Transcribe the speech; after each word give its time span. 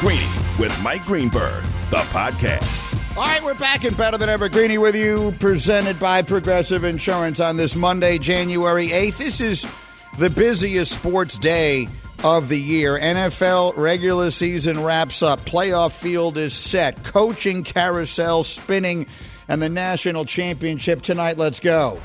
Greeny 0.00 0.28
with 0.58 0.78
Mike 0.82 1.04
Greenberg, 1.04 1.64
the 1.88 1.96
podcast. 2.12 3.16
All 3.16 3.24
right, 3.24 3.42
we're 3.42 3.54
back 3.54 3.86
in 3.86 3.94
Better 3.94 4.18
Than 4.18 4.28
Ever 4.28 4.50
Greeny 4.50 4.76
with 4.76 4.94
you, 4.94 5.32
presented 5.40 5.98
by 5.98 6.20
Progressive 6.20 6.84
Insurance 6.84 7.40
on 7.40 7.56
this 7.56 7.74
Monday, 7.74 8.18
January 8.18 8.88
8th. 8.88 9.16
This 9.16 9.40
is 9.40 9.74
the 10.18 10.28
busiest 10.28 10.92
sports 10.92 11.38
day 11.38 11.88
of 12.22 12.50
the 12.50 12.60
year. 12.60 12.98
NFL 12.98 13.74
regular 13.78 14.30
season 14.30 14.84
wraps 14.84 15.22
up, 15.22 15.40
playoff 15.40 15.92
field 15.92 16.36
is 16.36 16.52
set, 16.52 17.02
coaching 17.02 17.64
carousel 17.64 18.44
spinning, 18.44 19.06
and 19.48 19.62
the 19.62 19.70
national 19.70 20.26
championship 20.26 21.00
tonight. 21.00 21.38
Let's 21.38 21.58
go. 21.58 21.98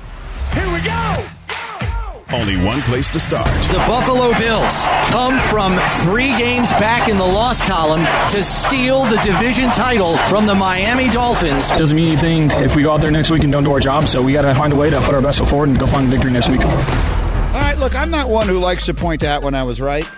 Here 0.53 0.73
we 0.73 0.79
go! 0.81 1.25
Only 2.33 2.55
one 2.55 2.81
place 2.83 3.09
to 3.09 3.19
start. 3.19 3.45
The 3.67 3.77
Buffalo 3.79 4.31
Bills 4.37 4.87
come 5.07 5.37
from 5.49 5.77
three 6.01 6.29
games 6.37 6.71
back 6.71 7.09
in 7.09 7.17
the 7.17 7.25
loss 7.25 7.61
column 7.67 8.05
to 8.29 8.41
steal 8.41 9.03
the 9.03 9.17
division 9.17 9.69
title 9.71 10.15
from 10.29 10.45
the 10.45 10.55
Miami 10.55 11.09
Dolphins. 11.09 11.69
Doesn't 11.71 11.95
mean 11.95 12.07
anything 12.07 12.49
if 12.63 12.77
we 12.77 12.83
go 12.83 12.93
out 12.93 13.01
there 13.01 13.11
next 13.11 13.31
week 13.31 13.43
and 13.43 13.51
don't 13.51 13.65
do 13.65 13.71
our 13.73 13.81
job, 13.81 14.07
so 14.07 14.21
we 14.21 14.31
got 14.31 14.43
to 14.43 14.55
find 14.55 14.71
a 14.71 14.77
way 14.77 14.89
to 14.89 15.01
put 15.01 15.13
our 15.13 15.21
best 15.21 15.39
foot 15.39 15.49
forward 15.49 15.69
and 15.69 15.79
go 15.79 15.85
find 15.87 16.07
victory 16.07 16.31
next 16.31 16.47
week. 16.47 16.61
All 16.61 16.71
right, 17.55 17.75
look, 17.77 17.95
I'm 17.95 18.09
not 18.09 18.29
one 18.29 18.47
who 18.47 18.59
likes 18.59 18.85
to 18.85 18.93
point 18.93 19.23
out 19.23 19.43
when 19.43 19.53
I 19.53 19.63
was 19.63 19.81
right. 19.81 20.09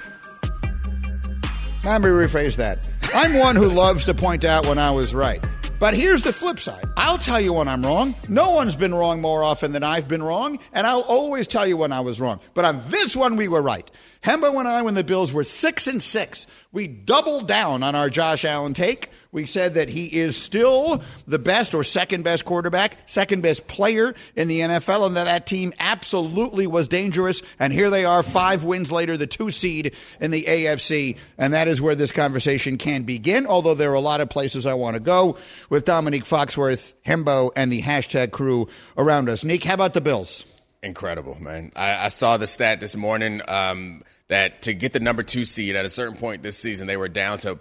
Let 1.84 2.00
me 2.02 2.10
rephrase 2.10 2.58
that. 2.58 2.88
I'm 3.16 3.40
one 3.40 3.56
who 3.56 3.70
loves 3.70 4.06
to 4.06 4.14
point 4.14 4.46
out 4.46 4.68
when 4.68 4.78
I 4.78 4.92
was 4.92 5.16
right. 5.16 5.44
But 5.84 5.96
here's 5.96 6.22
the 6.22 6.32
flip 6.32 6.60
side. 6.60 6.86
I'll 6.96 7.18
tell 7.18 7.42
you 7.42 7.52
when 7.52 7.68
I'm 7.68 7.86
wrong. 7.86 8.16
No 8.30 8.52
one's 8.52 8.78
been 8.78 8.96
wrong 8.96 9.20
more 9.20 9.44
often 9.44 9.74
than 9.74 9.84
I've 9.84 10.08
been 10.08 10.24
wrong, 10.24 10.60
and 10.72 10.88
I'll 10.88 11.02
always 11.02 11.46
tell 11.46 11.68
you 11.68 11.76
when 11.76 11.92
I 11.92 12.00
was 12.00 12.22
wrong. 12.22 12.40
But 12.54 12.64
on 12.64 12.82
this 12.88 13.18
one, 13.18 13.36
we 13.36 13.50
were 13.50 13.62
right. 13.62 13.92
Hembo 14.24 14.58
and 14.58 14.66
I, 14.66 14.82
when 14.84 14.94
the 14.94 15.04
Bills 15.04 15.34
were 15.34 15.44
six 15.44 15.86
and 15.88 16.02
six, 16.02 16.48
we 16.72 16.88
doubled 16.88 17.50
down 17.50 17.84
on 17.84 17.96
our 17.96 18.10
Josh 18.10 18.46
Allen 18.46 18.74
take. 18.74 19.10
We 19.34 19.48
said 19.48 19.74
that 19.74 19.90
he 19.90 20.06
is 20.06 20.38
still 20.38 21.02
the 21.28 21.40
best 21.40 21.74
or 21.74 21.84
second 21.84 22.24
best 22.24 22.46
quarterback, 22.46 22.98
second 23.08 23.42
best 23.42 23.66
player 23.66 24.14
in 24.36 24.48
the 24.48 24.60
NFL, 24.60 25.08
and 25.08 25.18
that 25.18 25.24
that 25.26 25.48
team 25.48 25.74
absolutely 25.80 26.68
was 26.68 26.88
dangerous. 26.88 27.42
And 27.58 27.74
here 27.74 27.90
they 27.90 28.06
are, 28.06 28.22
five 28.22 28.64
wins 28.64 28.92
later, 28.92 29.18
the 29.18 29.26
two 29.26 29.50
seed 29.50 29.96
in 30.22 30.30
the 30.30 30.44
AFC. 30.44 31.18
And 31.40 31.52
that 31.54 31.68
is 31.68 31.82
where 31.82 31.96
this 31.96 32.12
conversation 32.12 32.78
can 32.78 33.04
begin, 33.04 33.48
although 33.48 33.74
there 33.74 33.90
are 33.90 33.96
a 33.96 34.00
lot 34.00 34.22
of 34.22 34.30
places 34.30 34.68
I 34.68 34.76
want 34.76 34.94
to 34.94 35.00
go 35.00 35.36
with 35.68 35.84
Domonique 35.84 36.28
Foxworth, 36.28 36.94
Hembo, 37.04 37.50
and 37.56 37.74
the 37.74 37.82
hashtag 37.82 38.30
crew 38.30 38.68
around 39.00 39.30
us. 39.30 39.44
Nick, 39.44 39.64
how 39.64 39.74
about 39.74 39.94
the 39.96 40.02
Bills? 40.02 40.46
Incredible, 40.84 41.38
man. 41.42 41.72
I, 41.76 42.06
I 42.06 42.10
saw 42.10 42.38
the 42.38 42.46
stat 42.46 42.82
this 42.82 42.96
morning 42.96 43.42
um, 43.48 44.04
that 44.28 44.62
to 44.64 44.74
get 44.74 44.94
the 44.94 45.00
number 45.00 45.24
two 45.24 45.46
seed 45.46 45.76
at 45.76 45.86
a 45.86 45.90
certain 45.90 46.18
point 46.18 46.44
this 46.44 46.58
season, 46.58 46.88
they 46.88 46.98
were 46.98 47.08
down 47.08 47.38
to 47.40 47.56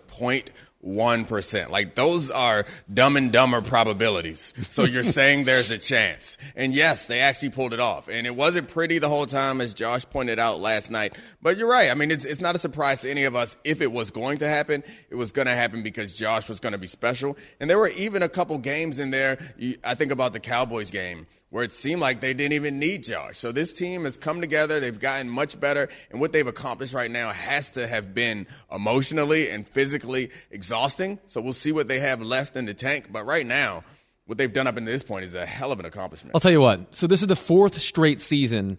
0.1%. 0.85 1.71
Like, 1.71 1.95
those 1.95 2.31
are 2.31 2.65
dumb 2.93 3.17
and 3.17 3.33
dumber 3.33 3.63
probabilities. 3.63 4.55
So 4.69 4.85
you're 4.85 5.03
saying 5.05 5.45
there's 5.45 5.71
a 5.71 5.79
chance. 5.79 6.39
And 6.57 6.75
yes, 6.75 7.07
they 7.07 7.21
actually 7.21 7.51
pulled 7.51 7.73
it 7.73 7.81
off. 7.81 8.09
And 8.09 8.27
it 8.27 8.35
wasn't 8.35 8.69
pretty 8.69 8.99
the 8.99 9.09
whole 9.09 9.27
time, 9.27 9.61
as 9.61 9.75
Josh 9.75 10.05
pointed 10.09 10.39
out 10.39 10.61
last 10.61 10.91
night. 10.91 11.17
But 11.41 11.57
you're 11.57 11.71
right. 11.71 11.91
I 11.91 11.95
mean, 11.95 12.11
it's, 12.11 12.25
it's 12.25 12.41
not 12.41 12.55
a 12.55 12.59
surprise 12.59 13.01
to 13.01 13.11
any 13.11 13.25
of 13.25 13.37
us. 13.37 13.57
If 13.65 13.81
it 13.81 13.93
was 13.93 14.11
going 14.11 14.39
to 14.39 14.49
happen, 14.49 14.83
it 15.11 15.15
was 15.15 15.33
going 15.33 15.47
to 15.47 15.55
happen 15.55 15.83
because 15.83 16.15
Josh 16.15 16.49
was 16.49 16.61
going 16.61 16.73
to 16.73 16.79
be 16.79 16.87
special. 16.87 17.37
And 17.61 17.71
there 17.71 17.79
were 17.79 17.89
even 17.89 18.23
a 18.23 18.29
couple 18.29 18.59
games 18.59 18.99
in 18.99 19.11
there. 19.11 19.39
I 19.85 19.95
think 19.95 20.13
about 20.13 20.33
the 20.33 20.41
Cowboys 20.41 20.91
game 20.91 21.27
where 21.53 21.63
it 21.63 21.71
seemed 21.71 22.01
like 22.01 22.23
they 22.23 22.33
didn't 22.33 22.55
even 22.55 22.79
need 22.79 23.03
Josh. 23.03 23.37
So 23.37 23.53
this 23.53 23.75
team 23.75 24.05
has 24.05 24.17
come 24.17 24.41
together. 24.41 24.81
They've 24.81 24.99
gotten 24.99 25.29
much 25.29 25.61
better. 25.61 25.91
And 26.11 26.19
what 26.19 26.33
they've 26.33 26.47
accomplished 26.47 26.95
right 26.95 27.11
now 27.11 27.31
has 27.31 27.69
to 27.73 27.87
have 27.87 28.15
been 28.15 28.47
emotionally 28.75 29.51
and 29.51 29.69
physically 29.69 30.31
exhausting. 30.51 31.19
So 31.27 31.43
we'll 31.43 31.53
see 31.53 31.71
what 31.71 31.89
they 31.89 32.01
have 32.01 32.23
left 32.23 32.57
in 32.57 32.65
the 32.65 32.73
tank. 32.73 33.09
But 33.13 33.27
right 33.27 33.45
now, 33.45 33.85
what 34.25 34.39
they've 34.39 34.53
done 34.53 34.67
up 34.67 34.79
until 34.79 34.95
this 34.95 35.03
point 35.03 35.27
is 35.27 35.35
a 35.35 35.45
hell 35.45 35.73
of 35.73 35.79
an 35.79 35.85
accomplishment. 35.85 36.35
I'll 36.35 36.41
tell 36.41 36.51
you 36.51 36.63
what. 36.63 36.97
So 36.97 37.07
this 37.07 37.21
is 37.21 37.29
the 37.29 37.37
fourth 37.37 37.79
straight 37.83 38.19
season 38.19 38.79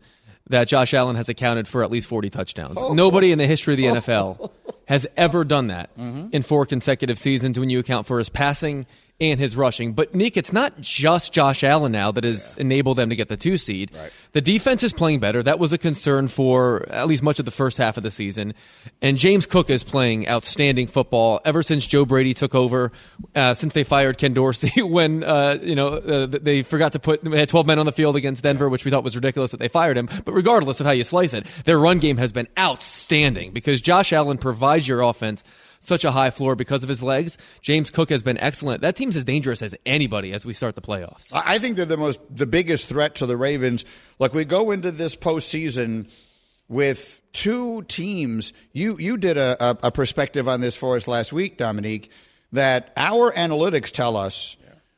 that 0.49 0.67
Josh 0.67 0.95
Allen 0.95 1.15
has 1.15 1.29
accounted 1.29 1.67
for 1.67 1.83
at 1.83 1.91
least 1.91 2.07
40 2.07 2.31
touchdowns. 2.31 2.79
Oh. 2.81 2.95
Nobody 2.95 3.31
in 3.31 3.37
the 3.37 3.45
history 3.45 3.75
of 3.75 3.77
the 3.77 3.89
oh. 3.89 3.93
NFL 3.93 4.51
has 4.87 5.05
ever 5.15 5.43
done 5.43 5.67
that 5.67 5.95
mm-hmm. 5.95 6.29
in 6.31 6.41
four 6.41 6.65
consecutive 6.65 7.19
seasons 7.19 7.59
when 7.59 7.69
you 7.69 7.77
account 7.77 8.07
for 8.07 8.17
his 8.17 8.29
passing 8.29 8.87
and 9.31 9.39
his 9.39 9.55
rushing. 9.55 9.93
But 9.93 10.13
Nick, 10.13 10.37
it's 10.37 10.53
not 10.53 10.79
just 10.81 11.33
Josh 11.33 11.63
Allen 11.63 11.91
now 11.91 12.11
that 12.11 12.23
has 12.23 12.55
enabled 12.57 12.97
them 12.97 13.09
to 13.09 13.15
get 13.15 13.27
the 13.27 13.37
two 13.37 13.57
seed. 13.57 13.91
The 14.33 14.41
defense 14.41 14.83
is 14.83 14.93
playing 14.93 15.19
better. 15.19 15.43
That 15.43 15.59
was 15.59 15.73
a 15.73 15.77
concern 15.77 16.27
for 16.27 16.89
at 16.89 17.07
least 17.07 17.21
much 17.21 17.39
of 17.39 17.45
the 17.45 17.51
first 17.51 17.77
half 17.77 17.97
of 17.97 18.03
the 18.03 18.11
season. 18.11 18.53
And 19.01 19.17
James 19.17 19.45
Cook 19.45 19.69
is 19.69 19.83
playing 19.83 20.27
outstanding 20.27 20.87
football 20.87 21.39
ever 21.45 21.61
since 21.61 21.85
Joe 21.85 22.05
Brady 22.05 22.33
took 22.33 22.55
over, 22.55 22.91
uh, 23.35 23.53
since 23.53 23.73
they 23.73 23.83
fired 23.83 24.17
Ken 24.17 24.33
Dorsey 24.33 24.81
when 24.83 25.23
uh, 25.23 25.57
you 25.61 25.75
know 25.75 25.87
uh, 25.87 26.25
they 26.27 26.63
forgot 26.63 26.93
to 26.93 26.99
put 26.99 27.23
they 27.23 27.39
had 27.39 27.49
12 27.49 27.67
men 27.67 27.79
on 27.79 27.85
the 27.85 27.91
field 27.91 28.15
against 28.15 28.43
Denver, 28.43 28.69
which 28.69 28.85
we 28.85 28.91
thought 28.91 29.03
was 29.03 29.15
ridiculous 29.15 29.51
that 29.51 29.59
they 29.59 29.67
fired 29.67 29.97
him. 29.97 30.09
But 30.25 30.33
regardless 30.33 30.79
of 30.79 30.85
how 30.85 30.91
you 30.91 31.03
slice 31.03 31.33
it, 31.33 31.45
their 31.65 31.79
run 31.79 31.99
game 31.99 32.17
has 32.17 32.31
been 32.31 32.47
outstanding 32.57 33.51
because 33.51 33.81
Josh 33.81 34.13
Allen 34.13 34.37
provides 34.37 34.87
your 34.87 35.01
offense 35.01 35.43
such 35.83 36.05
a 36.05 36.11
high 36.11 36.29
floor 36.29 36.55
because 36.55 36.83
of 36.83 36.89
his 36.89 37.03
legs. 37.03 37.37
James 37.61 37.91
Cook 37.91 38.09
has 38.09 38.23
been 38.23 38.37
excellent. 38.37 38.81
That 38.81 38.95
team's 38.95 39.15
as 39.15 39.25
dangerous 39.25 39.61
as 39.61 39.75
anybody 39.85 40.33
as 40.33 40.45
we 40.45 40.53
start 40.53 40.75
the 40.75 40.81
playoffs. 40.81 41.31
I 41.33 41.59
think 41.59 41.75
they're 41.75 41.85
the 41.85 41.97
most 41.97 42.19
the 42.29 42.47
biggest 42.47 42.87
threat 42.87 43.15
to 43.15 43.25
the 43.25 43.37
Ravens. 43.37 43.85
Like 44.19 44.33
we 44.33 44.45
go 44.45 44.71
into 44.71 44.91
this 44.91 45.15
postseason 45.15 46.09
with 46.67 47.21
two 47.33 47.83
teams. 47.83 48.53
You 48.71 48.97
you 48.97 49.17
did 49.17 49.37
a, 49.37 49.57
a, 49.63 49.77
a 49.83 49.91
perspective 49.91 50.47
on 50.47 50.61
this 50.61 50.77
for 50.77 50.95
us 50.95 51.07
last 51.07 51.33
week, 51.33 51.57
Domonique. 51.57 52.09
That 52.51 52.93
our 52.95 53.31
analytics 53.31 53.91
tell 53.91 54.15
us 54.15 54.55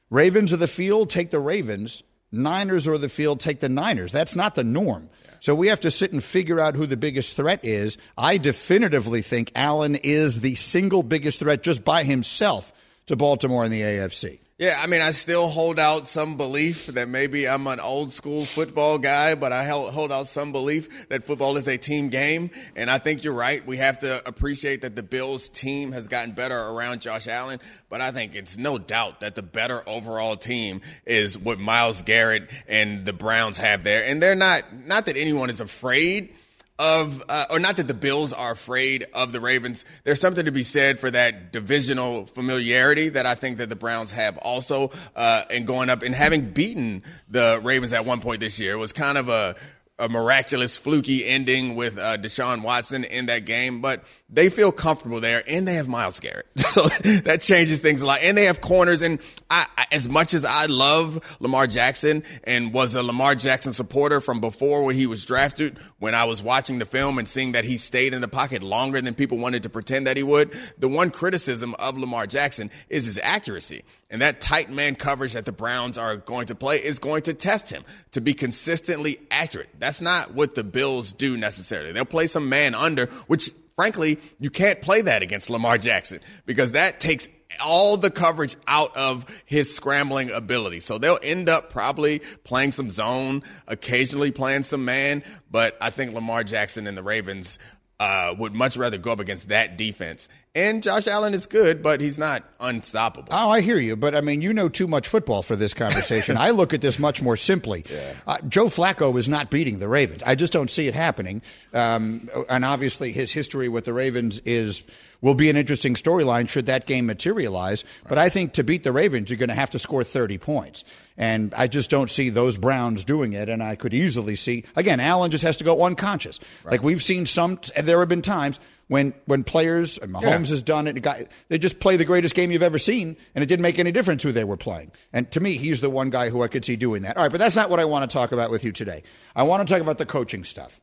Ravens 0.10 0.54
of 0.54 0.60
the 0.60 0.68
field 0.68 1.10
take 1.10 1.32
the 1.32 1.40
Ravens, 1.40 2.04
Niners 2.32 2.88
or 2.88 2.98
the 2.98 3.10
field 3.10 3.40
take 3.40 3.60
the 3.60 3.70
Niners. 3.70 4.12
That's 4.12 4.36
not 4.36 4.56
the 4.56 4.64
norm. 4.64 5.10
So 5.46 5.54
we 5.54 5.68
have 5.68 5.82
to 5.82 5.92
sit 5.92 6.12
and 6.12 6.24
figure 6.24 6.60
out 6.60 6.74
who 6.74 6.88
the 6.88 6.98
biggest 6.98 7.36
threat 7.36 7.64
is. 7.64 8.00
I 8.18 8.40
definitively 8.40 9.22
think 9.22 9.52
Allen 9.54 9.94
is 9.94 10.40
the 10.40 10.56
single 10.56 11.04
biggest 11.04 11.38
threat 11.38 11.62
just 11.62 11.86
by 11.86 12.04
himself 12.04 12.74
to 13.06 13.16
Baltimore 13.16 13.64
in 13.64 13.70
the 13.70 13.82
AFC. 13.82 14.40
Yeah, 14.58 14.80
I 14.82 14.88
mean, 14.88 15.02
I 15.02 15.12
still 15.12 15.50
hold 15.50 15.80
out 15.80 16.08
some 16.08 16.38
belief 16.38 16.86
that 16.86 17.10
maybe 17.10 17.46
I'm 17.46 17.68
an 17.68 17.82
old 17.82 18.14
school 18.14 18.46
football 18.46 18.98
guy, 18.98 19.36
but 19.36 19.52
I 19.52 19.66
hold 19.66 20.14
out 20.14 20.28
some 20.28 20.54
belief 20.54 21.10
that 21.10 21.26
football 21.26 21.58
is 21.58 21.68
a 21.68 21.78
team 21.78 22.08
game. 22.08 22.50
And 22.74 22.90
I 22.90 22.98
think 22.98 23.26
you're 23.26 23.34
right. 23.34 23.68
We 23.68 23.76
have 23.76 24.00
to 24.00 24.26
appreciate 24.26 24.84
that 24.84 24.96
the 24.96 25.04
Bills 25.04 25.50
team 25.50 25.92
has 25.92 26.08
gotten 26.08 26.32
better 26.32 26.58
around 26.58 27.02
Josh 27.02 27.28
Allen, 27.28 27.60
but 27.90 28.00
I 28.00 28.12
think 28.12 28.34
it's 28.34 28.58
no 28.58 28.78
doubt 28.78 29.20
that 29.20 29.36
the 29.36 29.44
better 29.44 29.84
overall 29.86 30.38
team 30.38 30.80
is 31.06 31.38
what 31.38 31.60
Myles 31.60 32.02
Garrett 32.04 32.50
and 32.66 33.04
the 33.04 33.12
Browns 33.12 33.58
have 33.58 33.84
there. 33.84 34.06
And 34.06 34.24
they're 34.24 34.36
not, 34.36 34.64
not 34.74 35.08
that 35.08 35.18
anyone 35.18 35.50
is 35.50 35.60
afraid 35.60 36.34
of, 36.78 37.24
uh, 37.30 37.46
or 37.50 37.60
not 37.60 37.78
that 37.78 37.88
the 37.88 37.94
Bills 37.94 38.34
are 38.34 38.52
afraid 38.52 39.06
of 39.14 39.32
the 39.32 39.40
Ravens. 39.40 39.86
There's 40.04 40.20
something 40.20 40.46
to 40.46 40.52
be 40.52 40.64
said 40.64 41.00
for 41.00 41.10
that 41.12 41.52
divisional 41.52 42.26
familiarity 42.26 43.10
that 43.10 43.26
I 43.26 43.36
think 43.36 43.58
that 43.58 43.70
the 43.70 43.76
Browns 43.76 44.12
have 44.12 44.38
also, 44.40 44.92
uh, 45.16 45.44
in 45.50 45.66
going 45.66 45.90
up 45.90 46.04
and 46.04 46.14
having 46.14 46.52
beaten 46.52 47.04
the 47.30 47.60
Ravens 47.64 47.94
at 47.94 48.06
one 48.06 48.20
point 48.20 48.42
this 48.42 48.60
year. 48.60 48.74
It 48.74 48.78
was 48.78 48.92
kind 48.92 49.18
of 49.18 49.30
a, 49.30 49.56
a 49.98 50.10
miraculous 50.10 50.78
fluky 50.78 51.26
ending 51.26 51.76
with 51.76 51.98
uh, 51.98 52.18
Deshaun 52.18 52.62
Watson 52.64 53.06
in 53.06 53.28
that 53.28 53.46
game, 53.46 53.80
but 53.80 54.04
they 54.30 54.50
feel 54.50 54.72
comfortable 54.72 55.22
there, 55.22 55.42
and 55.48 55.66
they 55.66 55.76
have 55.76 55.88
Myles 55.88 56.20
Garrett, 56.20 56.48
so 56.58 56.88
that 57.24 57.42
changes 57.42 57.80
things 57.80 58.02
a 58.02 58.06
lot. 58.06 58.20
And 58.22 58.38
they 58.38 58.46
have 58.46 58.60
corners, 58.60 59.02
and 59.02 59.22
I, 59.50 59.66
I, 59.78 59.86
as 59.92 60.10
much 60.10 60.34
as 60.34 60.44
I 60.44 60.66
love 60.66 61.38
Lamar 61.40 61.68
Jackson 61.68 62.24
and 62.44 62.74
was 62.74 62.96
a 62.96 63.04
Lamar 63.04 63.36
Jackson 63.36 63.72
supporter 63.72 64.20
from 64.20 64.42
before 64.42 64.84
when 64.84 64.96
he 64.96 65.08
was 65.08 65.24
drafted, 65.24 65.78
when 66.00 66.14
I 66.14 66.26
was 66.26 66.44
watching 66.44 66.80
the 66.80 66.86
film 66.86 67.18
and 67.18 67.28
seeing 67.28 67.54
that 67.54 67.64
he 67.64 67.78
stayed 67.78 68.14
in 68.14 68.20
the 68.20 68.28
pocket 68.28 68.64
longer 68.64 69.00
than 69.00 69.14
people 69.14 69.38
wanted 69.38 69.64
to 69.64 69.70
pretend 69.70 70.08
that 70.08 70.18
he 70.18 70.24
would, 70.24 70.52
the 70.78 70.90
one 70.90 71.10
criticism 71.10 71.74
of 71.80 71.98
Lamar 71.98 72.28
Jackson 72.28 72.70
is 72.90 73.06
his 73.06 73.20
accuracy. 73.24 73.84
And 74.10 74.22
that 74.22 74.40
tight 74.40 74.70
man 74.70 74.96
coverage 74.96 75.34
that 75.34 75.46
the 75.46 75.52
Browns 75.52 75.98
are 75.98 76.18
going 76.18 76.46
to 76.48 76.56
play 76.56 76.78
is 76.78 77.00
going 77.00 77.24
to 77.24 77.34
test 77.34 77.72
him 77.72 77.84
to 78.12 78.22
be 78.22 78.34
consistently 78.34 79.20
accurate. 79.32 79.70
That's 79.86 80.02
not 80.02 80.34
what 80.34 80.56
the 80.56 80.64
Bills 80.64 81.14
do 81.14 81.38
necessarily. 81.38 81.92
They'll 81.92 82.06
play 82.06 82.26
some 82.26 82.50
man 82.50 82.74
under, 82.74 83.06
which 83.28 83.52
frankly, 83.76 84.18
you 84.40 84.50
can't 84.50 84.82
play 84.82 85.02
that 85.02 85.22
against 85.22 85.48
Lamar 85.52 85.78
Jackson 85.78 86.22
because 86.48 86.72
that 86.72 87.00
takes 87.00 87.30
all 87.64 87.96
the 87.96 88.10
coverage 88.10 88.56
out 88.66 88.98
of 88.98 89.28
his 89.46 89.76
scrambling 89.76 90.32
ability. 90.32 90.80
So 90.80 90.98
they'll 90.98 91.20
end 91.22 91.50
up 91.50 91.70
probably 91.70 92.24
playing 92.44 92.72
some 92.72 92.90
zone, 92.90 93.44
occasionally 93.68 94.32
playing 94.32 94.64
some 94.64 94.86
man, 94.86 95.24
but 95.52 95.78
I 95.80 95.92
think 95.92 96.16
Lamar 96.16 96.44
Jackson 96.44 96.88
and 96.88 96.98
the 96.98 97.04
Ravens 97.04 97.60
uh, 98.00 98.34
would 98.40 98.56
much 98.56 98.78
rather 98.78 98.98
go 98.98 99.12
up 99.12 99.20
against 99.20 99.50
that 99.50 99.78
defense. 99.78 100.28
And 100.56 100.82
Josh 100.82 101.06
Allen 101.06 101.34
is 101.34 101.48
good, 101.48 101.84
but 101.84 102.00
he's 102.00 102.18
not 102.18 102.44
unstoppable. 102.62 103.28
Oh, 103.32 103.50
I 103.50 103.60
hear 103.60 103.78
you, 103.78 103.98
but 103.98 104.16
I 104.16 104.22
mean, 104.22 104.42
you 104.42 104.54
know 104.54 104.70
too 104.70 104.88
much 104.88 105.10
football 105.10 105.44
for 105.44 105.58
this 105.58 105.74
conversation. 105.74 106.38
I 106.40 106.52
look 106.52 106.74
at 106.74 106.80
this 106.80 106.98
much 106.98 107.22
more 107.22 107.36
simply. 107.36 107.84
Yeah. 107.92 108.14
Uh, 108.26 108.38
Joe 108.48 108.68
Flacco 108.68 109.18
is 109.18 109.28
not 109.28 109.50
beating 109.50 109.80
the 109.80 109.90
Ravens. 109.90 110.24
I 110.26 110.36
just 110.36 110.54
don't 110.54 110.70
see 110.70 110.88
it 110.88 110.94
happening. 110.94 111.42
Um, 111.74 112.30
and 112.48 112.64
obviously, 112.64 113.12
his 113.12 113.34
history 113.34 113.68
with 113.68 113.84
the 113.84 113.92
Ravens 113.92 114.40
is 114.46 114.84
will 115.22 115.34
be 115.34 115.50
an 115.50 115.58
interesting 115.58 115.96
storyline 115.96 116.48
should 116.48 116.68
that 116.68 116.86
game 116.86 117.06
materialize. 117.06 117.84
Right. 117.84 118.10
But 118.10 118.18
I 118.20 118.30
think 118.30 118.54
to 118.54 118.64
beat 118.64 118.84
the 118.84 118.92
Ravens, 118.92 119.30
you're 119.30 119.38
going 119.38 119.50
to 119.50 119.56
have 119.56 119.72
to 119.72 119.80
score 119.80 120.04
30 120.04 120.38
points. 120.38 120.86
And 121.18 121.54
I 121.56 121.68
just 121.68 121.90
don't 121.90 122.10
see 122.10 122.30
those 122.30 122.58
Browns 122.58 123.04
doing 123.04 123.34
it. 123.34 123.50
And 123.50 123.64
I 123.64 123.76
could 123.76 123.94
easily 123.94 124.36
see, 124.36 124.66
again, 124.76 125.00
Allen 125.00 125.32
just 125.32 125.44
has 125.44 125.58
to 125.58 125.64
go 125.64 125.84
unconscious. 125.84 126.40
Right. 126.64 126.74
Like 126.74 126.84
we've 126.84 127.02
seen 127.02 127.26
some, 127.26 127.60
there 127.76 128.00
have 128.00 128.10
been 128.10 128.22
times 128.22 128.60
when 128.88 129.14
when 129.26 129.44
players, 129.44 129.98
and 129.98 130.14
Mahomes 130.14 130.22
yeah. 130.22 130.38
has 130.38 130.64
done 130.64 130.88
it, 130.88 131.02
got, 131.02 131.22
they 131.50 131.58
just 131.58 131.80
play 131.80 131.98
the 131.98 132.06
greatest 132.06 132.36
game 132.36 132.52
you've 132.52 132.64
ever 132.64 132.78
seen, 132.78 133.18
and 133.34 133.44
it 133.44 133.48
didn't 133.48 133.64
make 133.64 133.80
any 133.80 133.92
difference 133.92 134.24
who 134.24 134.32
they 134.32 134.44
were 134.44 134.58
playing. 134.58 134.92
And 135.12 135.30
to 135.32 135.40
me, 135.40 135.54
he's 135.54 135.82
the 135.82 135.90
one 135.90 136.10
guy 136.10 136.30
who 136.30 136.44
I 136.44 136.48
could 136.48 136.64
see 136.64 136.76
doing 136.76 137.04
that. 137.04 137.18
All 137.18 137.24
right, 137.24 137.32
but 137.32 137.40
that's 137.40 137.56
not 137.56 137.70
what 137.70 137.80
I 137.80 137.86
want 137.86 138.10
to 138.10 138.14
talk 138.14 138.32
about 138.32 138.52
with 138.52 138.64
you 138.64 138.72
today. 138.72 139.04
I 139.36 139.44
want 139.44 139.68
to 139.68 139.74
talk 139.74 139.82
about 139.82 139.98
the 139.98 140.06
coaching 140.06 140.44
stuff. 140.44 140.80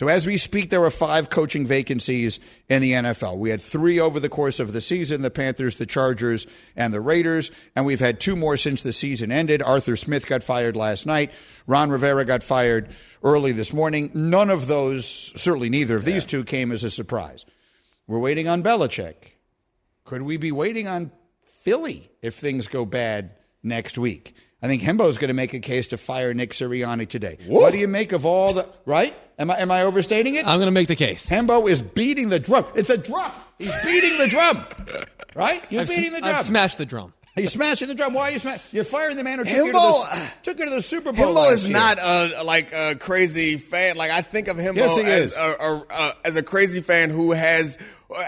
So 0.00 0.08
as 0.08 0.26
we 0.26 0.38
speak, 0.38 0.70
there 0.70 0.82
are 0.82 0.90
five 0.90 1.28
coaching 1.28 1.66
vacancies 1.66 2.40
in 2.70 2.80
the 2.80 2.92
NFL. 2.92 3.36
We 3.36 3.50
had 3.50 3.60
three 3.60 4.00
over 4.00 4.18
the 4.18 4.30
course 4.30 4.58
of 4.58 4.72
the 4.72 4.80
season 4.80 5.20
the 5.20 5.30
Panthers, 5.30 5.76
the 5.76 5.84
Chargers, 5.84 6.46
and 6.74 6.94
the 6.94 7.02
Raiders. 7.02 7.50
And 7.76 7.84
we've 7.84 8.00
had 8.00 8.18
two 8.18 8.34
more 8.34 8.56
since 8.56 8.80
the 8.80 8.94
season 8.94 9.30
ended. 9.30 9.60
Arthur 9.60 9.96
Smith 9.96 10.26
got 10.26 10.42
fired 10.42 10.74
last 10.74 11.04
night. 11.04 11.32
Ron 11.66 11.90
Rivera 11.90 12.24
got 12.24 12.42
fired 12.42 12.88
early 13.22 13.52
this 13.52 13.74
morning. 13.74 14.10
None 14.14 14.48
of 14.48 14.68
those, 14.68 15.04
certainly 15.36 15.68
neither 15.68 15.96
of 15.96 16.06
these 16.06 16.24
two, 16.24 16.44
came 16.44 16.72
as 16.72 16.82
a 16.82 16.90
surprise. 16.90 17.44
We're 18.06 18.20
waiting 18.20 18.48
on 18.48 18.62
Belichick. 18.62 19.16
Could 20.06 20.22
we 20.22 20.38
be 20.38 20.50
waiting 20.50 20.88
on 20.88 21.12
Philly 21.44 22.10
if 22.22 22.36
things 22.36 22.68
go 22.68 22.86
bad 22.86 23.34
next 23.62 23.98
week? 23.98 24.34
I 24.62 24.66
think 24.66 24.82
Hembo 24.82 25.08
is 25.08 25.16
going 25.16 25.28
to 25.28 25.34
make 25.34 25.54
a 25.54 25.60
case 25.60 25.88
to 25.88 25.96
fire 25.96 26.34
Nick 26.34 26.50
Sirianni 26.50 27.08
today. 27.08 27.38
Whoa. 27.46 27.60
What 27.60 27.72
do 27.72 27.78
you 27.78 27.88
make 27.88 28.12
of 28.12 28.26
all 28.26 28.52
the 28.52 28.68
right? 28.84 29.14
Am 29.38 29.50
I 29.50 29.58
am 29.60 29.70
I 29.70 29.82
overstating 29.82 30.34
it? 30.34 30.46
I'm 30.46 30.58
going 30.58 30.66
to 30.66 30.72
make 30.72 30.88
the 30.88 30.96
case. 30.96 31.26
Hembo 31.26 31.68
is 31.68 31.80
beating 31.80 32.28
the 32.28 32.38
drum. 32.38 32.66
It's 32.74 32.90
a 32.90 32.98
drum. 32.98 33.32
He's 33.58 33.74
beating 33.84 34.18
the 34.18 34.28
drum. 34.28 34.64
Right? 35.34 35.64
You're 35.70 35.82
I've 35.82 35.88
beating 35.88 36.12
the 36.12 36.20
drum. 36.20 36.34
I've 36.36 36.44
smashed 36.44 36.78
the 36.78 36.86
drum. 36.86 37.14
He's 37.36 37.52
smashing 37.52 37.88
the 37.88 37.94
drum. 37.94 38.12
Why 38.12 38.28
are 38.28 38.30
you 38.32 38.38
smashing? 38.38 38.76
You're 38.76 38.84
firing 38.84 39.16
the 39.16 39.22
man 39.22 39.38
who 39.38 39.44
took, 39.44 39.54
you 39.54 39.66
to 39.66 39.72
the, 39.72 40.32
took 40.42 40.58
you 40.58 40.64
to 40.64 40.70
the 40.70 40.82
Super 40.82 41.12
Bowl. 41.12 41.34
Hembo 41.34 41.52
is 41.52 41.66
year. 41.66 41.76
not 41.76 41.98
a 41.98 42.42
like 42.44 42.72
a 42.74 42.96
crazy 42.96 43.56
fan. 43.56 43.96
Like 43.96 44.10
I 44.10 44.20
think 44.20 44.48
of 44.48 44.56
Hembo 44.56 44.76
yes, 44.76 44.98
as 44.98 45.36
a, 45.36 45.64
a, 45.64 45.86
a, 45.90 46.16
as 46.24 46.36
a 46.36 46.42
crazy 46.42 46.80
fan 46.80 47.08
who 47.08 47.32
has 47.32 47.78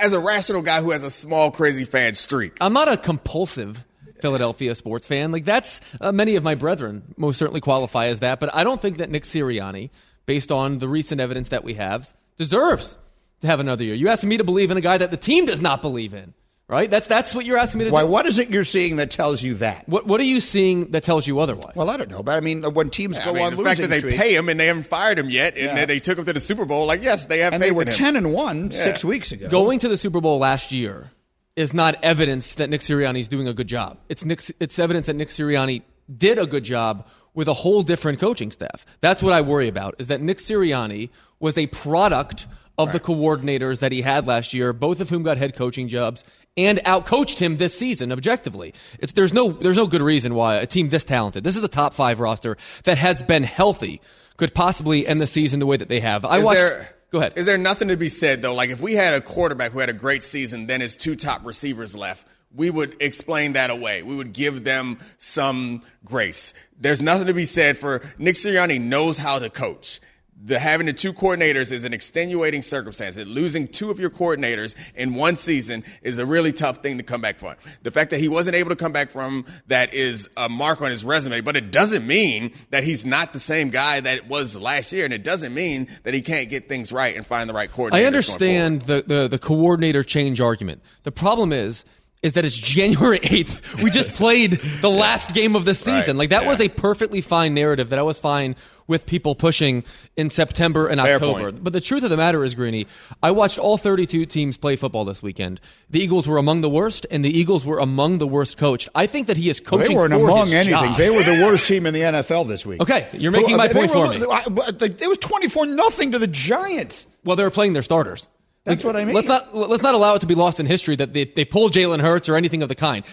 as 0.00 0.12
a 0.12 0.20
rational 0.20 0.62
guy 0.62 0.81
who 0.81 0.93
has 0.93 1.02
a 1.02 1.11
small 1.11 1.50
crazy 1.50 1.84
fan 1.84 2.14
streak. 2.14 2.56
I'm 2.61 2.73
not 2.73 2.88
a 2.88 2.96
compulsive 2.96 3.84
Philadelphia 4.22 4.74
sports 4.74 5.06
fan. 5.06 5.32
Like 5.32 5.44
that's 5.44 5.80
uh, 6.00 6.12
many 6.12 6.36
of 6.36 6.44
my 6.44 6.54
brethren 6.54 7.14
most 7.19 7.38
certainly 7.38 7.60
qualify 7.60 8.06
as 8.06 8.20
that, 8.20 8.40
but 8.40 8.54
I 8.54 8.64
don't 8.64 8.80
think 8.80 8.98
that 8.98 9.10
Nick 9.10 9.24
Sirianni, 9.24 9.90
based 10.24 10.50
on 10.50 10.78
the 10.78 10.88
recent 10.88 11.20
evidence 11.20 11.50
that 11.50 11.64
we 11.64 11.74
have, 11.74 12.14
deserves 12.38 12.96
to 13.40 13.48
have 13.48 13.60
another 13.60 13.84
year. 13.84 13.94
You 13.94 14.08
asking 14.08 14.30
me 14.30 14.38
to 14.38 14.44
believe 14.44 14.70
in 14.70 14.76
a 14.76 14.80
guy 14.80 14.96
that 14.96 15.10
the 15.10 15.16
team 15.16 15.44
does 15.44 15.60
not 15.60 15.82
believe 15.82 16.14
in. 16.14 16.32
Right? 16.69 16.88
That's 16.88 17.06
that's 17.06 17.34
what 17.34 17.44
you're 17.44 17.58
asking 17.58 17.80
me 17.80 17.84
to 17.86 17.90
Why, 17.90 18.00
do. 18.00 18.06
What 18.06 18.24
is 18.24 18.38
it 18.38 18.48
you're 18.48 18.64
seeing 18.64 18.96
that 18.96 19.10
tells 19.10 19.42
you 19.42 19.54
that? 19.54 19.86
What 19.86 20.06
What 20.06 20.20
are 20.20 20.24
you 20.24 20.40
seeing 20.40 20.92
that 20.92 21.02
tells 21.02 21.26
you 21.26 21.38
otherwise? 21.40 21.74
Well, 21.74 21.90
I 21.90 21.98
don't 21.98 22.08
know, 22.08 22.22
but 22.22 22.34
I 22.34 22.40
mean, 22.40 22.62
when 22.62 22.88
teams 22.88 23.19
yeah, 23.19 23.24
go 23.26 23.30
I 23.32 23.34
mean, 23.34 23.44
on 23.44 23.56
the 23.56 23.62
fact 23.62 23.80
that 23.80 23.90
they 23.90 23.98
streak, 23.98 24.16
pay 24.16 24.34
him 24.34 24.48
and 24.48 24.58
they 24.58 24.66
haven't 24.66 24.86
fired 24.86 25.19
him 25.19 25.28
yet, 25.28 25.58
and 25.58 25.76
yeah. 25.76 25.84
they 25.84 25.98
took 25.98 26.16
him 26.16 26.24
to 26.24 26.32
the 26.32 26.40
Super 26.40 26.64
Bowl, 26.64 26.86
like 26.86 27.02
yes, 27.02 27.26
they 27.26 27.40
have. 27.40 27.52
And 27.52 27.62
they 27.62 27.72
were 27.72 27.84
ten 27.84 28.16
and 28.16 28.32
one 28.32 28.70
yeah. 28.70 28.84
six 28.84 29.04
weeks 29.04 29.32
ago. 29.32 29.50
Going 29.50 29.80
to 29.80 29.88
the 29.88 29.98
Super 29.98 30.22
Bowl 30.22 30.38
last 30.38 30.72
year 30.72 31.10
is 31.56 31.75
not 31.75 31.96
evidence 32.02 32.54
that 32.54 32.70
Nick 32.70 32.81
Sirianni 32.81 33.20
is 33.20 33.28
doing 33.28 33.49
a 33.49 33.54
good 33.54 33.69
job. 33.69 33.99
It's 34.08 34.25
Nick, 34.25 34.43
it's 34.58 34.78
evidence 34.78 35.06
that 35.06 35.16
Nick 35.16 35.28
Sirianni 35.28 35.82
did 36.14 36.38
a 36.38 36.46
good 36.46 36.64
job 36.64 37.06
with 37.34 37.49
a 37.49 37.54
whole 37.54 37.82
different 37.82 38.20
coaching 38.20 38.50
staff. 38.50 38.84
That's 39.00 39.22
what 39.22 39.32
I 39.32 39.40
worry 39.40 39.69
about. 39.69 39.94
Is 39.99 40.08
that 40.08 40.20
Nick 40.20 40.38
Sirianni 40.38 41.10
was 41.40 41.56
a 41.58 41.66
product 41.66 42.46
of 42.78 42.88
right. 42.88 42.93
the 42.94 43.00
coordinators 43.00 43.81
that 43.81 43.93
he 43.93 44.02
had 44.02 44.26
last 44.26 44.54
year, 44.54 44.72
both 44.72 45.00
of 45.00 45.10
whom 45.10 45.22
got 45.22 45.37
head 45.37 45.54
coaching 45.54 45.88
jobs 45.88 46.25
and 46.56 46.78
outcoached 46.81 47.38
him 47.38 47.56
this 47.56 47.76
season 47.78 48.12
objectively. 48.12 48.75
It's, 48.98 49.12
there's 49.12 49.32
no 49.32 49.50
there's 49.50 49.76
no 49.76 49.87
good 49.87 50.02
reason 50.02 50.34
why 50.34 50.56
a 50.56 50.66
team 50.66 50.88
this 50.88 51.05
talented, 51.05 51.44
this 51.44 51.56
is 51.56 51.64
a 51.64 51.69
top 51.69 51.94
five 51.94 52.20
roster 52.20 52.56
that 52.84 52.98
has 52.98 53.22
been 53.22 53.43
healthy, 53.43 54.00
could 54.37 54.55
possibly 54.55 55.06
end 55.06 55.20
the 55.20 55.26
season 55.26 55.60
the 55.60 55.66
way 55.66 55.76
that 55.76 55.88
they 55.88 56.00
have. 56.00 56.25
I 56.25 56.38
is 56.38 56.46
watched. 56.46 56.60
There, 56.60 56.94
Go 57.12 57.19
ahead. 57.19 57.35
Is 57.37 57.44
there 57.44 57.59
nothing 57.59 57.88
to 57.88 57.97
be 57.99 58.09
said 58.09 58.41
though? 58.41 58.55
Like 58.55 58.70
if 58.70 58.81
we 58.81 58.94
had 58.94 59.12
a 59.12 59.20
quarterback 59.20 59.73
who 59.73 59.81
had 59.81 59.91
a 59.91 59.94
great 59.94 60.23
season, 60.23 60.67
then 60.67 60.81
his 60.81 60.97
two 60.97 61.14
top 61.14 61.44
receivers 61.44 61.94
left, 61.94 62.26
we 62.55 62.70
would 62.70 62.97
explain 63.00 63.53
that 63.53 63.69
away. 63.69 64.03
We 64.03 64.17
would 64.17 64.32
give 64.32 64.64
them 64.64 64.99
some 65.19 65.82
grace. 66.06 66.55
There's 66.81 67.03
nothing 67.03 67.26
to 67.26 67.35
be 67.35 67.44
said 67.44 67.76
for 67.76 68.03
Nick 68.17 68.35
Sirianni 68.35 68.81
knows 68.81 69.19
how 69.19 69.38
to 69.38 69.50
coach 69.50 70.00
the 70.44 70.59
having 70.59 70.87
the 70.87 70.93
two 70.93 71.12
coordinators 71.12 71.71
is 71.71 71.85
an 71.85 71.93
extenuating 71.93 72.62
circumstance. 72.62 73.17
That 73.17 73.29
losing 73.29 73.69
two 73.69 73.91
of 73.91 74.00
your 74.00 74.11
coordinators 74.11 74.75
in 74.94 75.15
one 75.15 75.37
season 75.37 75.85
is 76.03 76.19
a 76.19 76.27
really 76.27 76.53
tough 76.53 76.79
thing 76.79 76.99
to 76.99 77.05
come 77.05 77.21
back 77.21 77.39
from. 77.39 77.55
The 77.83 77.91
fact 77.91 78.11
that 78.11 78.19
he 78.19 78.29
wasn't 78.29 78.56
able 78.56 78.71
to 78.71 78.77
come 78.77 78.93
back 78.93 79.11
from 79.11 79.44
that 79.69 79.94
is 79.94 80.29
a 80.37 80.49
mark 80.49 80.83
on 80.83 80.91
his 80.91 81.05
resume, 81.05 81.41
but 81.41 81.56
it 81.56 81.71
doesn't 81.71 82.06
mean 82.06 82.53
that 82.71 82.85
he's 82.85 83.06
not 83.06 83.33
the 83.33 83.39
same 83.39 83.71
guy 83.71 84.00
that 84.00 84.29
was 84.29 84.56
last 84.56 84.93
year, 84.93 85.05
and 85.05 85.15
it 85.15 85.23
doesn't 85.23 85.55
mean 85.55 85.89
that 86.03 86.15
he 86.15 86.23
can't 86.23 86.50
get 86.50 86.69
things 86.69 86.93
right 86.93 87.17
and 87.17 87.27
find 87.27 87.49
the 87.49 87.55
right 87.55 87.71
coordinator. 87.71 88.05
I 88.05 88.06
understand 88.06 88.83
the, 88.83 89.05
the 89.06 89.29
the 89.29 89.39
coordinator 89.39 90.03
change 90.03 90.41
argument. 90.41 90.83
The 91.05 91.12
problem 91.12 91.53
is 91.53 91.85
is 92.22 92.34
that 92.34 92.44
it's 92.44 92.56
January 92.56 93.19
8th. 93.20 93.82
We 93.82 93.90
just 93.90 94.14
played 94.14 94.60
the 94.80 94.90
last 94.90 95.34
game 95.34 95.56
of 95.56 95.64
the 95.64 95.74
season. 95.74 96.16
Right. 96.16 96.22
Like 96.22 96.28
that 96.30 96.42
yeah. 96.42 96.48
was 96.48 96.60
a 96.60 96.69
perfectly 96.69 97.20
fine 97.20 97.54
narrative 97.54 97.90
that 97.90 97.98
I 97.98 98.02
was 98.02 98.19
fine 98.19 98.56
with 98.86 99.06
people 99.06 99.34
pushing 99.34 99.84
in 100.16 100.30
September 100.30 100.86
and 100.86 101.00
Fair 101.00 101.14
October. 101.16 101.52
Point. 101.52 101.64
But 101.64 101.72
the 101.72 101.80
truth 101.80 102.02
of 102.04 102.10
the 102.10 102.16
matter 102.16 102.44
is, 102.44 102.54
Greeny, 102.54 102.86
I 103.22 103.30
watched 103.30 103.58
all 103.58 103.78
32 103.78 104.26
teams 104.26 104.56
play 104.56 104.76
football 104.76 105.04
this 105.04 105.22
weekend. 105.22 105.60
The 105.91 106.00
Eagles 106.00 106.26
were 106.26 106.38
among 106.38 106.60
the 106.60 106.69
worst, 106.69 107.06
and 107.10 107.24
the 107.24 107.31
Eagles 107.31 107.64
were 107.64 107.79
among 107.79 108.19
the 108.19 108.26
worst 108.26 108.56
coached. 108.58 108.88
I 108.94 109.06
think 109.06 109.29
that 109.29 109.36
he 109.36 109.48
is 109.48 109.60
coaching. 109.60 109.96
Well, 109.96 110.08
they 110.08 110.17
weren't 110.17 110.31
among 110.31 110.52
anything. 110.52 110.72
Job. 110.72 110.96
They 110.96 111.10
were 111.10 111.22
the 111.22 111.44
worst 111.44 111.67
team 111.69 111.86
in 111.86 111.94
the 111.94 112.00
NFL 112.00 112.48
this 112.48 112.67
week. 112.67 112.81
Okay, 112.81 113.08
you're 113.12 113.32
making 113.32 113.56
my 113.56 113.69
point 113.69 113.94
were, 113.94 114.06
for 114.06 114.12
me. 114.12 114.17
It 114.17 115.08
was 115.08 115.19
24 115.19 115.67
nothing 115.67 116.12
to 116.12 116.19
the 116.19 116.26
Giants. 116.26 117.06
Well, 117.24 117.36
they 117.36 117.44
were 117.44 117.50
playing 117.50 117.72
their 117.72 117.82
starters. 117.82 118.29
That's 118.64 118.84
what 118.84 118.96
I 118.96 119.04
mean. 119.04 119.14
Let's 119.14 119.26
not 119.26 119.54
let's 119.56 119.82
not 119.82 119.94
allow 119.94 120.14
it 120.14 120.20
to 120.20 120.26
be 120.26 120.34
lost 120.34 120.60
in 120.60 120.66
history 120.66 120.96
that 120.96 121.12
they, 121.12 121.24
they 121.24 121.44
pulled 121.44 121.72
Jalen 121.72 122.00
Hurts 122.00 122.28
or 122.28 122.36
anything 122.36 122.62
of 122.62 122.69
the 122.69 122.74
kind. 122.74 123.04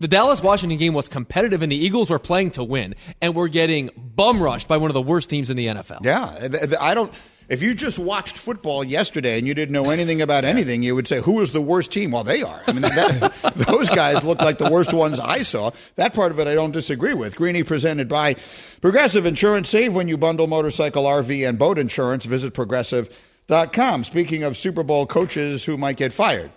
The 0.00 0.08
Dallas 0.08 0.40
Washington 0.40 0.78
game 0.78 0.94
was 0.94 1.08
competitive, 1.08 1.60
and 1.62 1.72
the 1.72 1.76
Eagles 1.76 2.08
were 2.10 2.20
playing 2.20 2.52
to 2.52 2.62
win, 2.62 2.94
and 3.20 3.34
we're 3.34 3.48
getting 3.48 3.90
bum 3.96 4.40
rushed 4.40 4.68
by 4.68 4.76
one 4.76 4.90
of 4.90 4.94
the 4.94 5.02
worst 5.02 5.28
teams 5.28 5.50
in 5.50 5.56
the 5.56 5.66
NFL. 5.66 6.04
Yeah, 6.04 6.76
I 6.80 6.94
don't. 6.94 7.12
If 7.48 7.62
you 7.62 7.74
just 7.74 7.98
watched 7.98 8.36
football 8.36 8.84
yesterday 8.84 9.38
and 9.38 9.48
you 9.48 9.54
didn't 9.54 9.72
know 9.72 9.88
anything 9.88 10.20
about 10.20 10.44
anything, 10.44 10.82
you 10.82 10.94
would 10.94 11.08
say, 11.08 11.20
"Who 11.22 11.40
is 11.40 11.52
the 11.52 11.62
worst 11.62 11.90
team?" 11.90 12.10
Well, 12.10 12.22
they 12.22 12.42
are. 12.42 12.60
I 12.66 12.72
mean, 12.72 12.82
that, 12.82 13.32
those 13.54 13.88
guys 13.88 14.22
look 14.22 14.42
like 14.42 14.58
the 14.58 14.70
worst 14.70 14.92
ones 14.92 15.18
I 15.18 15.38
saw. 15.42 15.70
That 15.94 16.12
part 16.12 16.30
of 16.30 16.38
it, 16.38 16.46
I 16.46 16.54
don't 16.54 16.72
disagree 16.72 17.14
with. 17.14 17.36
Greeny 17.36 17.62
presented 17.62 18.06
by 18.06 18.36
Progressive 18.82 19.24
Insurance. 19.24 19.70
Save 19.70 19.94
when 19.94 20.08
you 20.08 20.18
bundle 20.18 20.46
motorcycle, 20.46 21.04
RV, 21.04 21.48
and 21.48 21.58
boat 21.58 21.78
insurance. 21.78 22.26
Visit 22.26 22.52
Progressive 22.52 23.08
com. 23.48 24.04
Speaking 24.04 24.42
of 24.42 24.56
Super 24.56 24.82
Bowl 24.82 25.06
coaches 25.06 25.64
who 25.64 25.76
might 25.76 25.96
get 25.96 26.12
fired, 26.12 26.50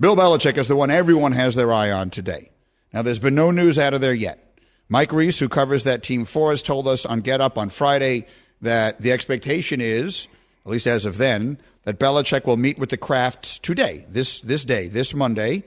Bill 0.00 0.16
Belichick 0.16 0.58
is 0.58 0.68
the 0.68 0.76
one 0.76 0.90
everyone 0.90 1.32
has 1.32 1.54
their 1.54 1.72
eye 1.72 1.90
on 1.90 2.10
today. 2.10 2.50
Now, 2.92 3.02
there's 3.02 3.18
been 3.18 3.34
no 3.34 3.50
news 3.50 3.78
out 3.78 3.94
of 3.94 4.00
there 4.00 4.14
yet. 4.14 4.58
Mike 4.88 5.12
Reiss, 5.12 5.38
who 5.38 5.48
covers 5.48 5.84
that 5.84 6.02
team 6.02 6.24
for 6.24 6.52
us, 6.52 6.62
told 6.62 6.88
us 6.88 7.04
on 7.04 7.20
Get 7.20 7.40
Up 7.40 7.58
on 7.58 7.68
Friday 7.68 8.26
that 8.62 9.00
the 9.00 9.12
expectation 9.12 9.80
is, 9.80 10.26
at 10.64 10.72
least 10.72 10.86
as 10.86 11.04
of 11.04 11.18
then, 11.18 11.58
that 11.84 11.98
Belichick 11.98 12.46
will 12.46 12.56
meet 12.56 12.78
with 12.78 12.90
the 12.90 12.98
Krafts 12.98 13.60
today, 13.60 14.06
this, 14.08 14.40
this 14.40 14.64
day, 14.64 14.88
this 14.88 15.14
Monday, 15.14 15.62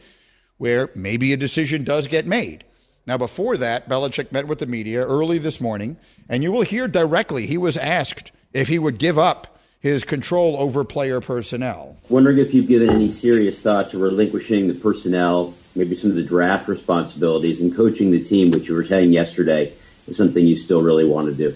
where 0.57 0.89
maybe 0.95 1.31
a 1.31 1.37
decision 1.37 1.83
does 1.83 2.07
get 2.07 2.25
made. 2.25 2.63
Now, 3.05 3.17
before 3.17 3.57
that, 3.57 3.87
Belichick 3.87 4.31
met 4.31 4.47
with 4.47 4.59
the 4.59 4.65
media 4.65 5.05
early 5.05 5.37
this 5.37 5.61
morning, 5.61 5.97
and 6.27 6.43
you 6.43 6.51
will 6.51 6.61
hear 6.61 6.87
directly 6.87 7.45
he 7.45 7.57
was 7.57 7.77
asked 7.77 8.31
if 8.53 8.67
he 8.67 8.79
would 8.79 8.97
give 8.97 9.17
up 9.17 9.59
his 9.81 10.03
control 10.03 10.55
over 10.57 10.83
player 10.83 11.19
personnel. 11.19 11.97
Wondering 12.09 12.37
if 12.37 12.53
you've 12.53 12.67
given 12.67 12.89
any 12.89 13.09
serious 13.09 13.59
thought 13.59 13.89
to 13.89 13.97
relinquishing 13.97 14.67
the 14.67 14.75
personnel, 14.75 15.53
maybe 15.75 15.95
some 15.95 16.11
of 16.11 16.15
the 16.15 16.23
draft 16.23 16.67
responsibilities, 16.67 17.61
and 17.61 17.75
coaching 17.75 18.11
the 18.11 18.23
team, 18.23 18.51
which 18.51 18.67
you 18.67 18.75
were 18.75 18.85
saying 18.85 19.11
yesterday 19.11 19.73
is 20.07 20.15
something 20.17 20.45
you 20.45 20.55
still 20.55 20.81
really 20.81 21.05
want 21.05 21.27
to 21.27 21.33
do. 21.33 21.55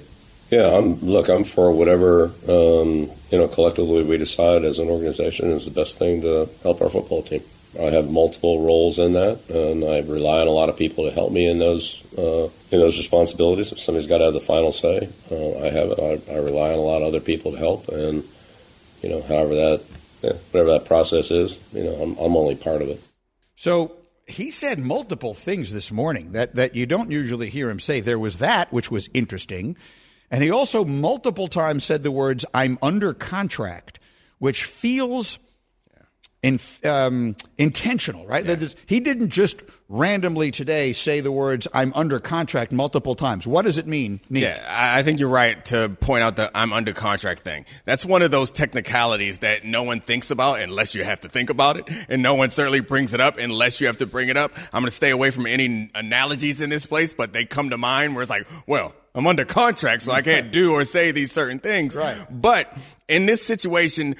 Yeah, 0.50 0.76
I'm 0.76 1.00
look. 1.02 1.28
I'm 1.28 1.44
for 1.44 1.72
whatever 1.72 2.26
um, 2.48 3.10
you 3.32 3.38
know 3.38 3.48
collectively 3.48 4.04
we 4.04 4.18
decide 4.18 4.64
as 4.64 4.78
an 4.78 4.90
organization 4.90 5.50
is 5.50 5.66
the 5.66 5.72
best 5.72 5.98
thing 5.98 6.22
to 6.22 6.48
help 6.62 6.82
our 6.82 6.90
football 6.90 7.24
team. 7.24 7.42
I 7.80 7.92
have 7.92 8.10
multiple 8.10 8.66
roles 8.66 9.00
in 9.00 9.14
that, 9.14 9.50
and 9.50 9.84
I 9.84 10.00
rely 10.00 10.42
on 10.42 10.48
a 10.48 10.52
lot 10.52 10.70
of 10.70 10.78
people 10.78 11.06
to 11.06 11.12
help 11.12 11.32
me 11.32 11.48
in 11.48 11.60
those 11.60 12.04
uh, 12.18 12.50
in 12.72 12.80
those 12.80 12.98
responsibilities. 12.98 13.72
If 13.72 13.80
somebody's 13.80 14.08
got 14.08 14.20
to 14.20 14.26
have 14.26 14.34
the 14.34 14.40
final 14.40 14.72
say, 14.72 15.10
uh, 15.32 15.60
I 15.60 15.70
have 15.70 15.92
it. 15.92 16.00
I, 16.00 16.34
I, 16.34 16.38
rely 16.38 16.72
on 16.72 16.80
a 16.80 16.82
lot 16.82 17.02
of 17.02 17.10
other 17.10 17.20
people 17.20 17.52
to 17.52 17.58
help, 17.58 17.88
and 17.90 18.24
you 19.02 19.10
know, 19.10 19.22
however 19.22 19.56
that 19.56 19.84
yeah, 20.22 20.34
whatever 20.52 20.72
that 20.72 20.86
process 20.86 21.32
is, 21.32 21.60
you 21.74 21.84
know, 21.84 21.96
I'm, 21.96 22.18
I'm 22.18 22.36
only 22.38 22.56
part 22.56 22.82
of 22.82 22.90
it. 22.90 23.02
So 23.56 23.92
he 24.28 24.52
said 24.52 24.80
multiple 24.80 25.34
things 25.34 25.72
this 25.72 25.92
morning 25.92 26.32
that 26.32 26.56
that 26.56 26.76
you 26.76 26.86
don't 26.86 27.12
usually 27.12 27.50
hear 27.50 27.70
him 27.70 27.80
say. 27.80 28.00
There 28.00 28.20
was 28.20 28.38
that, 28.38 28.72
which 28.72 28.90
was 28.90 29.10
interesting. 29.14 29.76
And 30.32 30.44
he 30.44 30.50
also 30.50 30.84
multiple 30.84 31.48
times 31.48 31.84
said 31.84 32.04
the 32.04 32.12
words, 32.12 32.46
I'm 32.54 32.80
under 32.82 33.14
contract, 33.14 34.00
which 34.40 34.64
feels 34.64 35.38
in, 36.46 36.60
um, 36.84 37.36
intentional, 37.58 38.28
right? 38.28 38.46
Yeah. 38.46 38.68
He 38.86 39.00
didn't 39.00 39.30
just 39.30 39.64
randomly 39.90 40.52
today 40.52 40.94
say 40.94 41.20
the 41.20 41.32
words 41.32 41.68
"I'm 41.74 41.92
under 41.96 42.20
contract" 42.20 42.72
multiple 42.72 43.16
times. 43.16 43.48
What 43.48 43.66
does 43.66 43.80
it 43.80 43.88
mean? 43.88 44.22
Nick? 44.30 44.44
Yeah, 44.44 44.64
I 44.70 45.02
think 45.02 45.20
you're 45.20 45.30
right 45.30 45.64
to 45.66 45.90
point 45.90 46.22
out 46.22 46.36
the 46.36 46.52
"I'm 46.56 46.72
under 46.72 46.94
contract" 46.94 47.42
thing. 47.42 47.66
That's 47.86 48.06
one 48.06 48.22
of 48.22 48.30
those 48.30 48.52
technicalities 48.52 49.40
that 49.40 49.64
no 49.64 49.82
one 49.82 50.02
thinks 50.02 50.30
about 50.30 50.62
unless 50.62 50.94
you 50.94 51.04
have 51.04 51.20
to 51.22 51.30
think 51.30 51.50
about 51.50 51.78
it, 51.78 51.90
and 52.10 52.22
no 52.22 52.36
one 52.36 52.52
certainly 52.52 52.82
brings 52.82 53.16
it 53.16 53.20
up 53.20 53.40
unless 53.40 53.82
you 53.82 53.88
have 53.88 53.98
to 53.98 54.06
bring 54.06 54.30
it 54.30 54.38
up. 54.38 54.52
I'm 54.72 54.82
going 54.82 54.86
to 54.86 54.92
stay 54.92 55.10
away 55.10 55.32
from 55.32 55.48
any 55.48 55.90
analogies 55.96 56.62
in 56.62 56.70
this 56.70 56.86
place, 56.86 57.16
but 57.16 57.34
they 57.34 57.46
come 57.46 57.72
to 57.72 57.78
mind 57.78 58.14
where 58.14 58.22
it's 58.22 58.30
like, 58.32 58.48
well. 58.68 58.94
I'm 59.18 59.28
under 59.28 59.46
contract, 59.46 60.02
so 60.02 60.12
I 60.12 60.22
can't 60.22 60.52
do 60.52 60.74
or 60.74 60.84
say 60.84 61.12
these 61.12 61.32
certain 61.32 61.60
things. 61.60 61.96
Right. 61.96 62.18
But 62.30 62.78
in 63.08 63.28
this 63.28 63.42
situation, 63.42 64.18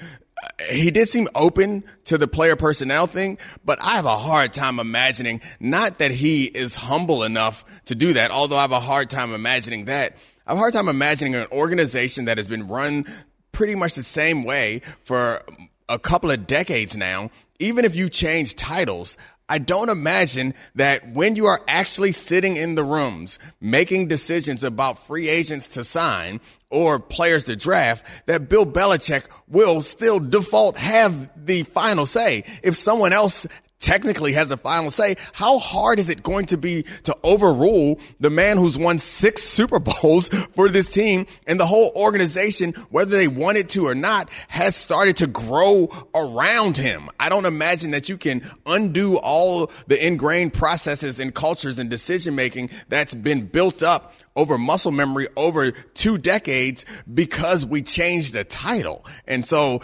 he 0.70 0.90
did 0.90 1.06
seem 1.06 1.28
open 1.34 1.84
to 2.04 2.18
the 2.18 2.28
player 2.28 2.56
personnel 2.56 3.06
thing, 3.06 3.38
but 3.64 3.78
I 3.82 3.96
have 3.96 4.04
a 4.04 4.16
hard 4.16 4.52
time 4.52 4.78
imagining 4.78 5.40
not 5.60 5.98
that 5.98 6.10
he 6.10 6.44
is 6.44 6.74
humble 6.74 7.22
enough 7.22 7.64
to 7.86 7.94
do 7.94 8.12
that, 8.14 8.30
although 8.30 8.56
I 8.56 8.62
have 8.62 8.72
a 8.72 8.80
hard 8.80 9.10
time 9.10 9.34
imagining 9.34 9.86
that. 9.86 10.16
I 10.46 10.52
have 10.52 10.58
a 10.58 10.60
hard 10.60 10.72
time 10.72 10.88
imagining 10.88 11.34
an 11.34 11.46
organization 11.52 12.26
that 12.26 12.38
has 12.38 12.46
been 12.46 12.68
run 12.68 13.04
pretty 13.52 13.74
much 13.74 13.94
the 13.94 14.02
same 14.02 14.44
way 14.44 14.82
for 15.04 15.42
a 15.88 15.98
couple 15.98 16.30
of 16.30 16.46
decades 16.46 16.96
now. 16.96 17.30
Even 17.58 17.84
if 17.84 17.96
you 17.96 18.08
change 18.08 18.54
titles, 18.54 19.16
I 19.48 19.58
don't 19.58 19.88
imagine 19.88 20.54
that 20.74 21.08
when 21.12 21.36
you 21.36 21.46
are 21.46 21.62
actually 21.68 22.12
sitting 22.12 22.56
in 22.56 22.74
the 22.74 22.84
rooms 22.84 23.38
making 23.60 24.08
decisions 24.08 24.64
about 24.64 24.98
free 24.98 25.28
agents 25.28 25.68
to 25.68 25.84
sign 25.84 26.40
or 26.76 27.00
players 27.00 27.44
to 27.44 27.56
draft, 27.56 28.26
that 28.26 28.48
Bill 28.48 28.66
Belichick 28.66 29.26
will 29.48 29.80
still 29.80 30.20
default 30.20 30.76
have 30.76 31.30
the 31.46 31.62
final 31.62 32.04
say. 32.04 32.44
If 32.62 32.76
someone 32.76 33.12
else 33.12 33.46
technically 33.86 34.32
has 34.32 34.48
the 34.48 34.56
final 34.56 34.90
say, 34.90 35.16
how 35.32 35.60
hard 35.60 36.00
is 36.00 36.10
it 36.10 36.20
going 36.20 36.44
to 36.44 36.56
be 36.58 36.82
to 37.04 37.16
overrule 37.22 38.00
the 38.18 38.28
man 38.28 38.58
who's 38.58 38.76
won 38.76 38.98
six 38.98 39.42
Super 39.56 39.78
Bowls 39.78 40.28
for 40.28 40.68
this 40.68 40.90
team 40.90 41.24
and 41.46 41.60
the 41.60 41.66
whole 41.66 41.92
organization, 41.94 42.72
whether 42.90 43.16
they 43.16 43.28
wanted 43.28 43.68
to 43.70 43.86
or 43.86 43.94
not, 43.94 44.28
has 44.48 44.74
started 44.74 45.16
to 45.18 45.28
grow 45.28 45.88
around 46.16 46.76
him. 46.76 47.08
I 47.20 47.28
don't 47.28 47.46
imagine 47.46 47.92
that 47.92 48.08
you 48.08 48.18
can 48.18 48.42
undo 48.66 49.18
all 49.18 49.70
the 49.86 50.04
ingrained 50.04 50.52
processes 50.52 51.20
and 51.20 51.32
cultures 51.32 51.78
and 51.78 51.88
decision 51.88 52.34
making 52.34 52.70
that's 52.88 53.14
been 53.14 53.46
built 53.46 53.84
up 53.84 54.12
over 54.34 54.58
muscle 54.58 54.90
memory 54.90 55.28
over 55.36 55.70
two 55.70 56.18
decades 56.18 56.84
because 57.14 57.64
we 57.64 57.82
changed 57.82 58.32
the 58.32 58.42
title. 58.42 59.06
And 59.28 59.44
so 59.44 59.80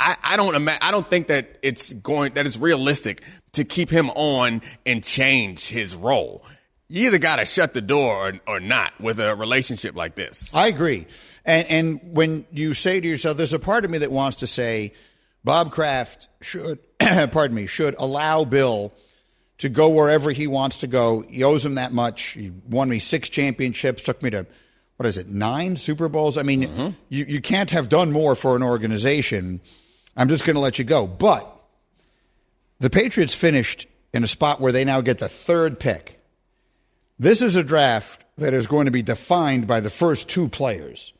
I, 0.00 0.16
I 0.22 0.36
don't 0.36 0.54
ima- 0.54 0.78
I 0.82 0.90
don't 0.90 1.08
think 1.08 1.28
that 1.28 1.58
it's 1.62 1.92
going 1.92 2.34
that 2.34 2.46
it's 2.46 2.58
realistic 2.58 3.22
to 3.52 3.64
keep 3.64 3.90
him 3.90 4.10
on 4.10 4.62
and 4.84 5.02
change 5.02 5.68
his 5.68 5.94
role. 5.94 6.44
You 6.88 7.06
either 7.06 7.18
got 7.18 7.38
to 7.38 7.44
shut 7.44 7.74
the 7.74 7.80
door 7.80 8.28
or, 8.28 8.32
or 8.46 8.60
not 8.60 8.98
with 9.00 9.18
a 9.18 9.34
relationship 9.34 9.96
like 9.96 10.14
this. 10.14 10.54
I 10.54 10.66
agree. 10.68 11.06
And 11.44 11.66
and 11.70 12.00
when 12.14 12.46
you 12.52 12.74
say 12.74 13.00
to 13.00 13.08
yourself, 13.08 13.36
there's 13.36 13.54
a 13.54 13.58
part 13.58 13.84
of 13.84 13.90
me 13.90 13.98
that 13.98 14.10
wants 14.10 14.38
to 14.38 14.46
say, 14.46 14.92
Bob 15.44 15.70
Kraft 15.72 16.28
should, 16.40 16.78
pardon 16.98 17.54
me, 17.54 17.66
should 17.66 17.94
allow 17.98 18.44
Bill 18.44 18.92
to 19.58 19.68
go 19.68 19.88
wherever 19.88 20.30
he 20.30 20.46
wants 20.46 20.78
to 20.78 20.86
go. 20.86 21.20
He 21.20 21.44
owes 21.44 21.64
him 21.64 21.76
that 21.76 21.92
much. 21.92 22.30
He 22.30 22.50
won 22.68 22.88
me 22.88 22.98
six 22.98 23.28
championships, 23.28 24.02
took 24.02 24.22
me 24.22 24.30
to 24.30 24.46
what 24.96 25.06
is 25.06 25.18
it, 25.18 25.28
nine 25.28 25.76
Super 25.76 26.08
Bowls? 26.08 26.38
I 26.38 26.42
mean, 26.42 26.62
mm-hmm. 26.62 26.88
you, 27.08 27.24
you 27.24 27.40
can't 27.40 27.70
have 27.70 27.88
done 27.88 28.12
more 28.12 28.34
for 28.34 28.54
an 28.54 28.62
organization 28.62 29.60
I'm 30.16 30.28
just 30.28 30.44
going 30.44 30.54
to 30.54 30.60
let 30.60 30.78
you 30.78 30.84
go. 30.84 31.06
But 31.06 31.50
the 32.80 32.90
Patriots 32.90 33.34
finished 33.34 33.86
in 34.12 34.24
a 34.24 34.28
spot 34.28 34.60
where 34.60 34.72
they 34.72 34.84
now 34.84 35.00
get 35.00 35.18
the 35.18 35.28
third 35.28 35.80
pick. 35.80 36.20
This 37.18 37.42
is 37.42 37.56
a 37.56 37.64
draft 37.64 38.24
that 38.38 38.54
is 38.54 38.66
going 38.66 38.86
to 38.86 38.90
be 38.90 39.02
defined 39.02 39.66
by 39.66 39.80
the 39.80 39.90
first 39.90 40.28
two 40.28 40.48
players, 40.48 41.12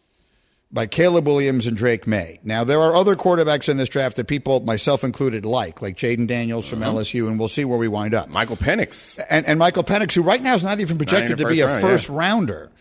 by 0.72 0.86
Caleb 0.86 1.26
Williams 1.26 1.66
and 1.66 1.76
Drake 1.76 2.06
Maye. 2.06 2.40
Now, 2.42 2.64
there 2.64 2.80
are 2.80 2.94
other 2.94 3.14
quarterbacks 3.14 3.68
in 3.68 3.76
this 3.76 3.88
draft 3.88 4.16
that 4.16 4.26
people, 4.26 4.60
myself 4.60 5.04
included, 5.04 5.46
like, 5.46 5.80
like 5.80 5.96
Jayden 5.96 6.26
Daniels 6.26 6.68
from 6.68 6.82
uh-huh. 6.82 6.92
LSU, 6.92 7.28
and 7.28 7.38
we'll 7.38 7.48
see 7.48 7.64
where 7.64 7.78
we 7.78 7.88
wind 7.88 8.14
up. 8.14 8.28
Michael 8.28 8.56
Penix. 8.56 9.20
And, 9.30 9.46
and 9.46 9.58
Michael 9.58 9.84
Penix, 9.84 10.14
who 10.14 10.22
right 10.22 10.42
now 10.42 10.54
is 10.54 10.64
not 10.64 10.80
even 10.80 10.96
projected 10.96 11.38
not 11.38 11.48
to 11.48 11.54
be 11.54 11.60
a 11.60 11.66
round, 11.66 11.82
first 11.82 12.08
yeah. 12.08 12.16
rounder. 12.16 12.72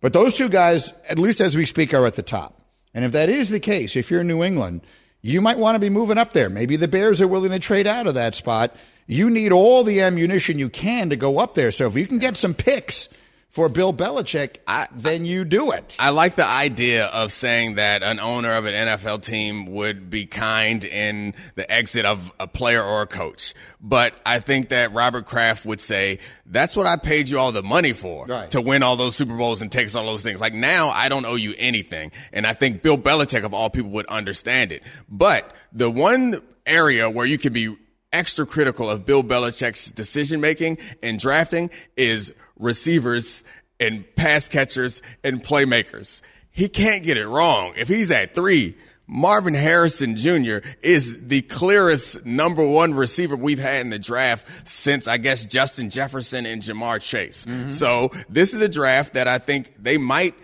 But 0.00 0.12
those 0.12 0.34
two 0.34 0.48
guys, 0.48 0.92
at 1.08 1.18
least 1.18 1.40
as 1.40 1.56
we 1.56 1.66
speak, 1.66 1.92
are 1.94 2.06
at 2.06 2.14
the 2.14 2.22
top. 2.22 2.60
And 2.94 3.04
if 3.04 3.12
that 3.12 3.28
is 3.28 3.50
the 3.50 3.60
case, 3.60 3.96
if 3.96 4.10
you're 4.10 4.20
in 4.20 4.26
New 4.26 4.42
England, 4.42 4.82
you 5.24 5.40
might 5.40 5.56
want 5.56 5.74
to 5.74 5.78
be 5.78 5.88
moving 5.88 6.18
up 6.18 6.34
there. 6.34 6.50
Maybe 6.50 6.76
the 6.76 6.86
Bears 6.86 7.22
are 7.22 7.26
willing 7.26 7.50
to 7.50 7.58
trade 7.58 7.86
out 7.86 8.06
of 8.06 8.12
that 8.12 8.34
spot. 8.34 8.76
You 9.06 9.30
need 9.30 9.52
all 9.52 9.82
the 9.82 10.02
ammunition 10.02 10.58
you 10.58 10.68
can 10.68 11.08
to 11.08 11.16
go 11.16 11.38
up 11.38 11.54
there. 11.54 11.70
So 11.70 11.86
if 11.86 11.96
you 11.96 12.06
can 12.06 12.18
get 12.18 12.36
some 12.36 12.52
picks 12.52 13.08
for 13.54 13.68
Bill 13.68 13.94
Belichick, 13.94 14.56
I, 14.66 14.88
then 14.92 15.24
you 15.24 15.44
do 15.44 15.70
it. 15.70 15.96
I 16.00 16.10
like 16.10 16.34
the 16.34 16.44
idea 16.44 17.06
of 17.06 17.30
saying 17.30 17.76
that 17.76 18.02
an 18.02 18.18
owner 18.18 18.56
of 18.56 18.64
an 18.64 18.74
NFL 18.74 19.22
team 19.22 19.66
would 19.66 20.10
be 20.10 20.26
kind 20.26 20.82
in 20.82 21.34
the 21.54 21.70
exit 21.70 22.04
of 22.04 22.32
a 22.40 22.48
player 22.48 22.82
or 22.82 23.02
a 23.02 23.06
coach. 23.06 23.54
But 23.80 24.12
I 24.26 24.40
think 24.40 24.70
that 24.70 24.92
Robert 24.92 25.26
Kraft 25.26 25.64
would 25.66 25.80
say, 25.80 26.18
that's 26.44 26.76
what 26.76 26.88
I 26.88 26.96
paid 26.96 27.28
you 27.28 27.38
all 27.38 27.52
the 27.52 27.62
money 27.62 27.92
for 27.92 28.26
right. 28.26 28.50
to 28.50 28.60
win 28.60 28.82
all 28.82 28.96
those 28.96 29.14
Super 29.14 29.36
Bowls 29.36 29.62
and 29.62 29.70
take 29.70 29.94
all 29.94 30.04
those 30.04 30.24
things. 30.24 30.40
Like 30.40 30.54
now 30.54 30.88
I 30.88 31.08
don't 31.08 31.24
owe 31.24 31.36
you 31.36 31.54
anything. 31.56 32.10
And 32.32 32.48
I 32.48 32.54
think 32.54 32.82
Bill 32.82 32.98
Belichick 32.98 33.44
of 33.44 33.54
all 33.54 33.70
people 33.70 33.90
would 33.90 34.06
understand 34.06 34.72
it. 34.72 34.82
But 35.08 35.54
the 35.72 35.88
one 35.88 36.42
area 36.66 37.08
where 37.08 37.24
you 37.24 37.38
can 37.38 37.52
be 37.52 37.76
extra 38.12 38.46
critical 38.46 38.90
of 38.90 39.06
Bill 39.06 39.22
Belichick's 39.22 39.92
decision 39.92 40.40
making 40.40 40.78
and 41.04 41.20
drafting 41.20 41.70
is 41.96 42.32
receivers 42.58 43.44
and 43.80 44.04
pass 44.16 44.48
catchers 44.48 45.02
and 45.22 45.42
playmakers. 45.42 46.22
He 46.50 46.68
can't 46.68 47.02
get 47.02 47.16
it 47.16 47.26
wrong. 47.26 47.72
If 47.76 47.88
he's 47.88 48.10
at 48.10 48.34
three, 48.34 48.76
Marvin 49.06 49.54
Harrison 49.54 50.16
Jr. 50.16 50.58
is 50.82 51.26
the 51.26 51.42
clearest 51.42 52.24
number 52.24 52.66
one 52.66 52.94
receiver 52.94 53.36
we've 53.36 53.58
had 53.58 53.80
in 53.82 53.90
the 53.90 53.98
draft 53.98 54.68
since, 54.68 55.06
I 55.06 55.18
guess, 55.18 55.44
Justin 55.44 55.90
Jefferson 55.90 56.46
and 56.46 56.62
Ja'Marr 56.62 57.00
Chase. 57.02 57.44
Mm-hmm. 57.44 57.68
So 57.68 58.10
this 58.28 58.54
is 58.54 58.60
a 58.60 58.68
draft 58.68 59.14
that 59.14 59.28
I 59.28 59.38
think 59.38 59.74
they 59.82 59.98
might. 59.98 60.34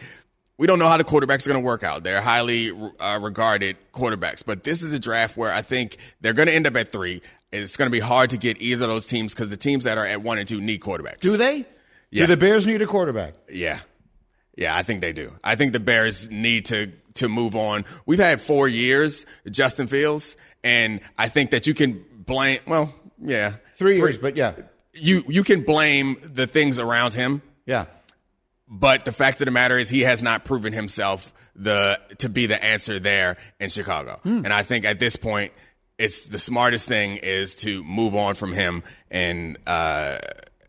We 0.58 0.66
don't 0.66 0.78
know 0.78 0.88
how 0.88 0.98
the 0.98 1.04
quarterbacks 1.04 1.46
are 1.46 1.52
going 1.52 1.62
to 1.62 1.66
work 1.66 1.82
out. 1.82 2.02
They're 2.02 2.20
highly 2.20 2.70
uh, 2.98 3.18
regarded 3.22 3.78
quarterbacks, 3.94 4.44
but 4.44 4.62
this 4.62 4.82
is 4.82 4.92
a 4.92 4.98
draft 4.98 5.36
where 5.36 5.52
I 5.52 5.62
think 5.62 5.96
they're 6.20 6.34
going 6.34 6.48
to 6.48 6.54
end 6.54 6.66
up 6.66 6.76
at 6.76 6.92
three. 6.92 7.22
It's 7.50 7.78
going 7.78 7.86
to 7.86 7.92
be 7.92 8.00
hard 8.00 8.30
to 8.30 8.36
get 8.36 8.60
either 8.60 8.84
of 8.84 8.90
those 8.90 9.06
teams 9.06 9.34
because 9.34 9.48
the 9.48 9.56
teams 9.56 9.84
that 9.84 9.96
are 9.96 10.04
at 10.04 10.22
one 10.22 10.36
and 10.36 10.46
two 10.46 10.60
need 10.60 10.82
quarterbacks. 10.82 11.20
Do 11.20 11.38
they? 11.38 11.64
Yeah. 12.10 12.26
Do 12.26 12.34
the 12.34 12.36
Bears 12.36 12.66
need 12.66 12.82
a 12.82 12.86
quarterback? 12.86 13.34
Yeah. 13.48 13.78
Yeah, 14.56 14.76
I 14.76 14.82
think 14.82 15.00
they 15.00 15.12
do. 15.12 15.32
I 15.42 15.54
think 15.54 15.72
the 15.72 15.80
Bears 15.80 16.28
need 16.30 16.66
to 16.66 16.92
to 17.14 17.28
move 17.28 17.56
on. 17.56 17.84
We've 18.06 18.18
had 18.18 18.40
four 18.40 18.68
years, 18.68 19.26
Justin 19.50 19.86
Fields, 19.86 20.36
and 20.62 21.00
I 21.18 21.28
think 21.28 21.50
that 21.50 21.66
you 21.66 21.74
can 21.74 22.04
blame. 22.12 22.60
Well, 22.66 22.94
yeah, 23.22 23.54
three, 23.74 23.96
three 23.96 23.96
years, 23.96 24.18
but 24.18 24.36
yeah, 24.36 24.52
you 24.92 25.24
you 25.28 25.44
can 25.44 25.62
blame 25.62 26.16
the 26.22 26.46
things 26.46 26.78
around 26.78 27.14
him. 27.14 27.42
Yeah, 27.66 27.86
but 28.68 29.04
the 29.04 29.12
fact 29.12 29.40
of 29.40 29.46
the 29.46 29.50
matter 29.50 29.78
is, 29.78 29.90
he 29.90 30.00
has 30.00 30.22
not 30.22 30.44
proven 30.44 30.72
himself 30.72 31.32
the 31.54 32.00
to 32.18 32.28
be 32.28 32.46
the 32.46 32.62
answer 32.62 32.98
there 32.98 33.36
in 33.58 33.68
Chicago. 33.68 34.20
Hmm. 34.22 34.44
And 34.44 34.52
I 34.52 34.62
think 34.62 34.84
at 34.84 34.98
this 34.98 35.16
point, 35.16 35.52
it's 35.98 36.26
the 36.26 36.38
smartest 36.38 36.88
thing 36.88 37.18
is 37.18 37.54
to 37.56 37.84
move 37.84 38.14
on 38.14 38.34
from 38.34 38.52
him 38.52 38.82
and 39.10 39.58
uh, 39.66 40.18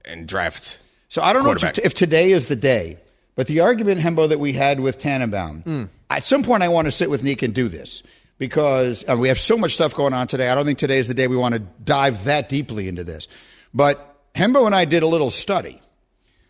and 0.05 0.27
draft 0.27 0.79
so 1.11 1.21
I 1.21 1.33
don't 1.33 1.43
know 1.43 1.69
if 1.83 1.93
today 1.93 2.31
is 2.31 2.47
the 2.47 2.55
day, 2.55 2.97
but 3.35 3.47
the 3.47 3.59
argument, 3.59 3.99
Hembo, 3.99 4.29
that 4.29 4.39
we 4.39 4.53
had 4.53 4.79
with 4.79 4.97
Tannenbaum, 4.97 5.61
mm. 5.63 5.89
at 6.09 6.23
some 6.23 6.41
point 6.41 6.63
I 6.63 6.69
want 6.69 6.85
to 6.85 6.91
sit 6.91 7.09
with 7.09 7.21
Nick 7.21 7.41
and 7.41 7.53
do 7.53 7.67
this 7.67 8.01
because 8.37 9.03
we 9.17 9.27
have 9.27 9.37
so 9.37 9.57
much 9.57 9.73
stuff 9.73 9.93
going 9.93 10.13
on 10.13 10.27
today. 10.27 10.49
I 10.49 10.55
don't 10.55 10.63
think 10.63 10.79
today 10.79 10.99
is 10.99 11.09
the 11.09 11.13
day 11.13 11.27
we 11.27 11.35
want 11.35 11.53
to 11.53 11.59
dive 11.83 12.23
that 12.23 12.47
deeply 12.47 12.87
into 12.87 13.03
this. 13.03 13.27
But 13.73 14.23
Hembo 14.35 14.65
and 14.65 14.73
I 14.73 14.85
did 14.85 15.03
a 15.03 15.07
little 15.07 15.31
study 15.31 15.81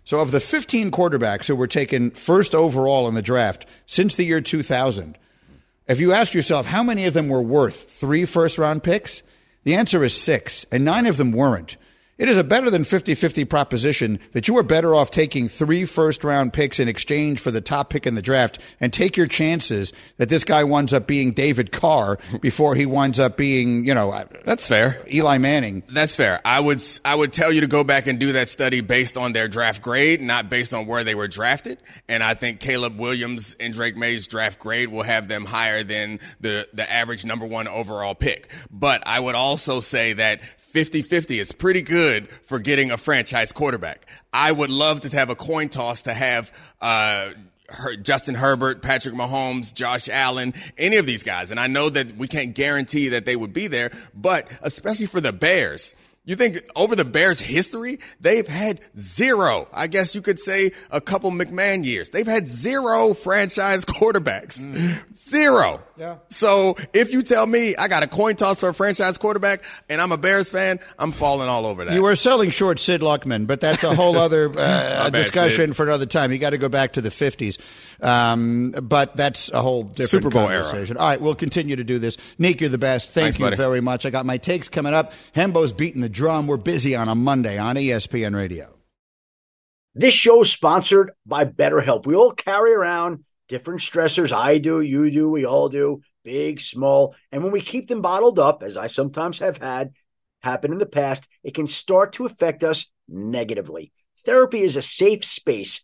So, 0.03 0.19
of 0.19 0.29
the 0.29 0.39
15 0.39 0.91
quarterbacks 0.91 1.47
who 1.47 1.55
were 1.55 1.65
taken 1.65 2.11
first 2.11 2.53
overall 2.53 3.07
in 3.07 3.15
the 3.15 3.23
draft 3.23 3.65
since 3.87 4.13
the 4.13 4.25
year 4.25 4.41
2000, 4.41 5.17
if 5.87 5.99
you 5.99 6.13
ask 6.13 6.35
yourself 6.35 6.67
how 6.67 6.83
many 6.83 7.05
of 7.05 7.15
them 7.15 7.29
were 7.29 7.41
worth 7.41 7.89
three 7.89 8.25
first 8.25 8.59
round 8.59 8.83
picks, 8.83 9.23
the 9.63 9.73
answer 9.73 10.03
is 10.03 10.13
six, 10.13 10.67
and 10.71 10.85
nine 10.85 11.07
of 11.07 11.17
them 11.17 11.31
weren't. 11.31 11.77
It 12.21 12.29
is 12.29 12.37
a 12.37 12.43
better 12.43 12.69
than 12.69 12.83
50 12.83 13.15
50 13.15 13.45
proposition 13.45 14.19
that 14.33 14.47
you 14.47 14.55
are 14.59 14.63
better 14.63 14.93
off 14.93 15.09
taking 15.09 15.47
three 15.47 15.85
first 15.85 16.23
round 16.23 16.53
picks 16.53 16.79
in 16.79 16.87
exchange 16.87 17.39
for 17.39 17.49
the 17.49 17.61
top 17.61 17.89
pick 17.89 18.05
in 18.05 18.13
the 18.13 18.21
draft 18.21 18.59
and 18.79 18.93
take 18.93 19.17
your 19.17 19.25
chances 19.25 19.91
that 20.17 20.29
this 20.29 20.43
guy 20.43 20.63
winds 20.63 20.93
up 20.93 21.07
being 21.07 21.31
David 21.31 21.71
Carr 21.71 22.19
before 22.39 22.75
he 22.75 22.85
winds 22.85 23.17
up 23.17 23.37
being, 23.37 23.87
you 23.87 23.95
know, 23.95 24.23
that's 24.45 24.67
fair. 24.67 25.03
Eli 25.11 25.39
Manning. 25.39 25.81
That's 25.91 26.15
fair. 26.15 26.39
I 26.45 26.59
would 26.59 26.83
I 27.03 27.15
would 27.15 27.33
tell 27.33 27.51
you 27.51 27.61
to 27.61 27.67
go 27.67 27.83
back 27.83 28.05
and 28.05 28.19
do 28.19 28.33
that 28.33 28.49
study 28.49 28.81
based 28.81 29.17
on 29.17 29.33
their 29.33 29.47
draft 29.47 29.81
grade, 29.81 30.21
not 30.21 30.47
based 30.47 30.75
on 30.75 30.85
where 30.85 31.03
they 31.03 31.15
were 31.15 31.27
drafted. 31.27 31.79
And 32.07 32.21
I 32.21 32.35
think 32.35 32.59
Caleb 32.59 32.99
Williams 32.99 33.55
and 33.59 33.73
Drake 33.73 33.97
Maye's 33.97 34.27
draft 34.27 34.59
grade 34.59 34.89
will 34.89 35.01
have 35.01 35.27
them 35.27 35.43
higher 35.43 35.81
than 35.81 36.19
the 36.39 36.67
the 36.71 36.87
average 36.87 37.25
number 37.25 37.47
1 37.47 37.67
overall 37.67 38.13
pick. 38.13 38.51
But 38.69 39.01
I 39.07 39.19
would 39.19 39.33
also 39.33 39.79
say 39.79 40.13
that 40.13 40.41
50-50 40.71 41.41
is 41.41 41.51
pretty 41.51 41.81
good 41.81 42.10
for 42.19 42.59
getting 42.59 42.91
a 42.91 42.97
franchise 42.97 43.51
quarterback. 43.51 44.05
I 44.33 44.51
would 44.51 44.69
love 44.69 45.01
to 45.01 45.17
have 45.17 45.29
a 45.29 45.35
coin 45.35 45.69
toss 45.69 46.03
to 46.03 46.13
have 46.13 46.51
uh, 46.81 47.31
Justin 48.01 48.35
Herbert, 48.35 48.81
Patrick 48.81 49.15
Mahomes, 49.15 49.73
Josh 49.73 50.09
Allen, 50.09 50.53
any 50.77 50.97
of 50.97 51.05
these 51.05 51.23
guys. 51.23 51.51
And 51.51 51.59
I 51.59 51.67
know 51.67 51.89
that 51.89 52.17
we 52.17 52.27
can't 52.27 52.53
guarantee 52.53 53.09
that 53.09 53.25
they 53.25 53.35
would 53.35 53.53
be 53.53 53.67
there, 53.67 53.91
but 54.13 54.47
especially 54.61 55.07
for 55.07 55.21
the 55.21 55.33
Bears, 55.33 55.95
you 56.23 56.35
think 56.35 56.59
over 56.75 56.95
the 56.95 57.03
Bears' 57.03 57.39
history, 57.39 57.99
they've 58.19 58.47
had 58.47 58.79
zero, 58.97 59.67
I 59.73 59.87
guess 59.87 60.13
you 60.13 60.21
could 60.21 60.39
say 60.39 60.71
a 60.91 61.01
couple 61.01 61.31
McMahon 61.31 61.83
years. 61.83 62.11
They've 62.11 62.27
had 62.27 62.47
zero 62.47 63.15
franchise 63.15 63.85
quarterbacks. 63.85 64.61
Mm. 64.61 65.15
Zero. 65.15 65.81
Yeah. 65.97 66.17
So 66.29 66.77
if 66.93 67.11
you 67.11 67.23
tell 67.23 67.47
me 67.47 67.75
I 67.75 67.87
got 67.87 68.03
a 68.03 68.07
coin 68.07 68.35
toss 68.35 68.59
for 68.59 68.69
a 68.69 68.73
franchise 68.73 69.17
quarterback 69.17 69.63
and 69.89 69.99
I'm 69.99 70.11
a 70.11 70.17
Bears 70.17 70.49
fan, 70.49 70.79
I'm 70.99 71.11
falling 71.11 71.49
all 71.49 71.65
over 71.65 71.85
that. 71.85 71.93
You 71.95 72.03
were 72.03 72.15
selling 72.15 72.51
short 72.51 72.79
Sid 72.79 73.01
Luckman, 73.01 73.47
but 73.47 73.59
that's 73.59 73.83
a 73.83 73.95
whole 73.95 74.17
other 74.17 74.53
uh, 74.55 75.09
discussion 75.09 75.71
bad, 75.71 75.75
for 75.75 75.87
another 75.87 76.05
time. 76.05 76.31
You 76.31 76.37
got 76.37 76.51
to 76.51 76.59
go 76.59 76.69
back 76.69 76.93
to 76.93 77.01
the 77.01 77.09
50s. 77.09 77.59
Um, 78.01 78.72
but 78.72 79.15
that's 79.15 79.51
a 79.51 79.62
whole 79.62 79.84
different 79.84 80.10
Super 80.10 80.29
Bowl 80.29 80.48
conversation. 80.48 80.98
Era. 80.98 81.03
All 81.03 81.10
right, 81.10 81.22
we'll 81.22 81.36
continue 81.36 81.75
to 81.75 81.84
do 81.84 82.00
this. 82.00 82.17
Nick, 82.38 82.62
you're 82.62 82.70
the 82.70 82.77
best. 82.77 83.10
Thank 83.10 83.25
Thanks, 83.25 83.39
you 83.39 83.46
buddy. 83.46 83.55
very 83.58 83.81
much. 83.81 84.05
I 84.05 84.10
got 84.10 84.25
my 84.25 84.38
takes 84.38 84.67
coming 84.70 84.93
up. 84.93 85.13
Hembo's 85.34 85.72
beating 85.72 86.01
the 86.01 86.10
drum. 86.10 86.48
We're 86.48 86.58
busy 86.58 86.96
on 86.96 87.08
a 87.08 87.15
Monday 87.15 87.58
on 87.58 87.75
ESPN 87.75 88.36
Radio. 88.36 88.74
This 89.93 90.13
show 90.13 90.41
is 90.41 90.51
sponsored 90.51 91.12
by 91.25 91.46
BetterHelp. 91.46 92.05
We 92.05 92.15
all 92.15 92.31
carry 92.31 92.74
around 92.74 93.25
different 93.50 93.81
stressors. 93.81 94.31
I 94.31 94.58
do, 94.58 94.79
you 94.79 95.12
do, 95.12 95.29
we 95.29 95.46
all 95.46 95.67
do, 95.67 96.01
big, 96.24 96.62
small. 96.62 97.13
And 97.31 97.43
when 97.43 97.51
we 97.51 97.62
keep 97.62 97.88
them 97.88 98.01
bottled 98.01 98.39
up, 98.39 98.63
as 98.63 98.77
I 98.77 98.88
sometimes 98.88 99.39
have 99.39 99.58
had 99.58 99.91
happen 100.41 100.72
in 100.72 100.79
the 100.79 100.86
past, 100.86 101.27
it 101.43 101.53
can 101.53 101.67
start 101.67 102.13
to 102.13 102.25
affect 102.25 102.63
us 102.63 102.89
negatively. 103.10 103.91
Therapy 104.25 104.62
is 104.62 104.77
a 104.77 104.81
safe 104.81 105.25
space 105.25 105.84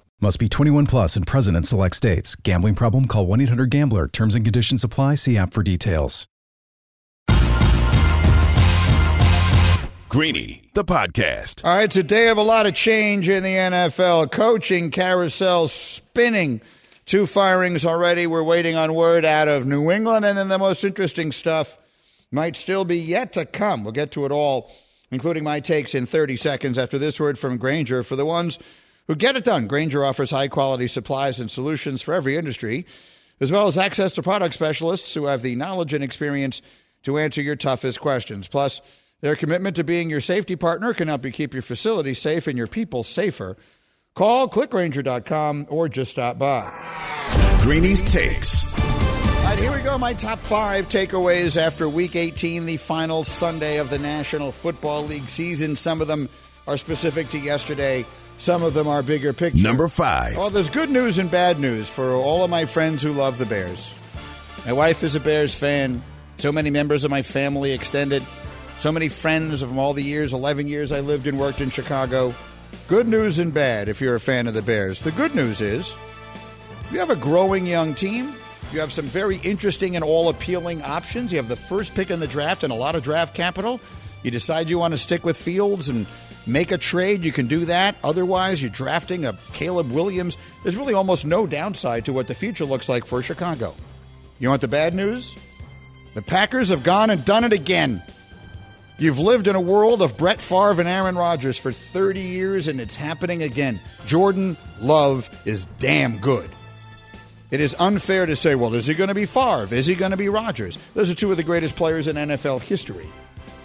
Must 0.23 0.37
be 0.37 0.47
21 0.47 0.85
plus 0.85 1.15
and 1.15 1.25
present 1.25 1.57
in 1.57 1.63
select 1.63 1.95
states. 1.95 2.35
Gambling 2.35 2.75
problem? 2.75 3.05
Call 3.05 3.25
1 3.25 3.41
800 3.41 3.71
GAMBLER. 3.71 4.07
Terms 4.09 4.35
and 4.35 4.45
conditions 4.45 4.83
apply. 4.83 5.15
See 5.15 5.35
app 5.35 5.51
for 5.51 5.63
details. 5.63 6.27
Greeny, 10.09 10.61
the 10.75 10.83
podcast. 10.83 11.65
All 11.65 11.73
right, 11.73 11.85
it's 11.85 11.97
a 11.97 12.03
day 12.03 12.29
of 12.29 12.37
a 12.37 12.43
lot 12.43 12.67
of 12.67 12.75
change 12.75 13.29
in 13.29 13.41
the 13.41 13.55
NFL. 13.55 14.31
Coaching 14.31 14.91
carousel 14.91 15.67
spinning. 15.69 16.61
Two 17.05 17.25
firings 17.25 17.83
already. 17.83 18.27
We're 18.27 18.43
waiting 18.43 18.75
on 18.75 18.93
word 18.93 19.25
out 19.25 19.47
of 19.47 19.65
New 19.65 19.89
England, 19.89 20.23
and 20.25 20.37
then 20.37 20.49
the 20.49 20.59
most 20.59 20.83
interesting 20.83 21.31
stuff 21.31 21.79
might 22.31 22.55
still 22.55 22.85
be 22.85 22.99
yet 22.99 23.33
to 23.33 23.45
come. 23.47 23.83
We'll 23.83 23.93
get 23.93 24.11
to 24.11 24.25
it 24.25 24.31
all, 24.31 24.69
including 25.09 25.43
my 25.43 25.61
takes 25.61 25.95
in 25.95 26.05
30 26.05 26.37
seconds 26.37 26.77
after 26.77 26.99
this 26.99 27.19
word 27.19 27.39
from 27.39 27.57
Grainger. 27.57 28.03
For 28.03 28.15
the 28.15 28.25
ones 28.25 28.59
who 29.07 29.15
get 29.15 29.35
it 29.35 29.43
done, 29.43 29.67
Grainger 29.67 30.05
offers 30.05 30.31
high 30.31 30.47
quality 30.47 30.87
supplies 30.87 31.39
and 31.39 31.49
solutions 31.49 32.01
for 32.01 32.13
every 32.13 32.37
industry, 32.37 32.85
as 33.39 33.51
well 33.51 33.67
as 33.67 33.77
access 33.77 34.13
to 34.13 34.23
product 34.23 34.53
specialists 34.53 35.13
who 35.13 35.25
have 35.25 35.41
the 35.41 35.55
knowledge 35.55 35.93
and 35.93 36.03
experience 36.03 36.61
to 37.03 37.17
answer 37.17 37.41
your 37.41 37.55
toughest 37.55 37.99
questions. 37.99 38.47
Plus, 38.47 38.81
their 39.21 39.35
commitment 39.35 39.75
to 39.75 39.83
being 39.83 40.09
your 40.09 40.21
safety 40.21 40.55
partner 40.55 40.93
can 40.93 41.07
help 41.07 41.25
you 41.25 41.31
keep 41.31 41.53
your 41.53 41.63
facility 41.63 42.13
safe 42.13 42.47
and 42.47 42.57
your 42.57 42.67
people 42.67 43.03
safer. 43.03 43.57
Call 44.15 44.47
click 44.47 44.71
grainger.com 44.71 45.67
or 45.69 45.87
just 45.87 46.11
stop 46.11 46.37
by. 46.37 46.61
Greeny's 47.61 48.01
Takes. 48.01 48.73
All 48.73 49.47
right, 49.47 49.57
here 49.57 49.71
we 49.71 49.81
go. 49.81 49.97
My 49.97 50.13
top 50.13 50.39
five 50.39 50.89
takeaways 50.89 51.57
after 51.57 51.87
week 51.87 52.15
18, 52.15 52.65
the 52.65 52.77
final 52.77 53.23
Sunday 53.23 53.77
of 53.77 53.89
the 53.89 53.99
National 53.99 54.51
Football 54.51 55.03
League 55.05 55.29
season. 55.29 55.75
Some 55.75 56.01
of 56.01 56.07
them 56.07 56.29
are 56.67 56.77
specific 56.77 57.29
to 57.29 57.37
yesterday, 57.37 58.05
some 58.41 58.63
of 58.63 58.73
them 58.73 58.87
are 58.87 59.03
bigger 59.03 59.33
picture. 59.33 59.61
Number 59.61 59.87
five. 59.87 60.35
Well, 60.35 60.49
there's 60.49 60.67
good 60.67 60.89
news 60.89 61.19
and 61.19 61.29
bad 61.29 61.59
news 61.59 61.87
for 61.87 62.11
all 62.11 62.43
of 62.43 62.49
my 62.49 62.65
friends 62.65 63.03
who 63.03 63.11
love 63.11 63.37
the 63.37 63.45
Bears. 63.45 63.93
My 64.65 64.73
wife 64.73 65.03
is 65.03 65.15
a 65.15 65.19
Bears 65.19 65.53
fan. 65.53 66.01
So 66.37 66.51
many 66.51 66.71
members 66.71 67.03
of 67.03 67.11
my 67.11 67.21
family 67.21 67.71
extended. 67.71 68.23
So 68.79 68.91
many 68.91 69.09
friends 69.09 69.61
from 69.61 69.77
all 69.77 69.93
the 69.93 70.01
years, 70.01 70.33
11 70.33 70.67
years 70.67 70.91
I 70.91 71.01
lived 71.01 71.27
and 71.27 71.39
worked 71.39 71.61
in 71.61 71.69
Chicago. 71.69 72.33
Good 72.87 73.07
news 73.07 73.37
and 73.37 73.53
bad 73.53 73.87
if 73.87 74.01
you're 74.01 74.15
a 74.15 74.19
fan 74.19 74.47
of 74.47 74.55
the 74.55 74.63
Bears. 74.63 74.99
The 75.01 75.11
good 75.11 75.35
news 75.35 75.61
is 75.61 75.95
you 76.91 76.97
have 76.97 77.11
a 77.11 77.15
growing 77.15 77.67
young 77.67 77.93
team. 77.93 78.33
You 78.73 78.79
have 78.79 78.91
some 78.91 79.05
very 79.05 79.37
interesting 79.43 79.95
and 79.95 80.03
all 80.03 80.29
appealing 80.29 80.81
options. 80.81 81.31
You 81.31 81.37
have 81.37 81.47
the 81.47 81.55
first 81.55 81.93
pick 81.93 82.09
in 82.09 82.19
the 82.19 82.27
draft 82.27 82.63
and 82.63 82.73
a 82.73 82.75
lot 82.75 82.95
of 82.95 83.03
draft 83.03 83.35
capital. 83.35 83.79
You 84.23 84.31
decide 84.31 84.67
you 84.67 84.79
want 84.79 84.93
to 84.95 84.97
stick 84.97 85.23
with 85.23 85.37
Fields 85.37 85.89
and 85.89 86.07
make 86.47 86.71
a 86.71 86.77
trade, 86.77 87.23
you 87.23 87.31
can 87.31 87.47
do 87.47 87.65
that. 87.65 87.95
Otherwise, 88.03 88.61
you're 88.61 88.71
drafting 88.71 89.25
a 89.25 89.33
Caleb 89.53 89.91
Williams. 89.91 90.37
There's 90.63 90.77
really 90.77 90.93
almost 90.93 91.25
no 91.25 91.47
downside 91.47 92.05
to 92.05 92.13
what 92.13 92.27
the 92.27 92.35
future 92.35 92.65
looks 92.65 92.89
like 92.89 93.05
for 93.05 93.21
Chicago. 93.21 93.75
You 94.39 94.49
want 94.49 94.61
the 94.61 94.67
bad 94.67 94.93
news? 94.93 95.35
The 96.13 96.21
Packers 96.21 96.69
have 96.69 96.83
gone 96.83 97.09
and 97.09 97.23
done 97.23 97.43
it 97.43 97.53
again. 97.53 98.01
You've 98.97 99.19
lived 99.19 99.47
in 99.47 99.55
a 99.55 99.61
world 99.61 100.01
of 100.01 100.17
Brett 100.17 100.39
Favre 100.39 100.79
and 100.79 100.87
Aaron 100.87 101.15
Rodgers 101.15 101.57
for 101.57 101.71
30 101.71 102.19
years, 102.19 102.67
and 102.67 102.79
it's 102.79 102.95
happening 102.95 103.41
again. 103.41 103.79
Jordan 104.05 104.57
Love 104.79 105.29
is 105.45 105.65
damn 105.79 106.19
good. 106.19 106.49
It 107.49 107.61
is 107.61 107.75
unfair 107.79 108.25
to 108.25 108.35
say, 108.35 108.55
well, 108.55 108.73
is 108.73 108.87
he 108.87 108.93
going 108.93 109.07
to 109.09 109.15
be 109.15 109.25
Favre? 109.25 109.73
Is 109.73 109.87
he 109.87 109.95
going 109.95 110.11
to 110.11 110.17
be 110.17 110.29
Rodgers? 110.29 110.77
Those 110.93 111.09
are 111.09 111.15
two 111.15 111.31
of 111.31 111.37
the 111.37 111.43
greatest 111.43 111.75
players 111.75 112.07
in 112.07 112.15
NFL 112.15 112.61
history. 112.61 113.09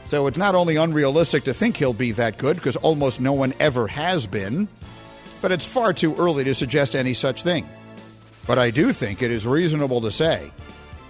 So 0.09 0.27
it's 0.27 0.38
not 0.38 0.55
only 0.55 0.77
unrealistic 0.77 1.45
to 1.45 1.55
think 1.55 1.77
he'll 1.77 1.92
be 1.92 2.12
that 2.12 2.38
good, 2.38 2.57
because 2.57 2.77
almost 2.77 3.21
no 3.21 3.33
one 3.33 3.53
ever 3.59 3.88
has 3.88 4.27
been, 4.27 4.69
but 5.42 5.53
it's 5.53 5.66
far 5.66 5.92
too 5.92 6.14
early 6.16 6.45
to 6.45 6.55
suggest 6.55 6.95
any 6.95 7.12
such 7.12 7.42
thing. 7.42 7.69
But 8.47 8.59
I 8.59 8.71
do 8.71 8.92
think 8.92 9.23
it 9.23 9.31
is 9.31 9.47
reasonable 9.47 10.01
to 10.03 10.11
say 10.11 10.53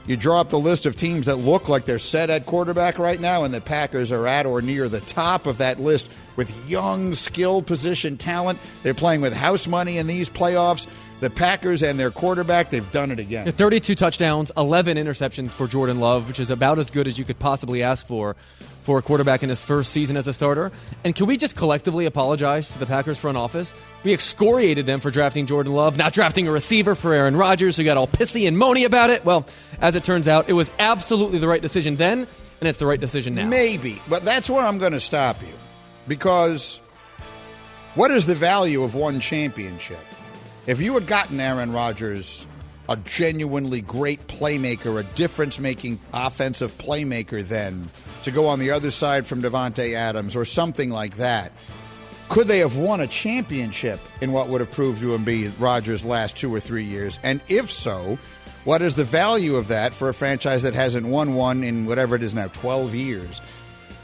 you 0.07 0.17
draw 0.17 0.41
up 0.41 0.51
the 0.51 0.59
list 0.59 0.87
of 0.87 0.95
teams 0.95 1.27
that 1.27 1.37
look 1.37 1.69
like 1.69 1.85
they're 1.85 1.99
set 1.99 2.31
at 2.31 2.47
quarterback 2.47 2.99
right 2.99 3.21
now, 3.21 3.45
and 3.45 3.53
the 3.53 3.61
Packers 3.61 4.13
are 4.13 4.27
at 4.27 4.47
or 4.47 4.63
near 4.63 4.89
the 4.89 5.01
top 5.01 5.47
of 5.47 5.59
that 5.59 5.81
list 5.81 6.09
with 6.37 6.69
young, 6.69 7.15
skilled 7.15 7.67
position 7.67 8.17
talent. 8.17 8.59
They're 8.83 8.95
playing 8.95 9.21
with 9.21 9.33
house 9.33 9.67
money 9.67 9.99
in 9.99 10.07
these 10.07 10.31
playoffs. 10.31 10.87
The 11.21 11.31
Packers 11.31 11.83
and 11.83 11.99
their 11.99 12.11
quarterback, 12.11 12.71
they've 12.71 12.91
done 12.93 13.11
it 13.11 13.19
again. 13.19 13.51
32 13.51 13.95
touchdowns, 13.95 14.53
11 14.57 14.97
interceptions 14.97 15.51
for 15.51 15.67
Jordan 15.67 15.99
Love, 15.99 16.29
which 16.29 16.39
is 16.39 16.51
about 16.51 16.79
as 16.79 16.91
good 16.91 17.09
as 17.09 17.19
you 17.19 17.25
could 17.25 17.39
possibly 17.39 17.83
ask 17.83 18.07
for 18.07 18.37
for 18.87 18.99
a 18.99 19.03
quarterback 19.03 19.43
in 19.43 19.49
his 19.49 19.61
first 19.61 19.93
season 19.93 20.17
as 20.17 20.29
a 20.29 20.33
starter. 20.33 20.71
And 21.03 21.13
can 21.13 21.27
we 21.27 21.37
just 21.37 21.57
collectively 21.57 22.07
apologize 22.07 22.69
to 22.69 22.79
the 22.79 22.87
Packers 22.87 23.19
front 23.19 23.37
office? 23.37 23.75
We 24.05 24.15
excoriated 24.15 24.87
them 24.87 25.01
for 25.01 25.11
drafting 25.11 25.47
Jordan 25.47 25.73
Love, 25.73 25.97
not 25.97 26.13
drafting 26.13 26.47
a 26.47 26.53
receiver 26.53 26.95
for 26.95 27.13
Aaron 27.13 27.37
Rodgers, 27.37 27.77
who 27.77 27.83
got 27.83 27.97
all 27.97 28.07
pissy 28.07 28.47
and 28.47 28.57
moany 28.57 28.87
about 28.87 29.11
it. 29.11 29.25
Well, 29.25 29.45
as 29.81 29.97
it 29.97 30.05
turns 30.05 30.29
out, 30.29 30.49
it 30.49 30.53
was 30.53 30.71
absolutely 30.79 31.41
the 31.41 31.49
right 31.49 31.61
decision 31.61 31.97
then, 31.97 32.29
and 32.61 32.69
it's 32.69 32.79
the 32.79 32.87
right 32.87 33.01
decision 33.01 33.35
now. 33.35 33.49
Maybe, 33.49 34.01
but 34.09 34.23
that's 34.23 34.49
where 34.49 34.65
I'm 34.65 34.79
going 34.79 34.93
to 34.93 35.01
stop 35.01 35.43
you. 35.43 35.53
Because 36.07 36.81
what 37.97 38.13
is 38.13 38.25
the 38.25 38.37
value 38.37 38.85
of 38.85 38.95
one 38.95 39.19
championship? 39.19 39.99
If 40.69 40.81
you 40.81 40.95
had 40.95 41.09
gotten 41.09 41.41
Aaron 41.41 41.73
Rodgers, 41.73 42.47
a 42.89 42.97
genuinely 42.99 43.81
great 43.81 44.25
playmaker, 44.29 45.01
a 45.01 45.03
difference 45.17 45.59
making 45.59 45.99
offensive 46.13 46.79
playmaker, 46.79 47.43
then 47.43 47.89
to 48.27 48.31
go 48.31 48.47
on 48.47 48.59
the 48.59 48.71
other 48.71 48.91
side 48.91 49.27
from 49.27 49.41
Davante 49.41 49.95
Adams 49.95 50.37
or 50.37 50.45
something 50.45 50.91
like 50.91 51.17
that, 51.17 51.51
could 52.29 52.49
they 52.49 52.59
have 52.59 52.77
won 52.77 53.01
a 53.01 53.07
championship 53.07 54.01
in 54.21 54.33
what 54.33 54.49
would 54.49 54.61
have 54.61 54.71
proved 54.71 55.01
to 55.01 55.19
be 55.19 55.49
Rodgers' 55.59 56.05
last 56.05 56.37
two 56.37 56.53
or 56.55 56.61
three 56.61 56.85
years? 56.85 57.19
And 57.23 57.41
if 57.49 57.71
so, 57.71 58.19
what 58.65 58.83
is 58.83 58.97
the 58.97 59.05
value 59.05 59.55
of 59.55 59.69
that 59.69 59.95
for 59.95 60.09
a 60.09 60.15
franchise 60.15 60.63
that 60.65 60.75
hasn't 60.75 61.07
won 61.07 61.35
one 61.35 61.63
in 61.63 61.87
whatever 61.87 62.17
it 62.17 62.23
is 62.23 62.35
now, 62.35 62.49
12 62.49 62.95
years? 62.95 63.41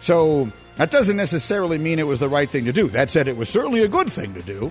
So 0.01 0.51
that 0.77 0.93
doesn't 0.93 1.17
necessarily 1.17 1.79
mean 1.79 1.99
it 1.99 2.07
was 2.07 2.21
the 2.21 2.29
right 2.29 2.49
thing 2.49 2.65
to 2.67 2.73
do. 2.73 2.89
That 2.89 3.11
said, 3.11 3.27
it 3.27 3.37
was 3.37 3.49
certainly 3.49 3.83
a 3.83 3.89
good 3.89 4.11
thing 4.11 4.35
to 4.35 4.43
do. 4.43 4.71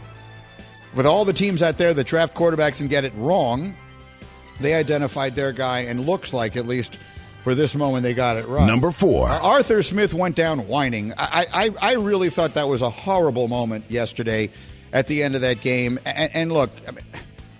With 0.95 1.05
all 1.05 1.25
the 1.25 1.33
teams 1.33 1.61
out 1.61 1.77
there 1.77 1.93
that 1.93 2.07
draft 2.07 2.35
quarterbacks 2.35 2.79
and 2.79 2.89
get 2.89 3.03
it 3.03 3.13
wrong, 3.17 3.75
they 4.61 4.75
identified 4.75 5.35
their 5.35 5.51
guy, 5.51 5.79
and 5.79 6.05
looks 6.05 6.33
like, 6.33 6.55
at 6.55 6.65
least 6.65 6.97
for 7.43 7.55
this 7.55 7.75
moment, 7.75 8.03
they 8.03 8.13
got 8.13 8.37
it 8.37 8.47
right. 8.47 8.67
Number 8.67 8.91
four. 8.91 9.29
Uh, 9.29 9.39
Arthur 9.39 9.81
Smith 9.83 10.13
went 10.13 10.35
down 10.35 10.67
whining. 10.67 11.13
I, 11.17 11.45
I, 11.51 11.69
I 11.81 11.93
really 11.95 12.29
thought 12.29 12.53
that 12.53 12.67
was 12.67 12.81
a 12.81 12.89
horrible 12.89 13.47
moment 13.47 13.85
yesterday 13.89 14.51
at 14.93 15.07
the 15.07 15.23
end 15.23 15.35
of 15.35 15.41
that 15.41 15.61
game. 15.61 15.99
And, 16.05 16.35
and 16.35 16.51
look, 16.51 16.69
I 16.87 16.91
mean, 16.91 17.03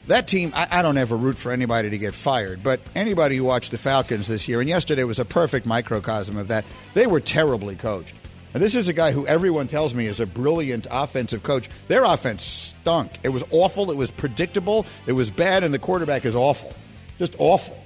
that 0.08 0.28
team, 0.28 0.52
I, 0.56 0.68
I, 0.72 0.82
don't 0.82 0.98
ever 0.98 1.16
root 1.16 1.38
for 1.38 1.52
anybody 1.52 1.90
to 1.90 1.98
get 1.98 2.14
fired, 2.14 2.64
but 2.64 2.80
anybody 2.96 3.38
who 3.38 3.44
watched 3.44 3.72
the 3.72 3.78
Falcons 3.78 4.28
this 4.28 4.48
year, 4.48 4.60
and 4.60 4.68
yesterday 4.68 5.04
was 5.04 5.20
a 5.20 5.26
perfect 5.26 5.66
microcosm 5.66 6.38
of 6.38 6.48
that, 6.50 6.66
they 6.94 7.08
were 7.08 7.20
terribly 7.20 7.76
coached. 7.76 8.16
And 8.54 8.62
this 8.62 8.76
is 8.76 8.90
a 8.90 8.94
guy 8.94 9.14
who 9.14 9.26
everyone 9.28 9.68
tells 9.68 9.96
me 9.96 10.08
is 10.08 10.20
a 10.20 10.26
brilliant 10.26 10.86
offensive 10.92 11.44
coach. 11.44 11.70
Their 11.88 12.04
offense 12.04 12.44
stunk. 12.44 13.12
It 13.24 13.30
was 13.30 13.46
awful. 13.52 13.92
It 13.92 13.98
was 13.98 14.12
predictable. 14.12 14.86
It 15.06 15.14
was 15.14 15.32
bad, 15.32 15.64
and 15.64 15.74
the 15.74 15.80
quarterback 15.80 16.26
is 16.26 16.36
awful. 16.36 16.74
Just 17.18 17.36
awful. 17.38 17.81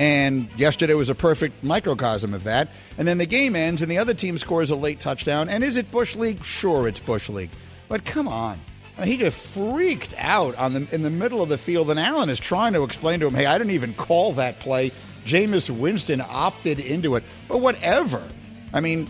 And 0.00 0.48
yesterday 0.56 0.94
was 0.94 1.10
a 1.10 1.14
perfect 1.14 1.62
microcosm 1.62 2.32
of 2.32 2.44
that. 2.44 2.70
And 2.96 3.06
then 3.06 3.18
the 3.18 3.26
game 3.26 3.54
ends, 3.54 3.82
and 3.82 3.90
the 3.90 3.98
other 3.98 4.14
team 4.14 4.38
scores 4.38 4.70
a 4.70 4.74
late 4.74 4.98
touchdown. 4.98 5.50
And 5.50 5.62
is 5.62 5.76
it 5.76 5.90
Bush 5.90 6.16
League? 6.16 6.42
Sure, 6.42 6.88
it's 6.88 7.00
Bush 7.00 7.28
League. 7.28 7.50
But 7.86 8.06
come 8.06 8.26
on. 8.26 8.58
I 8.96 9.02
mean, 9.02 9.10
he 9.10 9.18
just 9.18 9.54
freaked 9.54 10.14
out 10.16 10.54
on 10.56 10.72
the, 10.72 10.88
in 10.90 11.02
the 11.02 11.10
middle 11.10 11.42
of 11.42 11.50
the 11.50 11.58
field, 11.58 11.90
and 11.90 12.00
Allen 12.00 12.30
is 12.30 12.40
trying 12.40 12.72
to 12.72 12.82
explain 12.82 13.20
to 13.20 13.26
him, 13.26 13.34
hey, 13.34 13.44
I 13.44 13.58
didn't 13.58 13.74
even 13.74 13.92
call 13.92 14.32
that 14.32 14.58
play. 14.60 14.90
Jameis 15.26 15.68
Winston 15.68 16.22
opted 16.26 16.78
into 16.78 17.16
it. 17.16 17.24
But 17.46 17.58
whatever. 17.58 18.26
I 18.72 18.80
mean, 18.80 19.06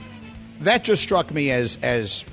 that 0.58 0.82
just 0.82 1.04
struck 1.04 1.30
me 1.30 1.52
as 1.52 1.78
as 1.82 2.24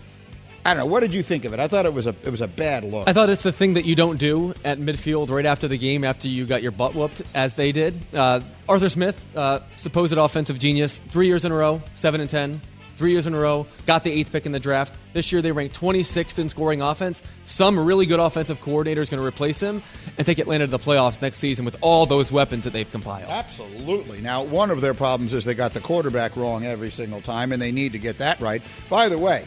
I 0.67 0.73
don't 0.73 0.79
know. 0.79 0.85
What 0.87 0.99
did 0.99 1.13
you 1.13 1.23
think 1.23 1.45
of 1.45 1.53
it? 1.53 1.61
I 1.61 1.69
thought 1.69 1.85
it 1.85 1.93
was 1.93 2.07
a 2.07 2.15
it 2.25 2.29
was 2.29 2.41
a 2.41 2.47
bad 2.47 2.83
look. 2.83 3.07
I 3.07 3.13
thought 3.13 3.29
it's 3.29 3.41
the 3.41 3.53
thing 3.53 3.75
that 3.75 3.85
you 3.85 3.95
don't 3.95 4.17
do 4.17 4.53
at 4.65 4.79
midfield 4.79 5.29
right 5.29 5.45
after 5.45 5.69
the 5.69 5.77
game 5.77 6.03
after 6.03 6.27
you 6.27 6.45
got 6.45 6.61
your 6.61 6.73
butt 6.73 6.93
whooped, 6.93 7.21
as 7.33 7.53
they 7.53 7.71
did. 7.71 7.97
Uh, 8.13 8.41
Arthur 8.67 8.89
Smith, 8.89 9.25
uh, 9.33 9.61
supposed 9.77 10.11
offensive 10.11 10.59
genius, 10.59 10.99
three 11.07 11.27
years 11.27 11.45
in 11.45 11.53
a 11.53 11.55
row, 11.55 11.81
seven 11.95 12.19
and 12.19 12.29
ten. 12.29 12.59
Three 12.97 13.11
years 13.11 13.27
in 13.27 13.35
a 13.35 13.39
row, 13.39 13.67
got 13.85 14.03
the 14.03 14.11
eighth 14.11 14.31
pick 14.31 14.47
in 14.47 14.51
the 14.51 14.59
draft. 14.59 14.93
This 15.13 15.31
year 15.31 15.41
they 15.43 15.51
ranked 15.51 15.79
26th 15.79 16.39
in 16.39 16.49
scoring 16.49 16.81
offense. 16.81 17.21
Some 17.45 17.79
really 17.79 18.07
good 18.07 18.19
offensive 18.19 18.59
coordinator 18.59 19.01
is 19.01 19.09
going 19.09 19.21
to 19.21 19.25
replace 19.25 19.59
him 19.59 19.83
and 20.17 20.25
take 20.25 20.39
Atlanta 20.39 20.65
to 20.65 20.71
the 20.71 20.79
playoffs 20.79 21.21
next 21.21 21.37
season 21.37 21.63
with 21.63 21.77
all 21.81 22.07
those 22.07 22.31
weapons 22.31 22.63
that 22.63 22.73
they've 22.73 22.89
compiled. 22.89 23.29
Absolutely. 23.29 24.19
Now, 24.19 24.43
one 24.43 24.71
of 24.71 24.81
their 24.81 24.95
problems 24.95 25.35
is 25.35 25.45
they 25.45 25.53
got 25.53 25.75
the 25.75 25.79
quarterback 25.79 26.35
wrong 26.35 26.65
every 26.65 26.89
single 26.89 27.21
time, 27.21 27.51
and 27.51 27.61
they 27.61 27.71
need 27.71 27.93
to 27.93 27.99
get 27.99 28.17
that 28.17 28.39
right. 28.41 28.63
By 28.89 29.09
the 29.09 29.19
way, 29.19 29.45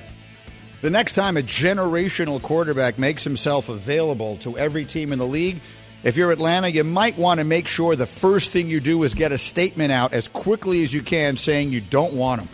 the 0.81 0.91
next 0.91 1.15
time 1.15 1.37
a 1.37 1.43
generational 1.43 2.41
quarterback 2.41 2.99
makes 2.99 3.25
himself 3.25 3.69
available 3.69 4.37
to 4.39 4.57
every 4.57 4.85
team 4.85 5.13
in 5.13 5.19
the 5.19 5.27
league, 5.27 5.61
if 6.03 6.17
you're 6.17 6.33
Atlanta, 6.33 6.69
you 6.69 6.83
might 6.85 7.19
want 7.19 7.41
to 7.41 7.45
make 7.45 7.69
sure 7.69 7.95
the 7.95 8.07
first 8.07 8.53
thing 8.53 8.69
you 8.69 8.81
do 8.81 9.03
is 9.03 9.13
get 9.13 9.33
a 9.33 9.39
statement 9.39 9.93
out 9.93 10.15
as 10.15 10.29
quickly 10.29 10.83
as 10.83 10.95
you 10.95 11.03
can 11.03 11.37
saying 11.37 11.73
you 11.73 11.83
don't 11.83 12.15
want 12.15 12.41
him. 12.41 12.49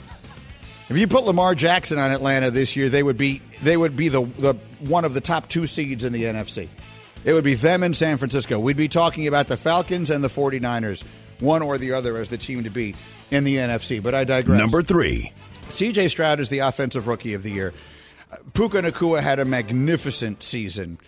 If 0.88 0.98
you 0.98 1.06
put 1.06 1.24
Lamar 1.24 1.54
Jackson 1.54 1.98
on 1.98 2.12
Atlanta 2.12 2.50
this 2.50 2.76
year, 2.76 2.88
they 2.88 3.02
would 3.02 3.16
be 3.16 3.42
they 3.62 3.76
would 3.76 3.96
be 3.96 4.08
the, 4.08 4.24
the 4.38 4.54
one 4.80 5.04
of 5.04 5.14
the 5.14 5.20
top 5.20 5.48
two 5.48 5.66
seeds 5.66 6.04
in 6.04 6.12
the 6.12 6.24
NFC. 6.24 6.68
It 7.24 7.32
would 7.32 7.44
be 7.44 7.54
them 7.54 7.82
and 7.82 7.94
San 7.94 8.18
Francisco. 8.18 8.60
We'd 8.60 8.76
be 8.76 8.88
talking 8.88 9.26
about 9.26 9.48
the 9.48 9.56
Falcons 9.56 10.10
and 10.10 10.22
the 10.22 10.28
49ers, 10.28 11.02
one 11.40 11.62
or 11.62 11.76
the 11.76 11.92
other 11.92 12.16
as 12.18 12.28
the 12.28 12.38
team 12.38 12.62
to 12.64 12.70
beat 12.70 12.94
in 13.32 13.42
the 13.42 13.56
NFC. 13.56 14.00
But 14.00 14.14
I 14.14 14.24
digress. 14.24 14.60
Number 14.60 14.82
three. 14.82 15.32
CJ 15.68 16.10
Stroud 16.10 16.38
is 16.38 16.48
the 16.48 16.60
offensive 16.60 17.08
rookie 17.08 17.34
of 17.34 17.42
the 17.42 17.50
year. 17.50 17.74
Puka 18.54 18.82
Nacua 18.82 19.20
had 19.20 19.38
a 19.38 19.44
magnificent 19.44 20.42
season. 20.42 20.98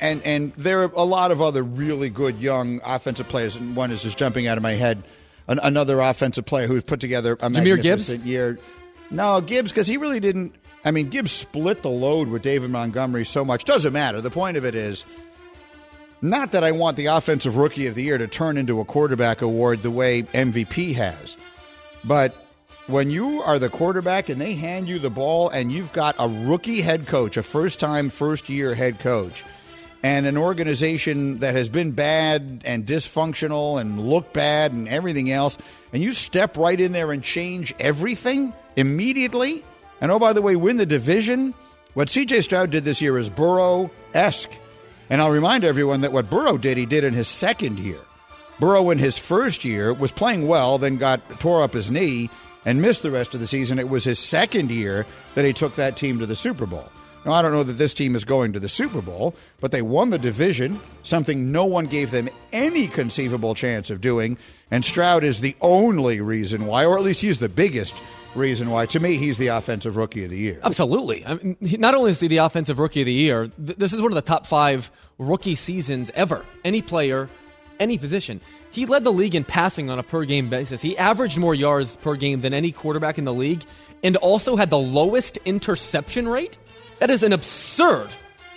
And 0.00 0.22
and 0.22 0.52
there 0.56 0.82
are 0.82 0.92
a 0.94 1.04
lot 1.04 1.30
of 1.30 1.40
other 1.40 1.62
really 1.62 2.10
good 2.10 2.38
young 2.38 2.80
offensive 2.84 3.26
players, 3.28 3.56
and 3.56 3.74
one 3.74 3.90
is 3.90 4.02
just 4.02 4.18
jumping 4.18 4.46
out 4.46 4.58
of 4.58 4.62
my 4.62 4.74
head. 4.74 5.02
An, 5.46 5.58
another 5.62 5.98
offensive 6.00 6.44
player 6.44 6.66
who's 6.66 6.82
put 6.82 7.00
together 7.00 7.32
a 7.32 7.36
Jahmyr 7.36 7.80
Gibbs? 7.80 8.10
year. 8.16 8.58
No, 9.10 9.40
Gibbs, 9.40 9.72
because 9.72 9.86
he 9.86 9.96
really 9.96 10.20
didn't. 10.20 10.54
I 10.84 10.90
mean, 10.90 11.08
Gibbs 11.08 11.32
split 11.32 11.82
the 11.82 11.88
load 11.88 12.28
with 12.28 12.42
David 12.42 12.70
Montgomery 12.70 13.24
so 13.24 13.46
much. 13.46 13.64
Doesn't 13.64 13.94
matter. 13.94 14.20
The 14.20 14.30
point 14.30 14.58
of 14.58 14.66
it 14.66 14.74
is 14.74 15.06
not 16.20 16.52
that 16.52 16.64
I 16.64 16.72
want 16.72 16.98
the 16.98 17.06
Offensive 17.06 17.56
Rookie 17.56 17.86
of 17.86 17.94
the 17.94 18.02
Year 18.02 18.18
to 18.18 18.26
turn 18.26 18.58
into 18.58 18.80
a 18.80 18.84
quarterback 18.84 19.40
award 19.40 19.80
the 19.80 19.90
way 19.90 20.24
MVP 20.24 20.94
has, 20.96 21.38
but 22.04 22.34
when 22.88 23.10
you 23.10 23.42
are 23.42 23.58
the 23.58 23.68
quarterback 23.68 24.30
and 24.30 24.40
they 24.40 24.54
hand 24.54 24.88
you 24.88 24.98
the 24.98 25.10
ball 25.10 25.50
and 25.50 25.70
you've 25.70 25.92
got 25.92 26.16
a 26.18 26.26
rookie 26.26 26.80
head 26.80 27.06
coach, 27.06 27.36
a 27.36 27.42
first 27.42 27.78
time, 27.78 28.08
first 28.08 28.48
year 28.48 28.74
head 28.74 28.98
coach, 28.98 29.44
and 30.02 30.26
an 30.26 30.38
organization 30.38 31.38
that 31.38 31.54
has 31.54 31.68
been 31.68 31.92
bad 31.92 32.62
and 32.64 32.86
dysfunctional 32.86 33.78
and 33.78 34.00
looked 34.00 34.32
bad 34.32 34.72
and 34.72 34.88
everything 34.88 35.30
else, 35.30 35.58
and 35.92 36.02
you 36.02 36.12
step 36.12 36.56
right 36.56 36.80
in 36.80 36.92
there 36.92 37.12
and 37.12 37.22
change 37.22 37.74
everything 37.78 38.54
immediately, 38.76 39.62
and 40.00 40.10
oh, 40.10 40.18
by 40.18 40.32
the 40.32 40.42
way, 40.42 40.56
win 40.56 40.78
the 40.78 40.86
division. 40.86 41.54
What 41.92 42.08
CJ 42.08 42.42
Stroud 42.42 42.70
did 42.70 42.84
this 42.84 43.02
year 43.02 43.18
is 43.18 43.28
Burrow 43.28 43.90
esque. 44.14 44.50
And 45.10 45.20
I'll 45.20 45.30
remind 45.30 45.64
everyone 45.64 46.02
that 46.02 46.12
what 46.12 46.30
Burrow 46.30 46.58
did, 46.58 46.76
he 46.76 46.86
did 46.86 47.02
in 47.02 47.14
his 47.14 47.28
second 47.28 47.78
year. 47.78 47.98
Burrow 48.60 48.90
in 48.90 48.98
his 48.98 49.18
first 49.18 49.64
year 49.64 49.92
was 49.92 50.12
playing 50.12 50.46
well, 50.46 50.78
then 50.78 50.96
got 50.96 51.40
tore 51.40 51.62
up 51.62 51.72
his 51.72 51.90
knee 51.90 52.28
and 52.68 52.82
missed 52.82 53.00
the 53.00 53.10
rest 53.10 53.32
of 53.32 53.40
the 53.40 53.46
season. 53.46 53.78
It 53.78 53.88
was 53.88 54.04
his 54.04 54.18
second 54.18 54.70
year 54.70 55.06
that 55.34 55.46
he 55.46 55.54
took 55.54 55.74
that 55.76 55.96
team 55.96 56.18
to 56.18 56.26
the 56.26 56.36
Super 56.36 56.66
Bowl. 56.66 56.86
Now, 57.24 57.32
I 57.32 57.40
don't 57.40 57.52
know 57.52 57.62
that 57.62 57.72
this 57.72 57.94
team 57.94 58.14
is 58.14 58.26
going 58.26 58.52
to 58.52 58.60
the 58.60 58.68
Super 58.68 59.00
Bowl, 59.00 59.34
but 59.58 59.72
they 59.72 59.80
won 59.80 60.10
the 60.10 60.18
division, 60.18 60.78
something 61.02 61.50
no 61.50 61.64
one 61.64 61.86
gave 61.86 62.10
them 62.10 62.28
any 62.52 62.86
conceivable 62.86 63.54
chance 63.54 63.88
of 63.88 64.02
doing. 64.02 64.36
And 64.70 64.84
Stroud 64.84 65.24
is 65.24 65.40
the 65.40 65.56
only 65.62 66.20
reason 66.20 66.66
why, 66.66 66.84
or 66.84 66.98
at 66.98 67.04
least 67.04 67.22
he's 67.22 67.38
the 67.38 67.48
biggest 67.48 67.96
reason 68.34 68.68
why. 68.68 68.84
To 68.84 69.00
me, 69.00 69.16
he's 69.16 69.38
the 69.38 69.46
offensive 69.46 69.96
rookie 69.96 70.24
of 70.24 70.30
the 70.30 70.36
year. 70.36 70.60
Absolutely. 70.62 71.24
I 71.24 71.34
mean, 71.36 71.56
not 71.60 71.94
only 71.94 72.10
is 72.10 72.20
he 72.20 72.28
the 72.28 72.36
offensive 72.36 72.78
rookie 72.78 73.00
of 73.00 73.06
the 73.06 73.14
year, 73.14 73.48
th- 73.48 73.78
this 73.78 73.94
is 73.94 74.02
one 74.02 74.12
of 74.12 74.16
the 74.16 74.20
top 74.20 74.46
five 74.46 74.90
rookie 75.16 75.54
seasons 75.54 76.10
ever. 76.14 76.44
Any 76.66 76.82
player, 76.82 77.30
any 77.80 77.96
position. 77.96 78.42
He 78.70 78.86
led 78.86 79.04
the 79.04 79.12
league 79.12 79.34
in 79.34 79.44
passing 79.44 79.90
on 79.90 79.98
a 79.98 80.02
per 80.02 80.24
game 80.24 80.48
basis. 80.48 80.80
He 80.80 80.96
averaged 80.96 81.38
more 81.38 81.54
yards 81.54 81.96
per 81.96 82.14
game 82.14 82.40
than 82.40 82.52
any 82.52 82.72
quarterback 82.72 83.18
in 83.18 83.24
the 83.24 83.34
league 83.34 83.64
and 84.02 84.16
also 84.16 84.56
had 84.56 84.70
the 84.70 84.78
lowest 84.78 85.38
interception 85.44 86.28
rate 86.28 86.58
that 86.98 87.10
is 87.10 87.22
an 87.22 87.32
absurd 87.32 88.08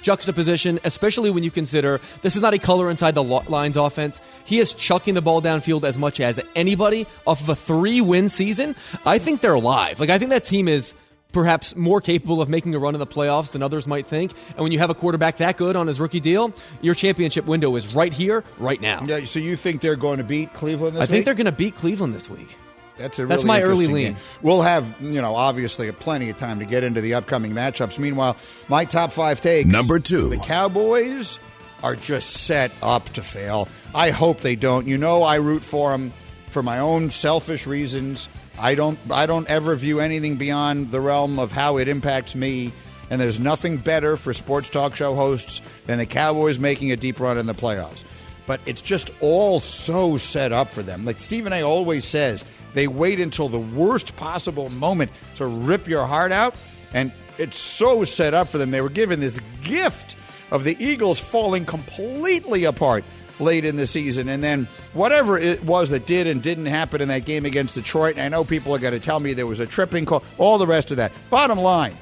juxtaposition, 0.01 0.79
especially 0.83 1.29
when 1.29 1.43
you 1.43 1.51
consider 1.51 2.01
this 2.23 2.35
is 2.35 2.41
not 2.41 2.53
a 2.53 2.57
color 2.57 2.89
inside 2.89 3.15
the 3.15 3.23
lines 3.23 3.77
offense. 3.77 4.19
He 4.45 4.59
is 4.59 4.73
chucking 4.73 5.13
the 5.13 5.21
ball 5.21 5.41
downfield 5.41 5.83
as 5.83 5.97
much 5.97 6.19
as 6.19 6.39
anybody 6.55 7.05
off 7.25 7.41
of 7.41 7.49
a 7.49 7.55
three 7.55 8.01
win 8.01 8.29
season. 8.29 8.75
I 9.05 9.19
think 9.19 9.41
they're 9.41 9.53
alive. 9.53 9.99
Like, 9.99 10.09
I 10.09 10.17
think 10.17 10.31
that 10.31 10.43
team 10.43 10.67
is 10.67 10.93
perhaps 11.31 11.75
more 11.75 12.01
capable 12.01 12.41
of 12.41 12.49
making 12.49 12.75
a 12.75 12.79
run 12.79 12.95
in 12.95 12.99
the 12.99 13.07
playoffs 13.07 13.51
than 13.51 13.63
others 13.63 13.87
might 13.87 14.07
think. 14.07 14.31
And 14.49 14.59
when 14.59 14.71
you 14.71 14.79
have 14.79 14.89
a 14.89 14.95
quarterback 14.95 15.37
that 15.37 15.57
good 15.57 15.75
on 15.75 15.87
his 15.87 15.99
rookie 15.99 16.19
deal, 16.19 16.53
your 16.81 16.95
championship 16.95 17.45
window 17.45 17.75
is 17.75 17.93
right 17.93 18.11
here, 18.11 18.43
right 18.57 18.81
now. 18.81 19.03
Yeah, 19.05 19.25
so 19.25 19.39
you 19.39 19.55
think 19.55 19.81
they're 19.81 19.95
going 19.95 20.17
to 20.17 20.23
beat 20.23 20.53
Cleveland 20.53 20.95
this 20.95 21.01
I 21.01 21.03
week? 21.03 21.09
I 21.09 21.13
think 21.13 21.25
they're 21.25 21.33
going 21.35 21.45
to 21.45 21.51
beat 21.51 21.75
Cleveland 21.75 22.13
this 22.13 22.29
week. 22.29 22.55
That's 22.97 23.17
a 23.17 23.23
really 23.23 23.35
That's 23.35 23.45
my 23.45 23.61
early 23.61 23.87
lean. 23.87 24.13
game. 24.13 24.15
We'll 24.41 24.61
have, 24.61 24.85
you 25.01 25.21
know, 25.21 25.35
obviously 25.35 25.91
plenty 25.91 26.29
of 26.29 26.37
time 26.37 26.59
to 26.59 26.65
get 26.65 26.83
into 26.83 27.01
the 27.01 27.15
upcoming 27.15 27.51
matchups. 27.53 27.97
Meanwhile, 27.97 28.37
my 28.67 28.85
top 28.85 29.11
five 29.11 29.41
takes. 29.41 29.67
Number 29.67 29.97
two. 29.99 30.29
The 30.29 30.37
Cowboys 30.37 31.39
are 31.83 31.95
just 31.95 32.29
set 32.31 32.71
up 32.83 33.05
to 33.11 33.23
fail. 33.23 33.67
I 33.95 34.11
hope 34.11 34.41
they 34.41 34.55
don't. 34.55 34.85
You 34.85 34.97
know, 34.97 35.23
I 35.23 35.37
root 35.37 35.63
for 35.63 35.91
them 35.91 36.11
for 36.47 36.61
my 36.61 36.77
own 36.79 37.09
selfish 37.09 37.65
reasons. 37.65 38.27
I 38.59 38.75
don't. 38.75 38.99
I 39.09 39.25
don't 39.25 39.47
ever 39.49 39.75
view 39.75 39.99
anything 39.99 40.35
beyond 40.35 40.91
the 40.91 41.01
realm 41.01 41.39
of 41.39 41.51
how 41.51 41.77
it 41.77 41.87
impacts 41.87 42.35
me. 42.35 42.71
And 43.09 43.19
there's 43.19 43.39
nothing 43.39 43.77
better 43.77 44.15
for 44.15 44.33
sports 44.33 44.69
talk 44.69 44.95
show 44.95 45.15
hosts 45.15 45.61
than 45.85 45.97
the 45.97 46.05
Cowboys 46.05 46.59
making 46.59 46.91
a 46.91 46.95
deep 46.95 47.19
run 47.19 47.37
in 47.37 47.45
the 47.45 47.53
playoffs. 47.53 48.05
But 48.47 48.61
it's 48.65 48.81
just 48.81 49.11
all 49.19 49.59
so 49.59 50.17
set 50.17 50.53
up 50.53 50.69
for 50.69 50.81
them. 50.81 51.03
Like 51.03 51.17
Stephen 51.17 51.51
A. 51.51 51.61
always 51.61 52.05
says, 52.05 52.45
they 52.73 52.87
wait 52.87 53.19
until 53.19 53.49
the 53.49 53.59
worst 53.59 54.15
possible 54.15 54.69
moment 54.69 55.11
to 55.35 55.45
rip 55.45 55.87
your 55.87 56.05
heart 56.05 56.31
out. 56.31 56.55
And 56.93 57.11
it's 57.37 57.57
so 57.57 58.03
set 58.05 58.33
up 58.33 58.47
for 58.47 58.57
them. 58.57 58.71
They 58.71 58.81
were 58.81 58.89
given 58.89 59.19
this 59.19 59.41
gift 59.61 60.15
of 60.51 60.63
the 60.63 60.77
Eagles 60.83 61.19
falling 61.19 61.65
completely 61.65 62.63
apart 62.65 63.03
late 63.39 63.65
in 63.65 63.75
the 63.75 63.87
season. 63.87 64.29
And 64.29 64.43
then 64.43 64.67
whatever 64.93 65.37
it 65.37 65.63
was 65.63 65.89
that 65.89 66.05
did 66.05 66.27
and 66.27 66.41
didn't 66.41 66.65
happen 66.67 67.01
in 67.01 67.07
that 67.09 67.25
game 67.25 67.45
against 67.45 67.75
Detroit, 67.75 68.17
and 68.17 68.25
I 68.25 68.29
know 68.29 68.43
people 68.43 68.73
are 68.75 68.79
going 68.79 68.93
to 68.93 68.99
tell 68.99 69.19
me 69.19 69.33
there 69.33 69.47
was 69.47 69.59
a 69.59 69.65
tripping 69.67 70.05
call, 70.05 70.23
all 70.37 70.57
the 70.57 70.67
rest 70.67 70.91
of 70.91 70.97
that. 70.97 71.11
Bottom 71.29 71.59
line, 71.59 71.97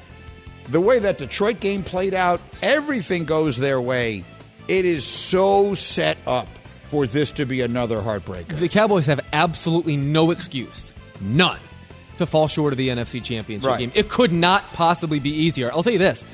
the 0.70 0.80
way 0.80 0.98
that 0.98 1.18
Detroit 1.18 1.60
game 1.60 1.82
played 1.82 2.14
out, 2.14 2.40
everything 2.62 3.24
goes 3.24 3.56
their 3.56 3.80
way. 3.80 4.24
It 4.68 4.84
is 4.84 5.04
so 5.04 5.74
set 5.74 6.18
up 6.26 6.48
for 6.86 7.06
this 7.06 7.32
to 7.32 7.44
be 7.46 7.60
another 7.60 7.98
heartbreaker. 7.98 8.58
The 8.58 8.68
Cowboys 8.68 9.06
have 9.06 9.20
absolutely 9.32 9.96
no 9.96 10.30
excuse, 10.30 10.92
none, 11.20 11.58
to 12.18 12.26
fall 12.26 12.46
short 12.48 12.72
of 12.72 12.76
the 12.76 12.88
NFC 12.88 13.22
Championship 13.22 13.68
Right. 13.68 13.78
game. 13.78 13.92
It 13.94 14.08
could 14.08 14.32
not 14.32 14.62
possibly 14.74 15.18
be 15.20 15.30
easier. 15.30 15.72
I'll 15.72 15.82
tell 15.82 15.92
you 15.92 15.98
this: 15.98 16.24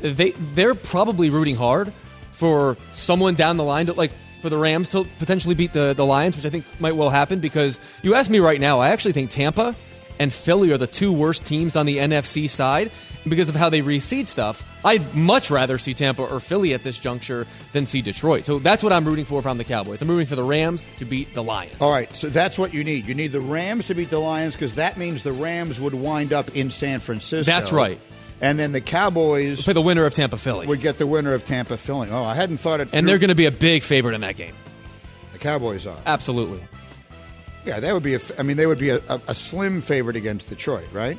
they 0.00 0.30
they're 0.54 0.74
probably 0.74 1.30
rooting 1.30 1.56
hard 1.56 1.92
for 2.32 2.76
someone 2.92 3.34
down 3.34 3.56
the 3.56 3.64
line 3.64 3.86
to 3.86 3.92
like 3.92 4.12
for 4.40 4.48
the 4.48 4.58
Rams 4.58 4.88
to 4.90 5.04
potentially 5.18 5.54
beat 5.54 5.72
the 5.72 5.92
the 5.94 6.04
Lions, 6.04 6.36
which 6.36 6.46
I 6.46 6.50
think 6.50 6.64
might 6.80 6.96
well 6.96 7.10
happen. 7.10 7.40
Because 7.40 7.78
you 8.02 8.14
ask 8.14 8.30
me 8.30 8.40
right 8.40 8.60
now, 8.60 8.80
I 8.80 8.90
actually 8.90 9.12
think 9.12 9.30
Tampa 9.30 9.74
and 10.20 10.32
Philly 10.32 10.70
are 10.70 10.78
the 10.78 10.86
two 10.86 11.12
worst 11.12 11.46
teams 11.46 11.74
on 11.76 11.86
the 11.86 11.96
NFC 11.96 12.48
side 12.48 12.92
because 13.26 13.48
of 13.48 13.56
how 13.56 13.70
they 13.70 13.80
reseed 13.80 14.28
stuff. 14.28 14.64
I'd 14.84 15.14
much 15.14 15.50
rather 15.50 15.78
see 15.78 15.94
Tampa 15.94 16.22
or 16.22 16.40
Philly 16.40 16.74
at 16.74 16.82
this 16.82 16.98
juncture 16.98 17.46
than 17.72 17.86
see 17.86 18.02
Detroit. 18.02 18.44
So 18.44 18.58
that's 18.58 18.82
what 18.82 18.92
I'm 18.92 19.06
rooting 19.06 19.24
for 19.24 19.40
if 19.40 19.46
I'm 19.46 19.56
the 19.58 19.64
Cowboys. 19.64 20.02
I'm 20.02 20.08
rooting 20.08 20.26
for 20.26 20.36
the 20.36 20.44
Rams 20.44 20.84
to 20.98 21.06
beat 21.06 21.34
the 21.34 21.42
Lions. 21.42 21.76
All 21.80 21.92
right, 21.92 22.14
so 22.14 22.28
that's 22.28 22.58
what 22.58 22.74
you 22.74 22.84
need. 22.84 23.06
You 23.06 23.14
need 23.14 23.32
the 23.32 23.40
Rams 23.40 23.86
to 23.86 23.94
beat 23.94 24.10
the 24.10 24.18
Lions 24.18 24.54
because 24.56 24.74
that 24.74 24.98
means 24.98 25.22
the 25.22 25.32
Rams 25.32 25.80
would 25.80 25.94
wind 25.94 26.32
up 26.34 26.54
in 26.54 26.70
San 26.70 27.00
Francisco. 27.00 27.50
That's 27.50 27.72
right. 27.72 27.98
And 28.40 28.58
then 28.58 28.72
the 28.72 28.80
Cowboys 28.80 29.62
play 29.62 29.74
the 29.74 29.82
winner 29.82 30.04
of 30.06 30.14
Tampa 30.14 30.38
Philly. 30.38 30.66
would 30.66 30.80
get 30.80 30.98
the 30.98 31.06
winner 31.06 31.34
of 31.34 31.44
Tampa 31.44 31.76
Philly. 31.76 32.08
Oh, 32.10 32.24
I 32.24 32.34
hadn't 32.34 32.56
thought 32.56 32.80
it. 32.80 32.88
And 32.92 33.06
they're 33.08 33.18
going 33.18 33.28
to 33.28 33.34
be 33.34 33.46
a 33.46 33.50
big 33.50 33.82
favorite 33.82 34.14
in 34.14 34.22
that 34.22 34.36
game. 34.36 34.54
The 35.32 35.38
Cowboys 35.38 35.86
are. 35.86 35.98
Absolutely. 36.06 36.62
Yeah, 37.66 37.80
that 37.80 37.92
would 37.92 38.02
be. 38.02 38.14
A, 38.14 38.20
I 38.38 38.42
mean, 38.42 38.56
they 38.56 38.66
would 38.66 38.78
be 38.78 38.90
a, 38.90 38.96
a, 39.08 39.20
a 39.28 39.34
slim 39.34 39.82
favorite 39.82 40.16
against 40.16 40.48
Detroit, 40.48 40.88
right? 40.92 41.18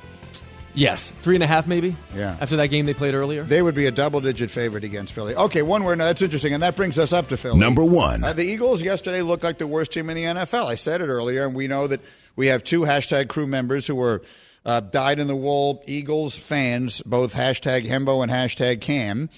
Yes. 0.73 1.11
Three 1.21 1.35
and 1.35 1.43
a 1.43 1.47
half, 1.47 1.67
maybe? 1.67 1.95
Yeah. 2.15 2.37
After 2.39 2.55
that 2.55 2.67
game 2.67 2.85
they 2.85 2.93
played 2.93 3.13
earlier? 3.13 3.43
They 3.43 3.61
would 3.61 3.75
be 3.75 3.87
a 3.87 3.91
double-digit 3.91 4.49
favorite 4.49 4.83
against 4.83 5.13
Philly. 5.13 5.35
Okay, 5.35 5.61
one 5.61 5.83
word. 5.83 5.97
Now 5.97 6.05
that's 6.05 6.21
interesting, 6.21 6.53
and 6.53 6.61
that 6.61 6.75
brings 6.75 6.97
us 6.97 7.13
up 7.13 7.27
to 7.27 7.37
Philly. 7.37 7.59
Number 7.59 7.83
one. 7.83 8.23
Uh, 8.23 8.33
the 8.33 8.43
Eagles 8.45 8.81
yesterday 8.81 9.21
looked 9.21 9.43
like 9.43 9.57
the 9.57 9.67
worst 9.67 9.91
team 9.91 10.09
in 10.09 10.15
the 10.15 10.23
NFL. 10.23 10.65
I 10.65 10.75
said 10.75 11.01
it 11.01 11.07
earlier, 11.07 11.45
and 11.45 11.53
we 11.53 11.67
know 11.67 11.87
that 11.87 11.99
we 12.35 12.47
have 12.47 12.63
two 12.63 12.81
hashtag 12.81 13.27
crew 13.27 13.47
members 13.47 13.85
who 13.85 13.95
were 13.95 14.21
uh, 14.65 14.79
dyed 14.79 15.19
in 15.19 15.27
the 15.27 15.35
wool 15.35 15.83
Eagles 15.85 16.37
fans, 16.37 17.01
both 17.03 17.33
hashtag 17.35 17.85
Hembo 17.85 18.21
and 18.21 18.31
hashtag 18.31 18.81
Cam. 18.81 19.29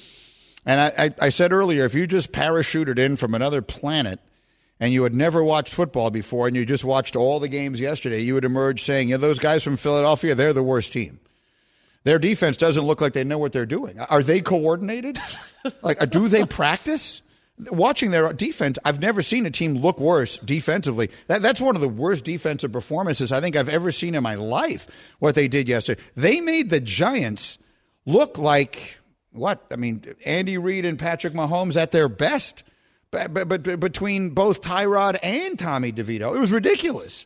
And 0.66 0.80
I, 0.80 1.06
I, 1.06 1.26
I 1.26 1.30
said 1.30 1.52
earlier, 1.52 1.86
if 1.86 1.94
you 1.94 2.08
just 2.08 2.32
parachuted 2.32 2.98
in 2.98 3.16
from 3.16 3.34
another 3.34 3.62
planet 3.62 4.20
and 4.80 4.94
you 4.94 5.04
had 5.04 5.14
never 5.14 5.44
watched 5.44 5.74
football 5.74 6.10
before 6.10 6.48
and 6.48 6.56
you 6.56 6.66
just 6.66 6.84
watched 6.84 7.16
all 7.16 7.40
the 7.40 7.48
games 7.48 7.80
yesterday, 7.80 8.20
you 8.20 8.34
would 8.34 8.46
emerge 8.46 8.84
saying, 8.84 9.10
yeah, 9.10 9.18
those 9.18 9.40
guys 9.40 9.64
from 9.64 9.78
Philadelphia, 9.78 10.36
they're 10.36 10.54
the 10.54 10.64
worst 10.64 10.94
team. 10.94 11.20
Their 12.04 12.20
defense 12.20 12.58
doesn't 12.58 12.84
look 12.84 13.00
like 13.00 13.14
they 13.14 13.24
know 13.24 13.38
what 13.38 13.54
they're 13.54 13.66
doing. 13.66 14.00
Are 14.00 14.24
they 14.24 14.42
coordinated? 14.42 15.20
like, 15.82 16.02
uh, 16.02 16.06
do 16.06 16.28
they 16.28 16.46
practice? 16.46 17.22
Watching 17.60 18.12
their 18.12 18.34
defense, 18.34 18.80
I've 18.84 19.00
never 19.00 19.22
seen 19.22 19.46
a 19.46 19.52
team 19.52 19.76
look 19.76 20.00
worse 20.00 20.39
defensively. 20.39 21.12
That, 21.28 21.44
that's 21.44 21.62
one 21.62 21.76
of 21.76 21.82
the 21.82 21.89
worst 21.89 22.24
defensive 22.24 22.72
performances 22.72 23.32
I 23.32 23.42
think 23.42 23.56
I've 23.56 23.70
ever 23.70 23.92
seen 23.92 24.16
in 24.16 24.24
my 24.24 24.36
life. 24.36 24.88
What 25.20 25.36
they 25.36 25.48
did 25.48 25.70
yesterday, 25.70 26.02
they 26.16 26.42
made 26.42 26.70
the 26.70 26.80
Giants 26.80 27.60
look 28.06 28.38
like 28.38 29.00
what? 29.34 29.66
I 29.72 29.76
mean, 29.76 30.04
Andy 30.26 30.58
Reid 30.58 30.86
and 30.86 30.98
Patrick 30.98 31.34
Mahomes 31.34 31.76
at 31.76 31.92
their 31.92 32.08
best, 32.08 32.63
but, 33.12 33.34
but, 33.34 33.48
but 33.50 33.80
between 33.80 34.30
both 34.30 34.62
Tyrod 34.62 35.18
and 35.22 35.58
Tommy 35.58 35.92
DeVito, 35.92 36.36
it 36.36 36.39
was 36.39 36.52
ridiculous. 36.52 37.26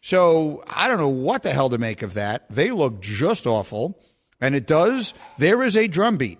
So 0.00 0.64
I 0.66 0.88
don't 0.88 0.98
know 0.98 1.08
what 1.08 1.42
the 1.42 1.50
hell 1.50 1.68
to 1.70 1.78
make 1.78 2.02
of 2.02 2.14
that. 2.14 2.48
They 2.48 2.70
look 2.70 3.00
just 3.00 3.46
awful. 3.46 4.00
And 4.40 4.54
it 4.54 4.66
does, 4.66 5.12
there 5.36 5.62
is 5.62 5.76
a 5.76 5.86
drumbeat 5.86 6.38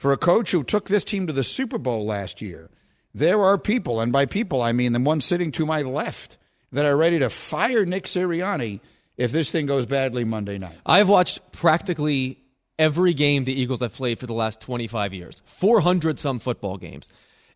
for 0.00 0.12
a 0.12 0.16
coach 0.16 0.50
who 0.50 0.64
took 0.64 0.88
this 0.88 1.04
team 1.04 1.26
to 1.26 1.32
the 1.32 1.44
Super 1.44 1.76
Bowl 1.76 2.06
last 2.06 2.40
year. 2.40 2.70
There 3.14 3.42
are 3.42 3.58
people, 3.58 4.00
and 4.00 4.10
by 4.10 4.24
people 4.24 4.62
I 4.62 4.72
mean 4.72 4.94
the 4.94 4.98
one 4.98 5.20
sitting 5.20 5.52
to 5.52 5.66
my 5.66 5.82
left, 5.82 6.38
that 6.72 6.86
are 6.86 6.96
ready 6.96 7.18
to 7.18 7.28
fire 7.28 7.84
Nick 7.84 8.06
Sirianni 8.06 8.80
if 9.18 9.30
this 9.30 9.50
thing 9.50 9.66
goes 9.66 9.84
badly 9.84 10.24
Monday 10.24 10.56
night. 10.56 10.78
I've 10.86 11.08
watched 11.08 11.52
practically 11.52 12.38
every 12.78 13.12
game 13.12 13.44
the 13.44 13.52
Eagles 13.52 13.80
have 13.80 13.92
played 13.92 14.18
for 14.18 14.26
the 14.26 14.32
last 14.32 14.62
25 14.62 15.12
years 15.12 15.42
400 15.44 16.18
some 16.18 16.38
football 16.38 16.78
games. 16.78 17.10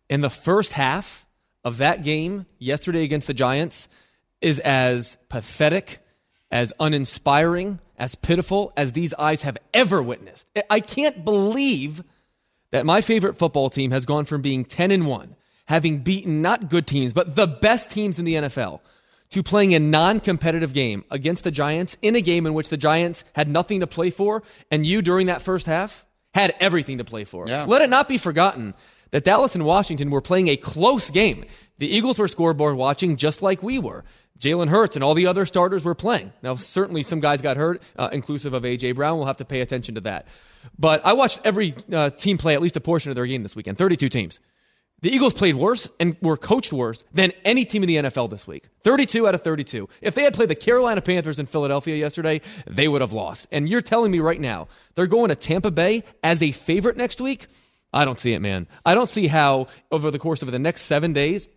In 0.07 0.21
the 0.21 0.29
first 0.29 0.73
half 0.73 1.25
of 1.63 1.79
that 1.79 2.03
game 2.03 2.45
yesterday 2.59 3.03
against 3.03 3.25
the 3.25 3.33
Giants 3.33 3.87
is 4.39 4.59
as 4.59 5.17
pathetic, 5.29 5.97
as 6.51 6.73
uninspiring, 6.79 7.79
as 7.97 8.13
pitiful 8.13 8.71
as 8.77 8.91
these 8.91 9.15
eyes 9.15 9.41
have 9.41 9.57
ever 9.73 10.03
witnessed. 10.03 10.45
I 10.69 10.79
can't 10.79 11.25
believe 11.25 12.03
that 12.75 12.85
my 12.85 12.99
favorite 12.99 13.37
football 13.37 13.69
team 13.69 13.91
has 13.91 14.05
gone 14.05 14.25
from 14.25 14.41
being 14.41 14.65
10 14.65 14.91
and 14.91 15.07
1, 15.07 15.35
having 15.65 15.99
beaten 15.99 16.41
not 16.41 16.69
good 16.69 16.85
teams, 16.85 17.13
but 17.13 17.33
the 17.33 17.47
best 17.47 17.89
teams 17.89 18.19
in 18.19 18.25
the 18.25 18.35
NFL, 18.35 18.81
to 19.29 19.41
playing 19.41 19.73
a 19.73 19.79
non 19.79 20.19
competitive 20.19 20.73
game 20.73 21.05
against 21.09 21.45
the 21.45 21.51
Giants 21.51 21.95
in 22.01 22.17
a 22.17 22.21
game 22.21 22.45
in 22.45 22.53
which 22.53 22.67
the 22.67 22.75
Giants 22.75 23.23
had 23.33 23.47
nothing 23.47 23.79
to 23.79 23.87
play 23.87 24.09
for, 24.09 24.43
and 24.69 24.85
you 24.85 25.01
during 25.01 25.27
that 25.27 25.41
first 25.41 25.67
half 25.67 26.05
had 26.33 26.53
everything 26.59 26.97
to 26.97 27.05
play 27.05 27.23
for. 27.23 27.47
Yeah. 27.47 27.63
Let 27.63 27.81
it 27.81 27.89
not 27.89 28.09
be 28.09 28.17
forgotten 28.17 28.73
that 29.11 29.23
Dallas 29.23 29.55
and 29.55 29.63
Washington 29.63 30.09
were 30.09 30.19
playing 30.19 30.49
a 30.49 30.57
close 30.57 31.09
game. 31.09 31.45
The 31.77 31.87
Eagles 31.87 32.19
were 32.19 32.27
scoreboard 32.27 32.75
watching 32.75 33.15
just 33.15 33.41
like 33.41 33.63
we 33.63 33.79
were. 33.79 34.03
Jalen 34.39 34.67
Hurts 34.67 34.95
and 34.95 35.03
all 35.03 35.13
the 35.13 35.27
other 35.27 35.45
starters 35.45 35.83
were 35.83 35.95
playing. 35.95 36.33
Now, 36.41 36.55
certainly 36.55 37.03
some 37.03 37.19
guys 37.19 37.41
got 37.41 37.57
hurt, 37.57 37.81
uh, 37.97 38.09
inclusive 38.11 38.53
of 38.53 38.65
A.J. 38.65 38.93
Brown. 38.93 39.17
We'll 39.17 39.27
have 39.27 39.37
to 39.37 39.45
pay 39.45 39.61
attention 39.61 39.95
to 39.95 40.01
that. 40.01 40.27
But 40.77 41.05
I 41.05 41.13
watched 41.13 41.39
every 41.43 41.75
uh, 41.91 42.09
team 42.09 42.37
play 42.37 42.53
at 42.53 42.61
least 42.61 42.75
a 42.75 42.81
portion 42.81 43.11
of 43.11 43.15
their 43.15 43.25
game 43.25 43.43
this 43.43 43.55
weekend 43.55 43.77
32 43.77 44.09
teams. 44.09 44.39
The 45.01 45.13
Eagles 45.13 45.33
played 45.33 45.55
worse 45.55 45.89
and 45.99 46.15
were 46.21 46.37
coached 46.37 46.73
worse 46.73 47.03
than 47.13 47.31
any 47.43 47.65
team 47.65 47.83
in 47.83 47.87
the 47.87 47.97
NFL 47.97 48.29
this 48.29 48.47
week. 48.47 48.69
32 48.83 49.27
out 49.27 49.35
of 49.35 49.43
32. 49.43 49.87
If 50.01 50.15
they 50.15 50.23
had 50.23 50.33
played 50.33 50.49
the 50.49 50.55
Carolina 50.55 51.01
Panthers 51.01 51.37
in 51.37 51.45
Philadelphia 51.45 51.95
yesterday, 51.95 52.41
they 52.65 52.87
would 52.87 53.01
have 53.01 53.13
lost. 53.13 53.45
And 53.51 53.69
you're 53.69 53.81
telling 53.81 54.11
me 54.11 54.19
right 54.19 54.39
now 54.39 54.67
they're 54.95 55.05
going 55.05 55.29
to 55.29 55.35
Tampa 55.35 55.69
Bay 55.69 56.03
as 56.23 56.41
a 56.41 56.51
favorite 56.51 56.97
next 56.97 57.21
week? 57.21 57.47
I 57.93 58.03
don't 58.03 58.19
see 58.19 58.33
it, 58.33 58.39
man. 58.39 58.67
I 58.85 58.95
don't 58.95 59.07
see 59.07 59.27
how 59.27 59.67
over 59.91 60.11
the 60.11 60.19
course 60.19 60.41
of 60.41 60.51
the 60.51 60.59
next 60.59 60.81
seven 60.81 61.13
days 61.13 61.47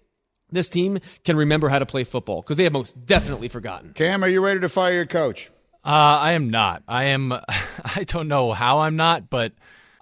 this 0.50 0.68
team 0.68 0.98
can 1.24 1.36
remember 1.36 1.68
how 1.68 1.78
to 1.78 1.86
play 1.86 2.04
football 2.04 2.42
because 2.42 2.56
they 2.56 2.64
have 2.64 2.72
most 2.72 3.06
definitely 3.06 3.48
forgotten. 3.48 3.92
Cam, 3.94 4.22
are 4.22 4.28
you 4.28 4.44
ready 4.44 4.60
to 4.60 4.68
fire 4.68 4.92
your 4.92 5.06
coach? 5.06 5.50
Uh, 5.84 6.18
I 6.20 6.32
am 6.32 6.50
not. 6.50 6.82
I 6.88 7.04
am. 7.04 7.32
I 7.96 8.04
don't 8.06 8.28
know 8.28 8.52
how 8.52 8.80
I'm 8.80 8.96
not, 8.96 9.30
but 9.30 9.52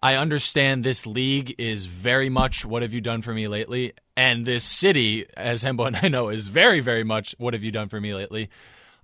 I 0.03 0.15
understand 0.15 0.85
this 0.85 1.07
league 1.07 1.55
is 1.59 1.87
very 1.87 2.29
much 2.29 2.65
what 2.65 2.83
have 2.83 2.93
you 2.93 3.01
done 3.01 3.23
for 3.23 3.33
me 3.33 3.49
lately, 3.49 3.93
and 4.17 4.47
this 4.47 4.65
city, 4.65 5.27
as 5.37 5.65
Hembo 5.65 5.87
and 5.87 5.97
I 5.97 6.09
know, 6.09 6.29
is 6.29 6.49
very, 6.49 6.81
very 6.81 7.05
much 7.05 7.35
what 7.39 7.55
have 7.55 7.63
you 7.63 7.73
done 7.73 7.89
for 7.89 8.01
me 8.01 8.15
lately. 8.15 8.49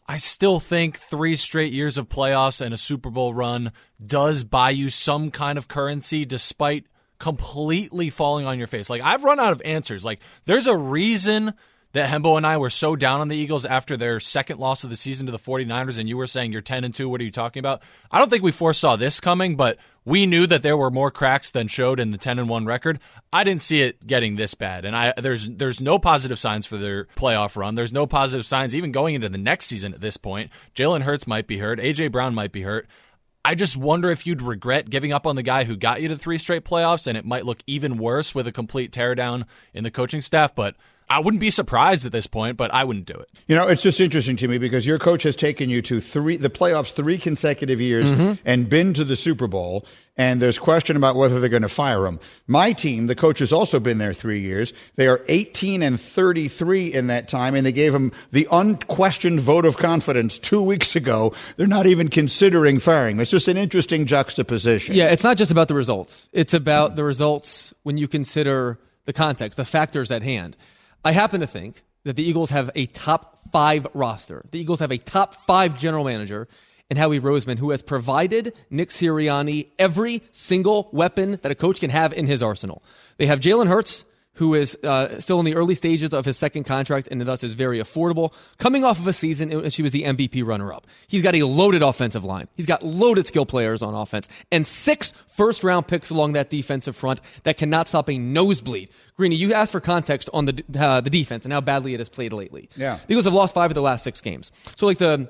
I 0.06 0.16
still 0.16 0.58
think 0.58 0.98
three 0.98 1.36
straight 1.36 1.72
years 1.72 1.96
of 1.96 2.08
playoffs 2.08 2.60
and 2.60 2.74
a 2.74 2.76
Super 2.76 3.10
Bowl 3.10 3.32
run 3.32 3.72
does 4.04 4.44
buy 4.44 4.70
you 4.70 4.90
some 4.90 5.30
kind 5.30 5.56
of 5.56 5.68
currency, 5.68 6.24
despite 6.24 6.86
completely 7.22 8.10
falling 8.10 8.46
on 8.46 8.58
your 8.58 8.66
face. 8.66 8.90
Like 8.90 9.00
I've 9.00 9.22
run 9.22 9.38
out 9.38 9.52
of 9.52 9.62
answers. 9.64 10.04
Like 10.04 10.18
there's 10.44 10.66
a 10.66 10.76
reason 10.76 11.54
that 11.92 12.10
Hembo 12.10 12.36
and 12.36 12.44
I 12.44 12.56
were 12.56 12.68
so 12.68 12.96
down 12.96 13.20
on 13.20 13.28
the 13.28 13.36
Eagles 13.36 13.64
after 13.64 13.96
their 13.96 14.18
second 14.18 14.58
loss 14.58 14.82
of 14.82 14.90
the 14.90 14.96
season 14.96 15.26
to 15.26 15.32
the 15.32 15.38
49ers 15.38 16.00
and 16.00 16.08
you 16.08 16.16
were 16.16 16.26
saying 16.26 16.50
you're 16.50 16.62
10 16.62 16.82
and 16.82 16.92
2 16.92 17.08
what 17.08 17.20
are 17.20 17.24
you 17.24 17.30
talking 17.30 17.60
about? 17.60 17.80
I 18.10 18.18
don't 18.18 18.28
think 18.28 18.42
we 18.42 18.50
foresaw 18.50 18.96
this 18.96 19.20
coming, 19.20 19.54
but 19.54 19.78
we 20.04 20.26
knew 20.26 20.48
that 20.48 20.64
there 20.64 20.76
were 20.76 20.90
more 20.90 21.12
cracks 21.12 21.52
than 21.52 21.68
showed 21.68 22.00
in 22.00 22.10
the 22.10 22.18
10 22.18 22.40
and 22.40 22.48
1 22.48 22.66
record. 22.66 22.98
I 23.32 23.44
didn't 23.44 23.62
see 23.62 23.82
it 23.82 24.04
getting 24.04 24.34
this 24.34 24.54
bad. 24.54 24.84
And 24.84 24.96
I 24.96 25.14
there's 25.16 25.48
there's 25.48 25.80
no 25.80 26.00
positive 26.00 26.40
signs 26.40 26.66
for 26.66 26.76
their 26.76 27.04
playoff 27.16 27.56
run. 27.56 27.76
There's 27.76 27.92
no 27.92 28.08
positive 28.08 28.46
signs 28.46 28.74
even 28.74 28.90
going 28.90 29.14
into 29.14 29.28
the 29.28 29.38
next 29.38 29.66
season 29.66 29.94
at 29.94 30.00
this 30.00 30.16
point. 30.16 30.50
Jalen 30.74 31.02
Hurts 31.02 31.28
might 31.28 31.46
be 31.46 31.58
hurt, 31.58 31.78
AJ 31.78 32.10
Brown 32.10 32.34
might 32.34 32.50
be 32.50 32.62
hurt. 32.62 32.88
I 33.44 33.56
just 33.56 33.76
wonder 33.76 34.08
if 34.10 34.24
you'd 34.26 34.40
regret 34.40 34.88
giving 34.88 35.12
up 35.12 35.26
on 35.26 35.34
the 35.34 35.42
guy 35.42 35.64
who 35.64 35.76
got 35.76 36.00
you 36.00 36.08
to 36.08 36.16
three 36.16 36.38
straight 36.38 36.64
playoffs, 36.64 37.08
and 37.08 37.18
it 37.18 37.24
might 37.24 37.44
look 37.44 37.62
even 37.66 37.98
worse 37.98 38.34
with 38.34 38.46
a 38.46 38.52
complete 38.52 38.92
teardown 38.92 39.46
in 39.74 39.82
the 39.82 39.90
coaching 39.90 40.22
staff. 40.22 40.54
But 40.54 40.76
I 41.12 41.18
wouldn't 41.20 41.40
be 41.40 41.50
surprised 41.50 42.06
at 42.06 42.12
this 42.12 42.26
point, 42.26 42.56
but 42.56 42.72
I 42.72 42.84
wouldn't 42.84 43.06
do 43.06 43.14
it. 43.14 43.28
You 43.46 43.54
know, 43.56 43.68
it's 43.68 43.82
just 43.82 44.00
interesting 44.00 44.36
to 44.36 44.48
me 44.48 44.58
because 44.58 44.86
your 44.86 44.98
coach 44.98 45.22
has 45.24 45.36
taken 45.36 45.68
you 45.70 45.82
to 45.82 46.00
three 46.00 46.36
the 46.36 46.50
playoffs 46.50 46.92
three 46.92 47.18
consecutive 47.18 47.80
years 47.80 48.10
Mm-hmm. 48.12 48.32
and 48.44 48.68
been 48.68 48.94
to 48.94 49.04
the 49.04 49.16
Super 49.16 49.46
Bowl. 49.46 49.86
And 50.18 50.42
there's 50.42 50.58
question 50.58 50.96
about 50.96 51.16
whether 51.16 51.40
they're 51.40 51.48
going 51.48 51.62
to 51.62 51.68
fire 51.70 52.06
him. 52.06 52.20
My 52.46 52.72
team, 52.74 53.06
the 53.06 53.14
coach 53.14 53.38
has 53.38 53.50
also 53.50 53.80
been 53.80 53.96
there 53.96 54.12
three 54.12 54.40
years. 54.40 54.74
They 54.96 55.06
are 55.08 55.22
18 55.28 55.82
and 55.82 55.98
33 55.98 56.92
in 56.92 57.06
that 57.06 57.28
time, 57.28 57.54
and 57.54 57.64
they 57.64 57.72
gave 57.72 57.94
him 57.94 58.12
the 58.30 58.46
unquestioned 58.52 59.40
vote 59.40 59.64
of 59.64 59.78
confidence 59.78 60.38
two 60.38 60.60
weeks 60.60 60.94
ago. 60.96 61.32
They're 61.56 61.66
not 61.66 61.86
even 61.86 62.08
considering 62.08 62.78
firing. 62.78 63.16
him. 63.16 63.20
It's 63.22 63.30
just 63.30 63.48
an 63.48 63.56
interesting 63.56 64.04
juxtaposition. 64.04 64.94
Yeah, 64.94 65.06
it's 65.06 65.24
not 65.24 65.38
just 65.38 65.50
about 65.50 65.68
the 65.68 65.74
results. 65.74 66.28
It's 66.32 66.52
about 66.52 66.94
the 66.96 67.04
results 67.04 67.72
when 67.82 67.96
you 67.96 68.06
consider 68.06 68.78
the 69.06 69.14
context, 69.14 69.56
the 69.56 69.64
factors 69.64 70.10
at 70.10 70.22
hand. 70.22 70.58
I 71.04 71.12
happen 71.12 71.40
to 71.40 71.46
think 71.46 71.82
that 72.04 72.16
the 72.16 72.22
Eagles 72.22 72.50
have 72.50 72.70
a 72.74 72.86
top 72.86 73.38
five 73.50 73.86
roster. 73.92 74.44
The 74.50 74.60
Eagles 74.60 74.80
have 74.80 74.92
a 74.92 74.98
top 74.98 75.34
five 75.34 75.78
general 75.78 76.04
manager 76.04 76.48
in 76.90 76.96
Howie 76.96 77.20
Roseman, 77.20 77.58
who 77.58 77.70
has 77.70 77.82
provided 77.82 78.54
Nick 78.70 78.90
Sirianni 78.90 79.68
every 79.78 80.22
single 80.30 80.88
weapon 80.92 81.38
that 81.42 81.50
a 81.50 81.54
coach 81.54 81.80
can 81.80 81.90
have 81.90 82.12
in 82.12 82.26
his 82.26 82.42
arsenal. 82.42 82.82
They 83.16 83.26
have 83.26 83.40
Jalen 83.40 83.66
Hurts, 83.66 84.04
who 84.34 84.54
is 84.54 84.76
uh, 84.82 85.20
still 85.20 85.38
in 85.38 85.44
the 85.44 85.54
early 85.54 85.74
stages 85.74 86.12
of 86.12 86.24
his 86.24 86.38
second 86.38 86.64
contract 86.64 87.08
and 87.10 87.20
thus 87.20 87.42
is 87.42 87.52
very 87.52 87.78
affordable, 87.78 88.32
coming 88.58 88.84
off 88.84 88.98
of 88.98 89.06
a 89.06 89.12
season 89.12 89.52
in 89.52 89.62
which 89.62 89.76
he 89.76 89.82
was 89.82 89.92
the 89.92 90.04
MVP 90.04 90.44
runner 90.44 90.72
up. 90.72 90.86
He's 91.06 91.22
got 91.22 91.34
a 91.34 91.42
loaded 91.44 91.82
offensive 91.82 92.24
line. 92.24 92.48
He's 92.56 92.66
got 92.66 92.82
loaded 92.82 93.26
skill 93.26 93.46
players 93.46 93.82
on 93.82 93.94
offense 93.94 94.28
and 94.50 94.66
six 94.66 95.12
first 95.26 95.62
round 95.64 95.86
picks 95.86 96.10
along 96.10 96.32
that 96.32 96.50
defensive 96.50 96.96
front 96.96 97.20
that 97.42 97.56
cannot 97.58 97.88
stop 97.88 98.08
a 98.08 98.18
nosebleed. 98.18 98.88
Greeny, 99.16 99.36
you 99.36 99.52
asked 99.52 99.72
for 99.72 99.80
context 99.80 100.30
on 100.32 100.46
the, 100.46 100.64
uh, 100.78 101.00
the 101.00 101.10
defense 101.10 101.44
and 101.44 101.52
how 101.52 101.60
badly 101.60 101.94
it 101.94 102.00
has 102.00 102.08
played 102.08 102.32
lately. 102.32 102.68
Yeah. 102.76 102.98
The 103.06 103.12
Eagles 103.12 103.26
have 103.26 103.34
lost 103.34 103.54
five 103.54 103.70
of 103.70 103.74
the 103.74 103.82
last 103.82 104.04
six 104.04 104.20
games. 104.20 104.50
So, 104.76 104.86
like, 104.86 104.98
the 104.98 105.28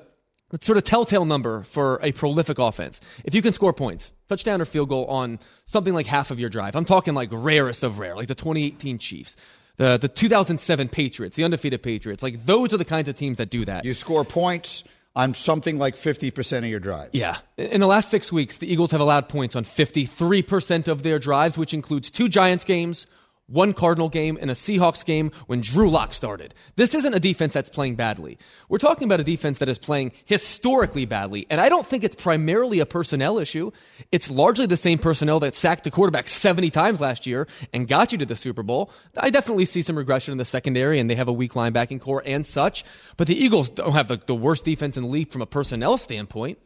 sort 0.61 0.77
of 0.77 0.83
telltale 0.83 1.25
number 1.25 1.63
for 1.63 1.99
a 2.03 2.11
prolific 2.11 2.59
offense. 2.59 3.01
If 3.23 3.33
you 3.33 3.41
can 3.41 3.53
score 3.53 3.73
points, 3.73 4.11
touchdown 4.29 4.61
or 4.61 4.65
field 4.65 4.89
goal 4.89 5.05
on 5.05 5.39
something 5.65 5.93
like 5.93 6.05
half 6.05 6.31
of 6.31 6.39
your 6.39 6.49
drive, 6.49 6.75
I'm 6.75 6.85
talking 6.85 7.13
like 7.13 7.29
rarest 7.31 7.83
of 7.83 7.99
rare, 7.99 8.15
like 8.15 8.27
the 8.27 8.35
2018 8.35 8.99
Chiefs, 8.99 9.35
the, 9.77 9.97
the 9.97 10.07
2007 10.07 10.89
Patriots, 10.89 11.35
the 11.35 11.43
undefeated 11.43 11.81
Patriots. 11.81 12.21
Like, 12.21 12.45
those 12.45 12.73
are 12.73 12.77
the 12.77 12.85
kinds 12.85 13.09
of 13.09 13.15
teams 13.15 13.37
that 13.39 13.49
do 13.49 13.65
that. 13.65 13.85
You 13.85 13.93
score 13.93 14.23
points 14.23 14.83
on 15.15 15.33
something 15.33 15.77
like 15.77 15.95
50% 15.95 16.59
of 16.59 16.65
your 16.65 16.79
drives. 16.79 17.11
Yeah. 17.13 17.37
In 17.57 17.81
the 17.81 17.87
last 17.87 18.09
six 18.09 18.31
weeks, 18.31 18.57
the 18.57 18.71
Eagles 18.71 18.91
have 18.91 19.01
allowed 19.01 19.29
points 19.29 19.55
on 19.55 19.63
53% 19.63 20.87
of 20.87 21.03
their 21.03 21.19
drives, 21.19 21.57
which 21.57 21.73
includes 21.73 22.09
two 22.09 22.29
Giants 22.29 22.63
games, 22.63 23.05
one 23.47 23.73
Cardinal 23.73 24.09
game, 24.09 24.37
and 24.39 24.49
a 24.49 24.53
Seahawks 24.53 25.03
game 25.03 25.31
when 25.47 25.61
Drew 25.61 25.89
Lock 25.89 26.13
started. 26.13 26.53
This 26.75 26.95
isn't 26.95 27.13
a 27.13 27.19
defense 27.19 27.53
that's 27.53 27.69
playing 27.69 27.95
badly. 27.95 28.37
We're 28.69 28.77
talking 28.77 29.05
about 29.05 29.19
a 29.19 29.23
defense 29.23 29.59
that 29.59 29.69
is 29.69 29.77
playing 29.77 30.13
historically 30.25 31.05
badly, 31.05 31.45
and 31.49 31.59
I 31.59 31.69
don't 31.69 31.85
think 31.85 32.03
it's 32.03 32.15
primarily 32.15 32.79
a 32.79 32.85
personnel 32.85 33.37
issue. 33.39 33.71
It's 34.11 34.29
largely 34.29 34.65
the 34.65 34.77
same 34.77 34.97
personnel 34.97 35.39
that 35.41 35.53
sacked 35.53 35.83
the 35.83 35.91
quarterback 35.91 36.27
70 36.27 36.69
times 36.69 37.01
last 37.01 37.27
year 37.27 37.47
and 37.73 37.87
got 37.87 38.11
you 38.11 38.17
to 38.19 38.25
the 38.25 38.35
Super 38.35 38.63
Bowl. 38.63 38.91
I 39.17 39.29
definitely 39.29 39.65
see 39.65 39.81
some 39.81 39.97
regression 39.97 40.31
in 40.31 40.37
the 40.37 40.45
secondary, 40.45 40.99
and 40.99 41.09
they 41.09 41.15
have 41.15 41.27
a 41.27 41.33
weak 41.33 41.53
linebacking 41.53 42.01
corps 42.01 42.23
and 42.25 42.45
such, 42.45 42.85
but 43.17 43.27
the 43.27 43.35
Eagles 43.35 43.69
don't 43.69 43.93
have 43.93 44.07
the, 44.07 44.17
the 44.25 44.35
worst 44.35 44.63
defense 44.65 44.97
in 44.97 45.03
the 45.03 45.09
league 45.09 45.31
from 45.31 45.41
a 45.41 45.47
personnel 45.47 45.97
standpoint, 45.97 46.59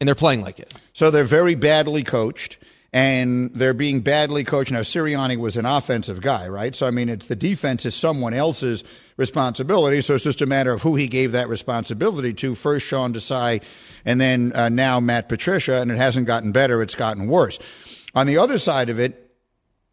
and 0.00 0.06
they're 0.06 0.14
playing 0.14 0.42
like 0.42 0.60
it. 0.60 0.72
So 0.92 1.10
they're 1.10 1.24
very 1.24 1.54
badly 1.54 2.04
coached, 2.04 2.58
and 2.92 3.50
they're 3.50 3.74
being 3.74 4.00
badly 4.00 4.42
coached. 4.42 4.72
Now, 4.72 4.80
Sirianni 4.80 5.36
was 5.36 5.56
an 5.56 5.66
offensive 5.66 6.20
guy, 6.20 6.48
right? 6.48 6.74
So, 6.74 6.86
I 6.86 6.90
mean, 6.90 7.08
it's 7.08 7.26
the 7.26 7.36
defense 7.36 7.86
is 7.86 7.94
someone 7.94 8.34
else's 8.34 8.82
responsibility. 9.16 10.00
So 10.00 10.14
it's 10.14 10.24
just 10.24 10.42
a 10.42 10.46
matter 10.46 10.72
of 10.72 10.82
who 10.82 10.96
he 10.96 11.06
gave 11.06 11.32
that 11.32 11.48
responsibility 11.48 12.32
to. 12.34 12.54
First, 12.54 12.86
Sean 12.86 13.12
Desai, 13.12 13.62
and 14.04 14.20
then 14.20 14.52
uh, 14.54 14.70
now 14.70 14.98
Matt 14.98 15.28
Patricia, 15.28 15.80
and 15.80 15.90
it 15.90 15.98
hasn't 15.98 16.26
gotten 16.26 16.52
better, 16.52 16.82
it's 16.82 16.94
gotten 16.94 17.28
worse. 17.28 17.58
On 18.14 18.26
the 18.26 18.38
other 18.38 18.58
side 18.58 18.88
of 18.88 18.98
it, 18.98 19.30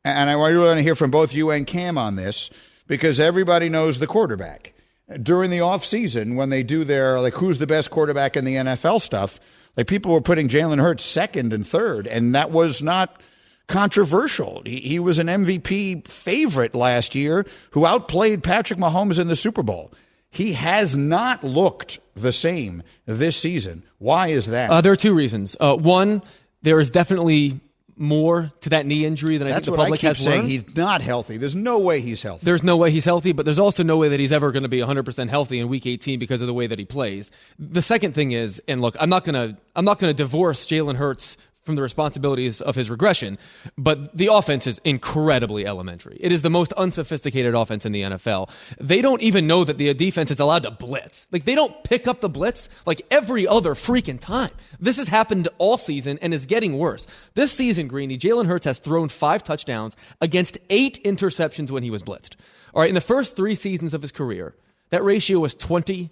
and 0.03 0.29
I 0.29 0.33
really 0.33 0.57
want 0.57 0.77
to 0.77 0.83
hear 0.83 0.95
from 0.95 1.11
both 1.11 1.33
you 1.33 1.51
and 1.51 1.67
Cam 1.67 1.97
on 1.97 2.15
this, 2.15 2.49
because 2.87 3.19
everybody 3.19 3.67
knows 3.67 3.99
the 3.99 4.07
quarterback. 4.07 4.73
During 5.21 5.51
the 5.51 5.59
offseason, 5.59 6.35
when 6.35 6.49
they 6.49 6.63
do 6.63 6.83
their, 6.83 7.19
like, 7.19 7.33
who's 7.33 7.57
the 7.57 7.67
best 7.67 7.91
quarterback 7.91 8.37
in 8.37 8.45
the 8.45 8.55
NFL 8.55 9.01
stuff, 9.01 9.39
like 9.77 9.87
people 9.87 10.11
were 10.11 10.21
putting 10.21 10.49
Jalen 10.49 10.81
Hurts 10.81 11.05
second 11.05 11.53
and 11.53 11.65
third, 11.65 12.07
and 12.07 12.35
that 12.35 12.51
was 12.51 12.81
not 12.81 13.21
controversial. 13.67 14.63
He, 14.65 14.77
he 14.77 14.99
was 14.99 15.19
an 15.19 15.27
MVP 15.27 16.07
favorite 16.07 16.73
last 16.73 17.13
year 17.15 17.45
who 17.71 17.85
outplayed 17.85 18.43
Patrick 18.43 18.79
Mahomes 18.79 19.19
in 19.19 19.27
the 19.27 19.35
Super 19.35 19.63
Bowl. 19.63 19.93
He 20.29 20.53
has 20.53 20.97
not 20.97 21.43
looked 21.43 21.99
the 22.15 22.31
same 22.31 22.83
this 23.05 23.37
season. 23.37 23.83
Why 23.97 24.29
is 24.29 24.47
that? 24.47 24.69
Uh, 24.69 24.81
there 24.81 24.91
are 24.91 24.97
two 24.97 25.13
reasons. 25.13 25.55
Uh, 25.59 25.75
one, 25.75 26.21
there 26.63 26.79
is 26.79 26.89
definitely 26.89 27.59
more 27.99 28.51
to 28.61 28.69
that 28.69 28.85
knee 28.85 29.05
injury 29.05 29.37
than 29.37 29.47
I 29.47 29.53
think 29.53 29.65
the 29.65 29.71
what 29.71 29.77
public 29.77 29.99
I 29.99 30.01
keep 30.01 30.07
has 30.07 30.17
saying. 30.23 30.39
learned. 30.41 30.51
He's 30.51 30.75
not 30.75 31.01
healthy. 31.01 31.37
There's 31.37 31.55
no 31.55 31.79
way 31.79 32.01
he's 32.01 32.21
healthy. 32.21 32.45
There's 32.45 32.63
no 32.63 32.77
way 32.77 32.91
he's 32.91 33.05
healthy, 33.05 33.31
but 33.31 33.45
there's 33.45 33.59
also 33.59 33.83
no 33.83 33.97
way 33.97 34.09
that 34.09 34.19
he's 34.19 34.31
ever 34.31 34.51
going 34.51 34.63
to 34.63 34.69
be 34.69 34.79
100% 34.79 35.29
healthy 35.29 35.59
in 35.59 35.67
week 35.67 35.85
18 35.85 36.19
because 36.19 36.41
of 36.41 36.47
the 36.47 36.53
way 36.53 36.67
that 36.67 36.79
he 36.79 36.85
plays. 36.85 37.31
The 37.57 37.81
second 37.81 38.13
thing 38.13 38.31
is, 38.31 38.61
and 38.67 38.81
look, 38.81 38.95
I'm 38.99 39.09
not 39.09 39.23
going 39.23 39.35
to 39.35 39.57
I'm 39.75 39.85
not 39.85 39.99
going 39.99 40.09
to 40.09 40.17
divorce 40.17 40.65
Jalen 40.65 40.95
Hurts 40.95 41.37
from 41.67 41.75
the 41.75 41.83
responsibilities 41.83 42.61
of 42.61 42.75
his 42.75 42.89
regression, 42.89 43.37
but 43.77 44.17
the 44.17 44.33
offense 44.33 44.65
is 44.65 44.81
incredibly 44.83 45.67
elementary. 45.67 46.17
It 46.19 46.31
is 46.31 46.41
the 46.41 46.49
most 46.49 46.73
unsophisticated 46.73 47.53
offense 47.53 47.85
in 47.85 47.91
the 47.91 48.01
NFL. 48.01 48.49
They 48.79 49.03
don't 49.03 49.21
even 49.21 49.45
know 49.45 49.63
that 49.63 49.77
the 49.77 49.93
defense 49.93 50.31
is 50.31 50.39
allowed 50.39 50.63
to 50.63 50.71
blitz. 50.71 51.27
Like 51.31 51.43
they 51.43 51.53
don't 51.53 51.83
pick 51.83 52.07
up 52.07 52.21
the 52.21 52.29
blitz 52.29 52.69
like 52.87 53.03
every 53.11 53.47
other 53.47 53.75
freaking 53.75 54.19
time. 54.19 54.49
This 54.79 54.97
has 54.97 55.09
happened 55.09 55.47
all 55.59 55.77
season 55.77 56.17
and 56.23 56.33
is 56.33 56.47
getting 56.47 56.79
worse. 56.79 57.05
This 57.35 57.51
season, 57.51 57.87
Greeny, 57.87 58.17
Jalen 58.17 58.47
Hurts 58.47 58.65
has 58.65 58.79
thrown 58.79 59.09
five 59.09 59.43
touchdowns 59.43 59.95
against 60.21 60.57
eight 60.71 61.03
interceptions 61.03 61.69
when 61.69 61.83
he 61.83 61.91
was 61.91 62.01
blitzed. 62.01 62.35
All 62.73 62.81
right, 62.81 62.89
in 62.89 62.95
the 62.95 63.01
first 63.01 63.35
three 63.35 63.53
seasons 63.53 63.93
of 63.93 64.01
his 64.01 64.11
career, 64.11 64.55
that 64.89 65.03
ratio 65.03 65.39
was 65.39 65.53
20 65.53 66.09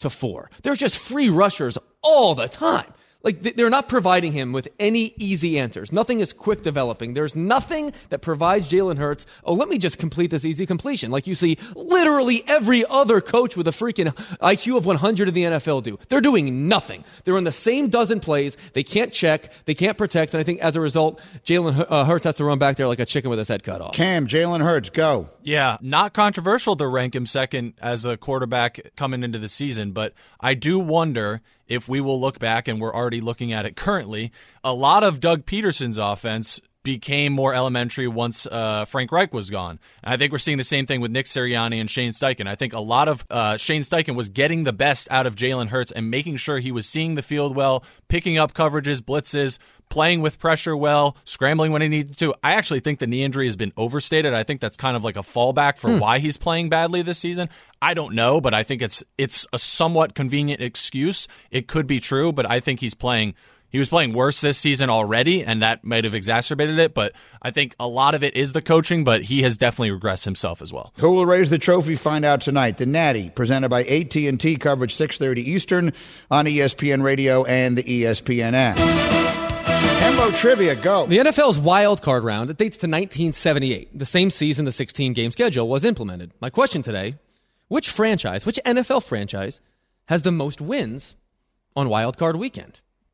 to 0.00 0.10
4. 0.10 0.50
They're 0.62 0.74
just 0.74 0.98
free 0.98 1.28
rushers 1.28 1.78
all 2.02 2.34
the 2.34 2.48
time. 2.48 2.92
Like 3.24 3.42
they're 3.56 3.70
not 3.70 3.88
providing 3.88 4.32
him 4.32 4.52
with 4.52 4.68
any 4.78 5.14
easy 5.16 5.58
answers. 5.58 5.92
Nothing 5.92 6.20
is 6.20 6.32
quick 6.32 6.62
developing. 6.62 7.14
There's 7.14 7.34
nothing 7.34 7.92
that 8.10 8.20
provides 8.20 8.68
Jalen 8.68 8.98
Hurts. 8.98 9.26
Oh, 9.44 9.54
let 9.54 9.68
me 9.68 9.78
just 9.78 9.98
complete 9.98 10.30
this 10.30 10.44
easy 10.44 10.66
completion, 10.66 11.10
like 11.10 11.26
you 11.26 11.34
see 11.34 11.56
literally 11.74 12.44
every 12.46 12.84
other 12.84 13.20
coach 13.20 13.56
with 13.56 13.66
a 13.66 13.72
freaking 13.72 14.14
IQ 14.38 14.76
of 14.76 14.86
100 14.86 15.28
in 15.28 15.34
the 15.34 15.44
NFL 15.44 15.82
do. 15.82 15.98
They're 16.08 16.20
doing 16.20 16.68
nothing. 16.68 17.04
They're 17.24 17.38
in 17.38 17.44
the 17.44 17.52
same 17.52 17.88
dozen 17.88 18.20
plays. 18.20 18.56
They 18.74 18.82
can't 18.82 19.12
check. 19.12 19.50
They 19.64 19.74
can't 19.74 19.96
protect. 19.96 20.34
And 20.34 20.40
I 20.40 20.44
think 20.44 20.60
as 20.60 20.76
a 20.76 20.80
result, 20.80 21.20
Jalen 21.44 21.86
uh, 21.88 22.04
Hurts 22.04 22.24
has 22.24 22.36
to 22.36 22.44
run 22.44 22.58
back 22.58 22.76
there 22.76 22.86
like 22.86 23.00
a 23.00 23.06
chicken 23.06 23.30
with 23.30 23.38
his 23.38 23.48
head 23.48 23.62
cut 23.62 23.80
off. 23.80 23.94
Cam, 23.94 24.26
Jalen 24.26 24.60
Hurts, 24.60 24.90
go. 24.90 25.30
Yeah, 25.42 25.78
not 25.80 26.12
controversial 26.12 26.76
to 26.76 26.86
rank 26.86 27.14
him 27.14 27.26
second 27.26 27.74
as 27.80 28.04
a 28.04 28.16
quarterback 28.16 28.80
coming 28.96 29.22
into 29.22 29.38
the 29.38 29.48
season, 29.48 29.92
but 29.92 30.12
I 30.40 30.54
do 30.54 30.78
wonder 30.78 31.42
if 31.68 31.88
we 31.88 32.00
will 32.00 32.20
look 32.20 32.38
back 32.38 32.68
and 32.68 32.80
we're 32.80 32.94
already 32.94 33.20
looking 33.20 33.52
at 33.52 33.66
it 33.66 33.76
currently, 33.76 34.32
a 34.62 34.72
lot 34.72 35.02
of 35.02 35.20
Doug 35.20 35.46
Pederson's 35.46 35.98
offense 35.98 36.60
became 36.84 37.32
more 37.32 37.54
elementary 37.54 38.06
once 38.06 38.46
uh, 38.46 38.84
Frank 38.84 39.10
Reich 39.10 39.34
was 39.34 39.50
gone. 39.50 39.80
And 40.02 40.14
I 40.14 40.16
think 40.16 40.30
we're 40.30 40.38
seeing 40.38 40.58
the 40.58 40.64
same 40.64 40.86
thing 40.86 41.00
with 41.00 41.10
Nick 41.10 41.26
Sirianni 41.26 41.80
and 41.80 41.90
Shane 41.90 42.12
Steichen. 42.12 42.46
I 42.46 42.54
think 42.54 42.74
a 42.74 42.80
lot 42.80 43.08
of 43.08 43.24
uh, 43.30 43.56
Shane 43.56 43.82
Steichen 43.82 44.14
was 44.14 44.28
getting 44.28 44.64
the 44.64 44.72
best 44.72 45.08
out 45.10 45.26
of 45.26 45.34
Jalen 45.34 45.68
Hurts 45.68 45.90
and 45.90 46.10
making 46.10 46.36
sure 46.36 46.58
he 46.60 46.70
was 46.70 46.86
seeing 46.86 47.16
the 47.16 47.22
field 47.22 47.56
well, 47.56 47.84
picking 48.08 48.38
up 48.38 48.52
coverages, 48.52 49.00
blitzes, 49.00 49.58
playing 49.88 50.20
with 50.20 50.38
pressure 50.38 50.76
well, 50.76 51.16
scrambling 51.24 51.72
when 51.72 51.80
he 51.80 51.88
needed 51.88 52.18
to. 52.18 52.34
I 52.44 52.54
actually 52.54 52.80
think 52.80 52.98
the 52.98 53.06
knee 53.06 53.24
injury 53.24 53.46
has 53.46 53.56
been 53.56 53.72
overstated. 53.76 54.34
I 54.34 54.42
think 54.42 54.60
that's 54.60 54.76
kind 54.76 54.96
of 54.96 55.02
like 55.02 55.16
a 55.16 55.20
fallback 55.20 55.78
for 55.78 55.90
hmm. 55.90 55.98
why 55.98 56.18
he's 56.18 56.36
playing 56.36 56.68
badly 56.68 57.02
this 57.02 57.18
season. 57.18 57.48
I 57.80 57.94
don't 57.94 58.14
know, 58.14 58.40
but 58.40 58.52
I 58.52 58.62
think 58.62 58.82
it's 58.82 59.02
it's 59.16 59.46
a 59.52 59.58
somewhat 59.58 60.14
convenient 60.14 60.60
excuse. 60.60 61.28
It 61.50 61.66
could 61.66 61.86
be 61.86 62.00
true, 62.00 62.32
but 62.32 62.48
I 62.48 62.60
think 62.60 62.80
he's 62.80 62.94
playing 62.94 63.34
he 63.74 63.78
was 63.80 63.88
playing 63.88 64.12
worse 64.12 64.40
this 64.40 64.56
season 64.56 64.88
already, 64.88 65.42
and 65.42 65.60
that 65.62 65.82
might 65.82 66.04
have 66.04 66.14
exacerbated 66.14 66.78
it. 66.78 66.94
But 66.94 67.12
I 67.42 67.50
think 67.50 67.74
a 67.80 67.88
lot 67.88 68.14
of 68.14 68.22
it 68.22 68.36
is 68.36 68.52
the 68.52 68.62
coaching, 68.62 69.02
but 69.02 69.24
he 69.24 69.42
has 69.42 69.58
definitely 69.58 69.90
regressed 69.90 70.24
himself 70.24 70.62
as 70.62 70.72
well. 70.72 70.92
Who 70.98 71.10
will 71.10 71.26
raise 71.26 71.50
the 71.50 71.58
trophy? 71.58 71.96
Find 71.96 72.24
out 72.24 72.40
tonight. 72.40 72.76
The 72.76 72.86
Natty, 72.86 73.30
presented 73.30 73.70
by 73.70 73.82
AT 73.82 74.14
and 74.14 74.38
T, 74.38 74.54
coverage 74.54 74.94
six 74.94 75.18
thirty 75.18 75.42
Eastern 75.50 75.92
on 76.30 76.44
ESPN 76.44 77.02
Radio 77.02 77.42
and 77.46 77.76
the 77.76 77.82
ESPN 77.82 78.52
app. 78.52 78.76
Hembo 78.76 80.32
trivia, 80.36 80.76
go. 80.76 81.06
The 81.06 81.18
NFL's 81.18 81.58
wild 81.58 82.00
card 82.00 82.22
round 82.22 82.50
it 82.50 82.56
dates 82.56 82.76
to 82.76 82.86
1978, 82.86 83.98
the 83.98 84.06
same 84.06 84.30
season 84.30 84.66
the 84.66 84.70
16 84.70 85.14
game 85.14 85.32
schedule 85.32 85.68
was 85.68 85.84
implemented. 85.84 86.30
My 86.40 86.48
question 86.48 86.82
today: 86.82 87.16
Which 87.66 87.90
franchise, 87.90 88.46
which 88.46 88.60
NFL 88.64 89.02
franchise, 89.02 89.60
has 90.06 90.22
the 90.22 90.30
most 90.30 90.60
wins 90.60 91.16
on 91.74 91.88
wild 91.88 92.16
card 92.16 92.36
weekend? 92.36 92.78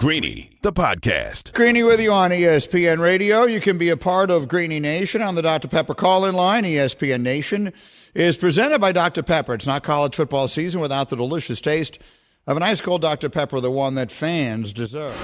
Greeny, 0.00 0.50
the 0.62 0.72
podcast. 0.72 1.52
Greeny 1.52 1.82
with 1.82 2.00
you 2.00 2.10
on 2.10 2.30
ESPN 2.30 3.00
Radio. 3.00 3.44
You 3.44 3.60
can 3.60 3.76
be 3.76 3.90
a 3.90 3.98
part 3.98 4.30
of 4.30 4.48
Greeny 4.48 4.80
Nation 4.80 5.20
on 5.20 5.34
the 5.34 5.42
Dr. 5.42 5.68
Pepper 5.68 5.92
call 5.92 6.24
in 6.24 6.34
line. 6.34 6.64
ESPN 6.64 7.20
Nation 7.20 7.70
is 8.14 8.38
presented 8.38 8.80
by 8.80 8.92
Dr. 8.92 9.22
Pepper. 9.22 9.52
It's 9.52 9.66
not 9.66 9.82
college 9.82 10.16
football 10.16 10.48
season 10.48 10.80
without 10.80 11.10
the 11.10 11.16
delicious 11.16 11.60
taste 11.60 11.98
of 12.46 12.56
an 12.56 12.62
ice 12.62 12.80
cold 12.80 13.02
Dr. 13.02 13.28
Pepper, 13.28 13.60
the 13.60 13.70
one 13.70 13.94
that 13.96 14.10
fans 14.10 14.72
deserve. 14.72 15.14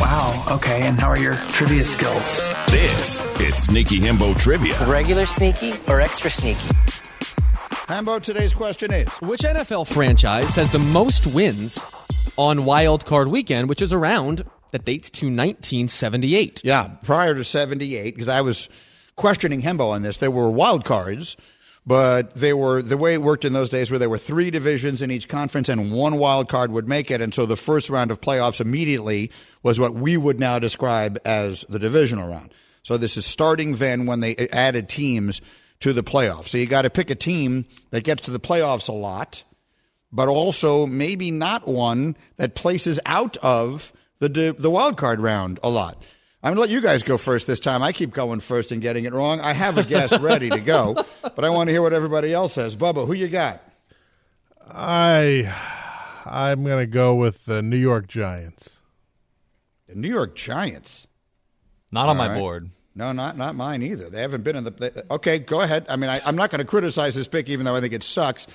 Wow. 0.00 0.44
Okay. 0.50 0.82
And 0.82 0.98
how 0.98 1.06
are 1.06 1.16
your 1.16 1.34
trivia 1.52 1.84
skills? 1.84 2.40
This 2.66 3.20
is 3.38 3.56
Sneaky 3.56 4.00
Hembo 4.00 4.36
Trivia. 4.36 4.84
Regular 4.88 5.26
sneaky 5.26 5.74
or 5.86 6.00
extra 6.00 6.28
sneaky? 6.28 6.74
Hembo, 7.86 8.20
today's 8.20 8.52
question 8.52 8.92
is 8.92 9.06
Which 9.20 9.42
NFL 9.42 9.86
franchise 9.86 10.56
has 10.56 10.72
the 10.72 10.80
most 10.80 11.28
wins 11.28 11.78
on 12.36 12.64
Wild 12.64 13.04
Card 13.04 13.28
Weekend, 13.28 13.68
which 13.68 13.82
is 13.82 13.92
around 13.92 14.44
that 14.70 14.84
dates 14.84 15.10
to 15.10 15.26
1978. 15.26 16.62
Yeah, 16.64 16.88
prior 17.02 17.34
to 17.34 17.44
78, 17.44 18.14
because 18.14 18.28
I 18.28 18.40
was 18.40 18.68
questioning 19.16 19.62
Hembo 19.62 19.90
on 19.90 20.02
this. 20.02 20.16
There 20.16 20.30
were 20.30 20.50
wild 20.50 20.84
cards, 20.84 21.36
but 21.86 22.34
they 22.34 22.52
were 22.52 22.82
the 22.82 22.96
way 22.96 23.14
it 23.14 23.22
worked 23.22 23.44
in 23.44 23.52
those 23.52 23.68
days 23.68 23.90
where 23.90 23.98
there 23.98 24.08
were 24.08 24.18
three 24.18 24.50
divisions 24.50 25.02
in 25.02 25.10
each 25.10 25.28
conference 25.28 25.68
and 25.68 25.92
one 25.92 26.18
wild 26.18 26.48
card 26.48 26.72
would 26.72 26.88
make 26.88 27.10
it. 27.10 27.20
And 27.20 27.34
so 27.34 27.44
the 27.46 27.56
first 27.56 27.90
round 27.90 28.10
of 28.10 28.20
playoffs 28.20 28.60
immediately 28.60 29.30
was 29.62 29.78
what 29.78 29.94
we 29.94 30.16
would 30.16 30.40
now 30.40 30.58
describe 30.58 31.18
as 31.24 31.64
the 31.68 31.78
divisional 31.78 32.28
round. 32.28 32.54
So 32.82 32.96
this 32.96 33.16
is 33.16 33.26
starting 33.26 33.76
then 33.76 34.06
when 34.06 34.20
they 34.20 34.36
added 34.52 34.88
teams 34.88 35.40
to 35.80 35.92
the 35.92 36.02
playoffs. 36.02 36.48
So 36.48 36.58
you 36.58 36.66
got 36.66 36.82
to 36.82 36.90
pick 36.90 37.10
a 37.10 37.14
team 37.14 37.66
that 37.90 38.04
gets 38.04 38.22
to 38.22 38.30
the 38.30 38.40
playoffs 38.40 38.88
a 38.88 38.92
lot 38.92 39.44
but 40.12 40.28
also 40.28 40.86
maybe 40.86 41.30
not 41.30 41.66
one 41.66 42.16
that 42.36 42.54
places 42.54 43.00
out 43.06 43.36
of 43.38 43.92
the 44.18 44.54
the 44.58 44.70
wild 44.70 44.96
card 44.96 45.20
round 45.20 45.58
a 45.62 45.70
lot. 45.70 46.00
I'm 46.44 46.54
going 46.54 46.56
to 46.56 46.60
let 46.62 46.70
you 46.70 46.80
guys 46.80 47.04
go 47.04 47.18
first 47.18 47.46
this 47.46 47.60
time. 47.60 47.82
I 47.84 47.92
keep 47.92 48.12
going 48.12 48.40
first 48.40 48.72
and 48.72 48.82
getting 48.82 49.04
it 49.04 49.12
wrong. 49.12 49.40
I 49.40 49.52
have 49.52 49.78
a 49.78 49.84
guess 49.84 50.18
ready 50.20 50.50
to 50.50 50.58
go, 50.58 50.94
but 51.22 51.44
I 51.44 51.50
want 51.50 51.68
to 51.68 51.72
hear 51.72 51.82
what 51.82 51.92
everybody 51.92 52.32
else 52.32 52.52
says. 52.54 52.74
Bubba, 52.74 53.06
who 53.06 53.12
you 53.12 53.28
got? 53.28 53.62
I 54.68 55.52
I'm 56.24 56.64
going 56.64 56.78
to 56.84 56.86
go 56.90 57.14
with 57.14 57.44
the 57.44 57.62
New 57.62 57.76
York 57.76 58.08
Giants. 58.08 58.78
The 59.88 59.94
New 59.94 60.08
York 60.08 60.34
Giants. 60.34 61.06
Not 61.90 62.02
on 62.02 62.08
All 62.10 62.14
my 62.14 62.28
right. 62.28 62.38
board. 62.38 62.70
No, 62.94 63.10
not 63.12 63.38
not 63.38 63.54
mine 63.54 63.82
either. 63.82 64.10
They 64.10 64.20
haven't 64.20 64.42
been 64.44 64.54
in 64.54 64.64
the. 64.64 64.70
They, 64.70 64.90
okay, 65.10 65.38
go 65.38 65.62
ahead. 65.62 65.86
I 65.88 65.96
mean, 65.96 66.10
I, 66.10 66.20
I'm 66.26 66.36
not 66.36 66.50
going 66.50 66.58
to 66.58 66.64
criticize 66.66 67.14
this 67.14 67.26
pick, 67.26 67.48
even 67.48 67.64
though 67.64 67.74
I 67.74 67.80
think 67.80 67.94
it 67.94 68.02
sucks, 68.02 68.46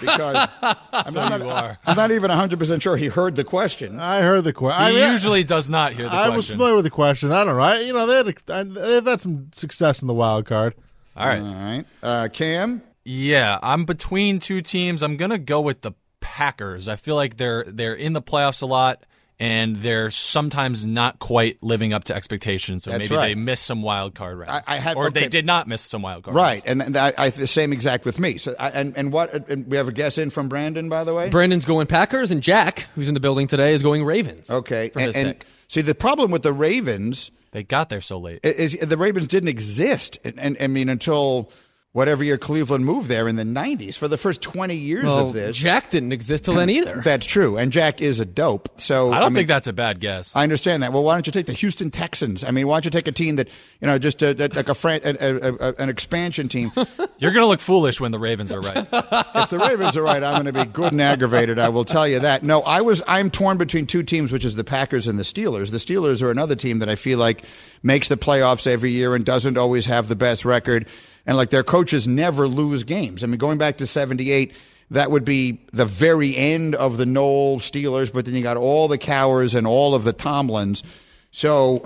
because 0.00 0.48
I'm, 0.62 1.10
So 1.12 1.28
not, 1.28 1.40
you 1.42 1.50
are. 1.50 1.78
I'm 1.84 1.96
not 1.96 2.10
even 2.10 2.30
100 2.30 2.58
percent 2.58 2.82
sure 2.82 2.96
he 2.96 3.08
heard 3.08 3.36
the 3.36 3.44
question. 3.44 4.00
I 4.00 4.22
heard 4.22 4.44
the 4.44 4.54
question. 4.54 4.94
He 4.96 5.02
usually 5.12 5.44
does 5.44 5.68
not 5.68 5.92
hear 5.92 6.04
the 6.04 6.10
question. 6.10 6.32
I 6.32 6.34
was 6.36 6.48
familiar 6.48 6.74
with 6.74 6.84
the 6.84 6.90
question. 6.90 7.32
I 7.32 7.44
don't 7.44 7.54
know. 7.56 7.62
I, 7.62 7.80
you 7.80 7.92
know, 7.92 8.06
they 8.06 8.16
had 8.16 8.34
I- 8.48 8.62
they've 8.62 9.04
had 9.04 9.20
some 9.20 9.50
success 9.52 10.00
in 10.00 10.08
the 10.08 10.14
wild 10.14 10.46
card. 10.46 10.74
All 11.14 11.26
right. 11.26 11.40
All 11.42 11.52
right, 11.54 11.84
uh, 12.02 12.28
Cam. 12.32 12.80
Yeah, 13.04 13.58
I'm 13.62 13.84
between 13.84 14.38
two 14.38 14.62
teams. 14.62 15.02
I'm 15.02 15.18
gonna 15.18 15.36
go 15.36 15.60
with 15.60 15.82
the 15.82 15.92
Packers. 16.20 16.88
I 16.88 16.96
feel 16.96 17.16
like 17.16 17.36
they're 17.36 17.64
they're 17.68 17.94
in 17.94 18.14
the 18.14 18.22
playoffs 18.22 18.62
a 18.62 18.66
lot, 18.66 19.04
and 19.42 19.76
they're 19.76 20.10
sometimes 20.10 20.86
not 20.86 21.18
quite 21.18 21.60
living 21.62 21.92
up 21.92 22.04
to 22.04 22.14
expectations. 22.14 22.84
So 22.84 22.90
That's 22.92 23.04
maybe 23.10 23.16
right. 23.16 23.28
they 23.28 23.34
miss 23.34 23.60
some 23.60 23.82
wild 23.82 24.14
card 24.14 24.38
rounds, 24.38 24.68
I 24.68 24.76
had- 24.76 24.96
or 24.96 25.10
they 25.10 25.28
did 25.28 25.44
not 25.44 25.66
miss 25.66 25.80
some 25.80 26.00
wild 26.02 26.22
card. 26.22 26.36
Right, 26.36 26.62
and 26.64 26.80
th- 26.80 26.96
I, 26.96 27.12
I 27.18 27.30
the 27.30 27.46
same 27.48 27.72
exact 27.72 28.04
with 28.04 28.18
me. 28.20 28.38
So, 28.38 28.54
I, 28.58 28.68
and 28.70 28.96
and 28.96 29.12
what? 29.12 29.34
Uh, 29.34 29.40
and 29.48 29.66
we 29.66 29.76
have 29.76 29.88
a 29.88 29.92
guess 29.92 30.16
in 30.16 30.30
from 30.30 30.48
Brandon, 30.48 30.88
by 30.88 31.02
the 31.04 31.12
way. 31.12 31.28
Brandon's 31.28 31.64
going 31.64 31.88
Packers, 31.88 32.30
and 32.30 32.40
Jack, 32.42 32.86
who's 32.94 33.08
in 33.08 33.14
the 33.14 33.20
building 33.20 33.48
today, 33.48 33.72
is 33.74 33.82
going 33.82 34.04
Ravens. 34.04 34.48
Okay, 34.48 34.90
for 34.90 35.00
and, 35.00 35.06
his 35.08 35.16
and 35.16 35.28
pick. 35.40 35.46
see 35.68 35.80
the 35.80 35.94
problem 35.94 36.30
with 36.30 36.42
the 36.42 36.52
Ravens 36.52 37.30
They 37.50 37.64
got 37.64 37.88
there 37.88 38.00
so 38.00 38.18
late. 38.18 38.40
is 38.44 38.78
the 38.80 38.96
Ravens 38.96 39.26
didn't 39.28 39.48
exist, 39.48 40.18
and, 40.24 40.38
and 40.38 40.56
I 40.60 40.68
mean 40.68 40.88
until 40.88 41.50
whatever 41.92 42.24
year 42.24 42.38
Cleveland 42.38 42.84
moved 42.84 43.08
there 43.08 43.28
in 43.28 43.36
the 43.36 43.44
'90s. 43.44 43.96
For 43.96 44.08
the 44.08 44.16
first 44.16 44.42
20 44.42 44.74
years 44.74 45.04
Well, 45.04 45.28
of 45.28 45.32
this, 45.34 45.56
Jack 45.56 45.90
didn't 45.90 46.12
exist 46.12 46.44
till 46.44 46.54
then 46.54 46.70
either. 46.70 47.00
That's 47.04 47.26
true, 47.26 47.56
and 47.56 47.70
Jack 47.72 48.00
is 48.00 48.20
a 48.20 48.24
dope. 48.24 48.80
So 48.80 49.12
I 49.12 49.20
don't 49.20 49.32
mean, 49.32 49.40
think 49.40 49.48
that's 49.48 49.66
a 49.66 49.72
bad 49.72 50.00
guess. 50.00 50.34
I 50.34 50.42
understand 50.42 50.82
that. 50.82 50.92
Well, 50.92 51.02
why 51.02 51.14
don't 51.14 51.26
you 51.26 51.32
take 51.32 51.46
the 51.46 51.52
Houston 51.52 51.90
Texans? 51.90 52.44
I 52.44 52.50
mean, 52.50 52.66
why 52.66 52.76
don't 52.76 52.86
you 52.86 52.90
take 52.90 53.08
a 53.08 53.12
team 53.12 53.36
that 53.36 53.48
you 53.80 53.86
know 53.86 53.98
just 53.98 54.22
a, 54.22 54.34
like 54.34 54.68
a, 54.68 54.74
fran- 54.74 55.00
a, 55.04 55.74
an 55.78 55.88
expansion 55.88 56.48
team? 56.48 56.72
You're 57.18 57.32
gonna 57.32 57.46
look 57.46 57.60
foolish 57.60 58.00
when 58.00 58.10
the 58.10 58.18
Ravens 58.18 58.52
are 58.52 58.60
right. 58.60 58.76
if 58.92 59.50
the 59.50 59.58
Ravens 59.58 59.96
are 59.96 60.02
right, 60.02 60.22
I'm 60.22 60.42
going 60.42 60.54
to 60.54 60.64
be 60.64 60.70
good 60.70 60.92
and 60.92 61.00
aggravated. 61.00 61.58
I 61.58 61.68
will 61.68 61.84
tell 61.84 62.08
you 62.08 62.20
that. 62.20 62.42
No, 62.42 62.62
I 62.62 62.80
was. 62.80 63.02
I'm 63.06 63.30
torn 63.30 63.58
between 63.58 63.86
two 63.86 64.02
teams, 64.02 64.32
which 64.32 64.44
is 64.44 64.54
the 64.54 64.64
Packers 64.64 65.06
and 65.08 65.18
the 65.18 65.22
Steelers. 65.22 65.70
The 65.70 65.76
Steelers 65.78 66.22
are 66.22 66.30
another 66.30 66.56
team 66.56 66.80
that 66.80 66.88
I 66.88 66.94
feel 66.94 67.18
like 67.18 67.44
makes 67.82 68.08
the 68.08 68.16
playoffs 68.16 68.66
every 68.66 68.90
year 68.90 69.14
and 69.14 69.24
doesn't 69.24 69.56
always 69.58 69.86
have 69.86 70.08
the 70.08 70.16
best 70.16 70.44
record. 70.44 70.86
And 71.26 71.36
like 71.36 71.50
their 71.50 71.62
coaches 71.62 72.08
never 72.08 72.48
lose 72.48 72.84
games. 72.84 73.22
I 73.22 73.26
mean, 73.26 73.38
going 73.38 73.58
back 73.58 73.78
to 73.78 73.86
'78. 73.86 74.52
That 74.90 75.10
would 75.10 75.24
be 75.24 75.58
the 75.72 75.86
very 75.86 76.36
end 76.36 76.74
of 76.74 76.98
the 76.98 77.06
Noll 77.06 77.60
Steelers, 77.60 78.12
but 78.12 78.26
then 78.26 78.34
you 78.34 78.42
got 78.42 78.58
all 78.58 78.88
the 78.88 78.98
Cowhers 78.98 79.54
and 79.54 79.66
all 79.66 79.94
of 79.94 80.04
the 80.04 80.12
Tomlins. 80.12 80.82
So 81.30 81.82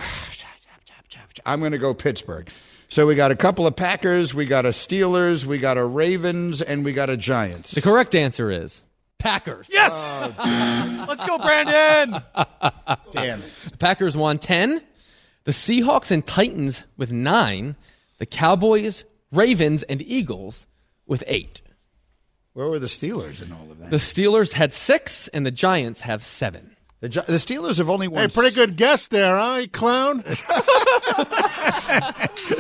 I'm 1.47 1.61
going 1.61 1.71
to 1.73 1.79
go 1.79 1.95
Pittsburgh. 1.95 2.49
So 2.89 3.07
we 3.07 3.15
got 3.15 3.31
a 3.31 3.37
couple 3.37 3.67
of 3.67 3.75
Packers, 3.75 4.33
we 4.33 4.45
got 4.45 4.65
a 4.65 4.71
Steelers, 4.71 5.45
we 5.45 5.59
got 5.59 5.77
a 5.77 5.85
Ravens, 5.85 6.63
and 6.63 6.85
we 6.85 6.93
got 6.93 7.11
a 7.11 7.17
Giants. 7.17 7.73
The 7.73 7.81
correct 7.81 8.15
answer 8.15 8.51
is 8.51 8.83
Packers. 9.19 9.69
Yes. 9.73 9.93
Oh. 9.95 11.05
Let's 11.09 11.25
go, 11.25 11.39
Brandon. 11.39 12.23
Damn 13.11 13.41
it. 13.41 13.53
The 13.71 13.77
Packers 13.79 14.17
won 14.17 14.39
10. 14.39 14.81
The 15.45 15.53
Seahawks 15.53 16.11
and 16.11 16.25
Titans 16.25 16.85
with 16.97 17.11
9. 17.11 17.77
The 18.19 18.27
Cowboys, 18.27 19.05
Ravens, 19.37 19.83
and 19.85 20.03
Eagles 20.03 20.67
with 21.07 21.23
8. 21.27 21.63
Where 22.55 22.69
were 22.69 22.79
the 22.79 22.87
Steelers 22.87 23.43
in 23.43 23.53
all 23.53 23.71
of 23.71 23.79
that? 23.81 23.91
The 23.91 23.97
Steelers 23.97 24.53
had 24.53 24.73
6 24.73 25.29
and 25.29 25.45
the 25.45 25.51
Giants 25.51 26.01
have 26.01 26.25
7. 26.25 26.77
The, 27.01 27.11
Gi- 27.11 27.21
the 27.27 27.35
Steelers 27.35 27.77
have 27.77 27.91
only 27.91 28.09
won. 28.09 28.23
Hey, 28.23 28.29
pretty 28.29 28.55
good 28.55 28.77
guess 28.77 29.09
there, 29.09 29.37
huh, 29.37 29.67
clown? 29.73 30.25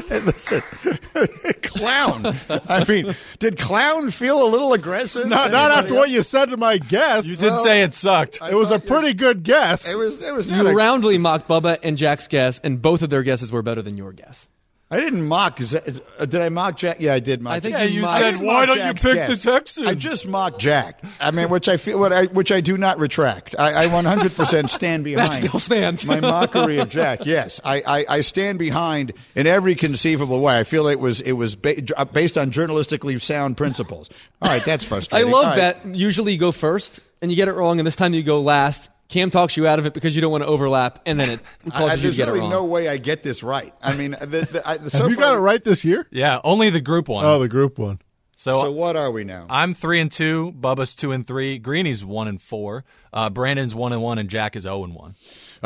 Hey, 0.08 0.20
listen, 0.20 0.62
clown. 1.62 2.36
I 2.48 2.84
mean, 2.88 3.14
did 3.38 3.58
clown 3.58 4.10
feel 4.10 4.42
a 4.42 4.48
little 4.48 4.72
aggressive? 4.72 5.26
not, 5.26 5.50
not 5.50 5.70
anybody 5.70 5.80
after 5.80 5.94
what 5.94 6.10
you 6.10 6.22
said 6.22 6.50
to 6.50 6.56
my 6.56 6.78
guess. 6.78 7.26
You 7.26 7.36
did 7.36 7.54
say 7.54 7.82
it 7.82 7.92
sucked. 7.92 8.38
It 8.42 8.54
was 8.54 8.70
a 8.70 8.78
pretty 8.78 9.14
good 9.14 9.42
guess. 9.42 9.88
It 9.88 9.96
was. 9.96 10.22
It 10.22 10.32
was. 10.32 10.48
You 10.48 10.56
Not 10.56 10.66
a, 10.66 10.74
roundly 10.74 11.18
mocked 11.18 11.48
Bubba 11.48 11.78
and 11.82 11.98
Jack's 11.98 12.28
guess, 12.28 12.60
and 12.60 12.80
both 12.80 13.02
of 13.02 13.10
their 13.10 13.22
guesses 13.22 13.50
were 13.52 13.62
better 13.62 13.82
than 13.82 13.96
your 13.96 14.12
guess. 14.12 14.48
I 14.96 15.00
didn't 15.00 15.26
mock. 15.26 15.60
Uh, 15.60 16.24
Did 16.24 16.40
I 16.40 16.48
mock 16.48 16.78
Jack? 16.78 16.96
Yeah, 17.00 17.12
I 17.12 17.20
did 17.20 17.42
mock. 17.42 17.52
I 17.52 17.60
think 17.60 17.76
Jack. 17.76 17.90
you 17.90 18.06
said, 18.06 18.36
"Why 18.36 18.64
don't 18.64 18.78
you 18.78 18.94
pick 18.94 19.14
guess. 19.14 19.28
the 19.28 19.50
Texans?" 19.50 19.86
I 19.86 19.94
just 19.94 20.26
mocked 20.26 20.58
Jack. 20.58 21.00
I 21.20 21.30
mean, 21.32 21.50
which 21.50 21.68
I 21.68 21.76
feel, 21.76 21.98
what 21.98 22.14
I, 22.14 22.24
which 22.24 22.50
I 22.50 22.62
do 22.62 22.78
not 22.78 22.98
retract. 22.98 23.54
I, 23.58 23.84
I 23.84 23.88
100% 23.88 24.70
stand 24.70 25.04
behind. 25.04 25.28
that 25.32 25.48
still 25.48 25.60
stands. 25.60 26.06
my 26.06 26.20
mockery 26.20 26.78
of 26.78 26.88
Jack. 26.88 27.26
Yes, 27.26 27.60
I, 27.62 27.82
I, 27.86 28.04
I 28.08 28.20
stand 28.22 28.58
behind 28.58 29.12
in 29.34 29.46
every 29.46 29.74
conceivable 29.74 30.40
way. 30.40 30.58
I 30.58 30.64
feel 30.64 30.88
it 30.88 30.98
was 30.98 31.20
it 31.20 31.32
was 31.32 31.56
ba- 31.56 31.82
based 32.12 32.38
on 32.38 32.50
journalistically 32.50 33.20
sound 33.20 33.58
principles. 33.58 34.08
All 34.40 34.50
right, 34.50 34.64
that's 34.64 34.84
frustrating. 34.86 35.28
I 35.28 35.30
love 35.30 35.44
right. 35.44 35.56
that. 35.56 35.94
Usually 35.94 36.32
you 36.32 36.38
go 36.38 36.52
first 36.52 37.00
and 37.20 37.30
you 37.30 37.36
get 37.36 37.48
it 37.48 37.52
wrong, 37.52 37.78
and 37.80 37.86
this 37.86 37.96
time 37.96 38.14
you 38.14 38.22
go 38.22 38.40
last. 38.40 38.90
Cam 39.08 39.30
talks 39.30 39.56
you 39.56 39.66
out 39.66 39.78
of 39.78 39.86
it 39.86 39.94
because 39.94 40.14
you 40.16 40.20
don't 40.22 40.32
want 40.32 40.42
to 40.42 40.48
overlap, 40.48 41.00
and 41.06 41.18
then 41.20 41.30
it 41.30 41.40
causes 41.70 41.80
I, 41.80 41.84
you 41.84 41.96
to 41.96 42.02
there's 42.02 42.16
get 42.16 42.26
really 42.28 42.38
it 42.38 42.42
wrong. 42.42 42.50
no 42.50 42.64
way 42.64 42.88
I 42.88 42.96
get 42.98 43.22
this 43.22 43.42
right. 43.42 43.72
I 43.82 43.94
mean, 43.96 44.12
the, 44.20 44.26
the, 44.26 44.62
I, 44.66 44.74
so 44.76 44.98
Have 45.02 45.10
you 45.10 45.16
far- 45.16 45.24
got 45.26 45.34
it 45.36 45.38
right 45.40 45.62
this 45.62 45.84
year? 45.84 46.06
Yeah, 46.10 46.40
only 46.44 46.70
the 46.70 46.80
group 46.80 47.08
one. 47.08 47.24
Oh, 47.24 47.38
the 47.38 47.48
group 47.48 47.78
one. 47.78 48.00
so, 48.34 48.62
So 48.62 48.72
what 48.72 48.96
are 48.96 49.10
we 49.10 49.22
now? 49.24 49.46
I'm 49.48 49.74
three 49.74 50.00
and 50.00 50.10
two. 50.10 50.52
Bubba's 50.58 50.94
two 50.96 51.12
and 51.12 51.26
three. 51.26 51.58
Greeny's 51.58 52.04
one 52.04 52.26
and 52.28 52.40
four. 52.42 52.84
Uh, 53.12 53.30
Brandon's 53.30 53.74
one 53.74 53.92
and 53.92 54.02
one, 54.02 54.18
and 54.18 54.28
Jack 54.28 54.56
is 54.56 54.64
zero 54.64 54.82
and 54.84 54.94
one. 54.94 55.14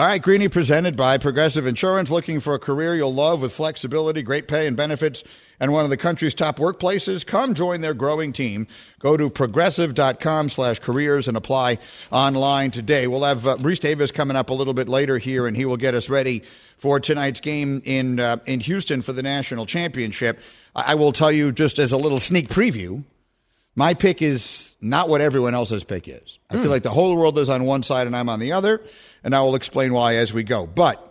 All 0.01 0.07
right, 0.07 0.23
Greeny 0.23 0.49
presented 0.49 0.97
by 0.97 1.19
Progressive 1.19 1.67
Insurance. 1.67 2.09
Looking 2.09 2.41
for 2.41 2.55
a 2.55 2.59
career 2.59 2.95
you'll 2.95 3.13
love 3.13 3.43
with 3.43 3.53
flexibility, 3.53 4.23
great 4.23 4.49
pay, 4.49 4.67
and 4.67 4.75
benefits, 4.75 5.23
and 5.61 5.75
one 5.75 5.85
of 5.85 5.91
the 5.91 5.99
country's 5.99 6.35
top 6.35 6.59
workplaces? 6.59 7.27
Come 7.27 7.53
join 7.53 7.83
their 7.83 7.93
growing 7.93 8.33
team. 8.33 8.67
Go 8.99 9.19
to 9.19 9.29
progressive.com 9.29 10.49
slash 10.49 10.79
careers 10.79 11.29
and 11.29 11.37
apply 11.37 11.77
online 12.11 12.71
today. 12.71 13.09
We'll 13.09 13.25
have 13.25 13.47
uh, 13.47 13.59
Rece 13.59 13.81
Davis 13.81 14.11
coming 14.11 14.39
up 14.39 14.49
a 14.49 14.55
little 14.55 14.73
bit 14.73 14.89
later 14.89 15.19
here, 15.19 15.47
and 15.47 15.55
he 15.55 15.67
will 15.67 15.77
get 15.77 15.95
us 15.95 16.09
ready 16.09 16.45
for 16.79 16.99
tonight's 16.99 17.41
game 17.41 17.83
in, 17.85 18.21
uh, 18.21 18.39
in 18.47 18.61
Houston 18.61 19.03
for 19.03 19.13
the 19.13 19.23
national 19.23 19.67
championship. 19.67 20.41
I 20.75 20.93
I 20.93 20.95
will 20.95 21.13
tell 21.13 21.31
you 21.31 21.53
just 21.53 21.79
as 21.79 21.93
a 21.93 21.99
little 21.99 22.21
sneak 22.21 22.49
preview. 22.49 23.05
My 23.77 23.95
pick 23.95 24.21
is 24.21 24.75
not 24.81 25.09
what 25.09 25.21
everyone 25.21 25.55
else's 25.55 25.85
pick 25.85 26.09
is. 26.09 26.39
I 26.51 26.55
feel 26.55 26.65
hmm. 26.65 26.71
like 26.71 26.83
the 26.83 26.91
whole 26.91 27.17
world 27.17 27.39
is 27.39 27.49
on 27.49 27.65
one 27.65 27.83
side 27.83 28.07
and 28.07 28.17
I'm 28.17 28.29
on 28.29 28.41
the 28.41 28.53
other, 28.53 28.83
and 29.23 29.35
I 29.35 29.43
will 29.43 29.55
explain 29.55 29.93
why 29.93 30.17
as 30.17 30.33
we 30.33 30.43
go. 30.43 30.67
But 30.67 31.07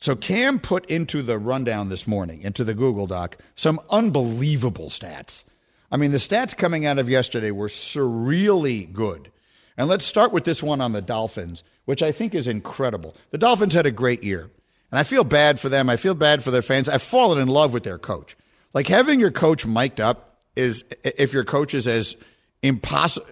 so 0.00 0.14
Cam 0.14 0.58
put 0.58 0.86
into 0.86 1.22
the 1.22 1.38
rundown 1.38 1.88
this 1.88 2.06
morning, 2.06 2.42
into 2.42 2.64
the 2.64 2.74
Google 2.74 3.06
Doc, 3.06 3.36
some 3.56 3.80
unbelievable 3.90 4.88
stats. 4.88 5.44
I 5.90 5.96
mean, 5.96 6.12
the 6.12 6.18
stats 6.18 6.56
coming 6.56 6.86
out 6.86 6.98
of 6.98 7.08
yesterday 7.08 7.50
were 7.50 7.68
surreally 7.68 8.92
good. 8.92 9.30
And 9.76 9.88
let's 9.88 10.04
start 10.04 10.32
with 10.32 10.44
this 10.44 10.62
one 10.62 10.80
on 10.80 10.92
the 10.92 11.02
Dolphins, 11.02 11.62
which 11.84 12.02
I 12.02 12.12
think 12.12 12.34
is 12.34 12.48
incredible. 12.48 13.16
The 13.30 13.38
Dolphins 13.38 13.74
had 13.74 13.86
a 13.86 13.90
great 13.90 14.22
year. 14.22 14.50
And 14.90 14.98
I 14.98 15.02
feel 15.02 15.24
bad 15.24 15.60
for 15.60 15.68
them. 15.68 15.88
I 15.88 15.96
feel 15.96 16.14
bad 16.14 16.42
for 16.42 16.50
their 16.50 16.62
fans. 16.62 16.88
I've 16.88 17.02
fallen 17.02 17.38
in 17.38 17.48
love 17.48 17.72
with 17.72 17.82
their 17.82 17.98
coach. 17.98 18.36
Like 18.74 18.86
having 18.86 19.20
your 19.20 19.30
coach 19.30 19.66
mic'd 19.66 20.00
up 20.00 20.27
is, 20.58 20.84
if 21.04 21.32
your 21.32 21.44
coach 21.44 21.72
is 21.72 21.86
as 21.86 22.16
impossible, 22.62 23.26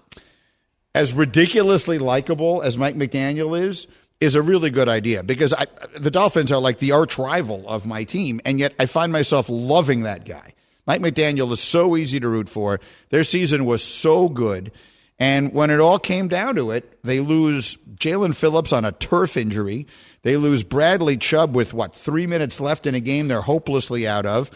as 0.94 1.12
ridiculously 1.12 1.98
likable 1.98 2.62
as 2.62 2.78
Mike 2.78 2.94
McDaniel 2.94 3.60
is, 3.60 3.86
is 4.20 4.34
a 4.34 4.40
really 4.40 4.70
good 4.70 4.88
idea 4.88 5.22
because 5.22 5.52
I, 5.52 5.66
the 5.98 6.10
Dolphins 6.10 6.50
are 6.50 6.60
like 6.60 6.78
the 6.78 6.92
arch 6.92 7.18
rival 7.18 7.68
of 7.68 7.84
my 7.84 8.04
team, 8.04 8.40
and 8.46 8.58
yet 8.58 8.74
I 8.78 8.86
find 8.86 9.12
myself 9.12 9.48
loving 9.50 10.02
that 10.04 10.24
guy. 10.24 10.54
Mike 10.86 11.02
McDaniel 11.02 11.52
is 11.52 11.60
so 11.60 11.96
easy 11.96 12.20
to 12.20 12.28
root 12.28 12.48
for. 12.48 12.80
Their 13.10 13.24
season 13.24 13.66
was 13.66 13.82
so 13.82 14.28
good. 14.28 14.72
And 15.18 15.52
when 15.52 15.70
it 15.70 15.80
all 15.80 15.98
came 15.98 16.28
down 16.28 16.54
to 16.56 16.70
it, 16.70 16.98
they 17.02 17.20
lose 17.20 17.76
Jaelan 17.96 18.34
Phillips 18.34 18.72
on 18.72 18.84
a 18.84 18.92
turf 18.92 19.36
injury. 19.36 19.86
They 20.22 20.36
lose 20.36 20.62
Bradley 20.62 21.16
Chubb 21.16 21.56
with 21.56 21.74
what, 21.74 21.94
three 21.94 22.26
minutes 22.26 22.60
left 22.60 22.86
in 22.86 22.94
a 22.94 23.00
game 23.00 23.28
they're 23.28 23.40
hopelessly 23.40 24.06
out 24.06 24.26
of. 24.26 24.50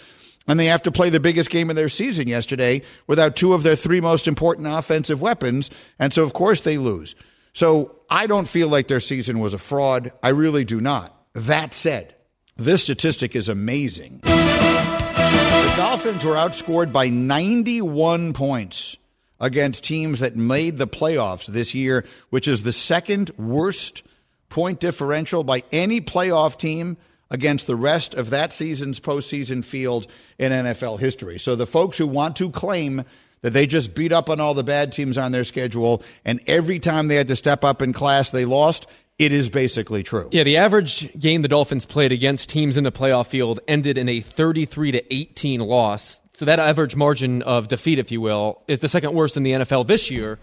And 0.49 0.59
they 0.59 0.67
have 0.67 0.83
to 0.83 0.93
play 0.93 1.11
the 1.11 1.21
biggest 1.21 1.51
game 1.51 1.71
of 1.71 1.77
their 1.77 1.89
season 1.89 2.27
yesterday 2.27 2.83
without 3.07 3.37
two 3.37 3.53
of 3.53 3.63
their 3.63 3.77
three 3.77 4.01
most 4.01 4.27
important 4.27 4.67
offensive 4.67 5.21
weapons. 5.21 5.71
And 5.99 6.13
so, 6.13 6.23
of 6.25 6.33
course, 6.33 6.63
they 6.63 6.79
lose. 6.79 7.15
So 7.53 7.97
I 8.09 8.27
don't 8.27 8.49
feel 8.49 8.69
like 8.69 8.89
their 8.89 9.01
season 9.01 9.39
was 9.39 9.55
a 9.55 9.59
fraud. 9.59 10.13
I 10.23 10.31
really 10.31 10.65
do 10.65 10.81
not. 10.81 11.17
That 11.35 11.75
said, 11.75 12.15
this 12.57 12.83
statistic 12.83 13.37
is 13.37 13.49
amazing. 13.49 14.21
The 14.23 15.75
Dolphins 15.77 16.25
were 16.25 16.35
outscored 16.35 16.93
by 16.93 17.09
91 17.09 18.33
points 18.33 18.97
against 19.41 19.85
teams 19.85 20.21
that 20.21 20.37
made 20.37 20.77
the 20.77 20.87
playoffs 20.87 21.47
this 21.47 21.75
year, 21.75 22.05
which 22.31 22.47
is 22.47 22.63
the 22.63 22.73
second 22.73 23.31
worst 23.39 24.03
point 24.49 24.81
differential 24.81 25.45
by 25.45 25.63
any 25.73 26.01
playoff 26.01 26.59
team 26.59 26.97
against 27.31 27.67
the 27.67 27.77
rest 27.77 28.15
of 28.15 28.31
that 28.31 28.53
season's 28.53 29.01
postseason 29.01 29.65
field 29.65 30.07
in 30.39 30.53
NFL 30.53 30.99
history. 30.99 31.39
So 31.39 31.57
the 31.57 31.67
folks 31.67 31.99
who 31.99 32.07
want 32.07 32.37
to 32.37 32.51
claim 32.51 33.05
that 33.43 33.51
they 33.51 33.67
just 33.67 33.95
beat 33.95 34.13
up 34.13 34.29
on 34.29 34.41
all 34.41 34.55
the 34.55 34.65
bad 34.65 34.93
teams 34.93 35.17
on 35.17 35.33
their 35.33 35.45
schedule 35.45 36.03
and 36.25 36.41
every 36.47 36.79
time 36.79 37.09
they 37.09 37.15
had 37.15 37.29
to 37.29 37.37
step 37.37 37.65
up 37.65 37.83
in 37.83 37.93
class 37.93 38.31
they 38.31 38.45
lost, 38.45 38.87
it 39.19 39.33
is 39.33 39.49
basically 39.49 40.03
true. 40.03 40.29
Yeah, 40.33 40.45
the 40.45 40.57
average 40.57 41.13
game 41.19 41.43
the 41.43 41.49
Dolphins 41.49 41.87
played 41.87 42.11
against 42.11 42.49
teams 42.49 42.77
in 42.77 42.85
the 42.85 42.93
playoff 42.93 43.27
field 43.27 43.61
ended 43.69 43.99
in 43.99 44.09
a 44.09 44.21
33 44.21 44.93
to 44.93 45.15
18 45.15 45.61
loss. 45.61 46.21
So 46.33 46.47
that 46.47 46.59
average 46.59 46.97
margin 46.97 47.43
of 47.43 47.69
defeat, 47.69 47.99
if 47.99 48.11
you 48.11 48.23
will, 48.23 48.63
is 48.67 48.81
the 48.81 48.89
second 48.89 49.13
worst 49.13 49.37
in 49.37 49.43
the 49.43 49.53
NFL 49.53 49.87
this 49.87 50.11
year, 50.11 50.39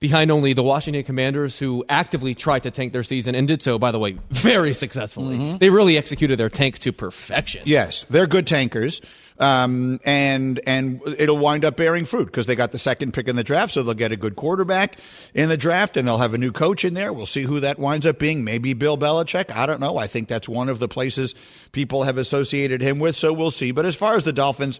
behind 0.00 0.30
only 0.30 0.52
the 0.52 0.62
Washington 0.62 1.02
Commanders, 1.02 1.58
who 1.58 1.84
actively 1.88 2.34
tried 2.34 2.64
to 2.64 2.70
tank 2.70 2.92
their 2.92 3.02
season 3.02 3.34
and 3.34 3.48
did 3.48 3.62
so, 3.62 3.78
by 3.78 3.90
the 3.90 3.98
way, 3.98 4.18
very 4.30 4.74
successfully. 4.74 5.38
Mm-hmm. 5.38 5.56
They 5.58 5.70
really 5.70 5.96
executed 5.96 6.38
their 6.38 6.50
tank 6.50 6.78
to 6.80 6.92
perfection. 6.92 7.62
Yes, 7.64 8.04
they're 8.10 8.26
good 8.26 8.46
tankers. 8.46 9.00
Um, 9.36 9.98
and 10.04 10.60
and 10.64 11.00
it'll 11.18 11.38
wind 11.38 11.64
up 11.64 11.76
bearing 11.76 12.04
fruit 12.04 12.26
because 12.26 12.46
they 12.46 12.54
got 12.54 12.70
the 12.70 12.78
second 12.78 13.14
pick 13.14 13.26
in 13.26 13.34
the 13.34 13.42
draft, 13.42 13.72
so 13.72 13.82
they'll 13.82 13.94
get 13.94 14.12
a 14.12 14.16
good 14.16 14.36
quarterback 14.36 14.96
in 15.34 15.48
the 15.48 15.56
draft, 15.56 15.96
and 15.96 16.06
they'll 16.06 16.18
have 16.18 16.34
a 16.34 16.38
new 16.38 16.52
coach 16.52 16.84
in 16.84 16.94
there. 16.94 17.12
We'll 17.12 17.26
see 17.26 17.42
who 17.42 17.58
that 17.60 17.78
winds 17.78 18.06
up 18.06 18.20
being. 18.20 18.44
Maybe 18.44 18.74
Bill 18.74 18.96
Belichick. 18.96 19.50
I 19.50 19.66
don't 19.66 19.80
know. 19.80 19.96
I 19.96 20.06
think 20.06 20.28
that's 20.28 20.48
one 20.48 20.68
of 20.68 20.78
the 20.78 20.86
places 20.86 21.34
people 21.72 22.04
have 22.04 22.16
associated 22.16 22.80
him 22.80 23.00
with, 23.00 23.16
so 23.16 23.32
we'll 23.32 23.50
see. 23.50 23.72
But 23.72 23.86
as 23.86 23.96
far 23.96 24.14
as 24.14 24.22
the 24.22 24.32
Dolphins, 24.32 24.78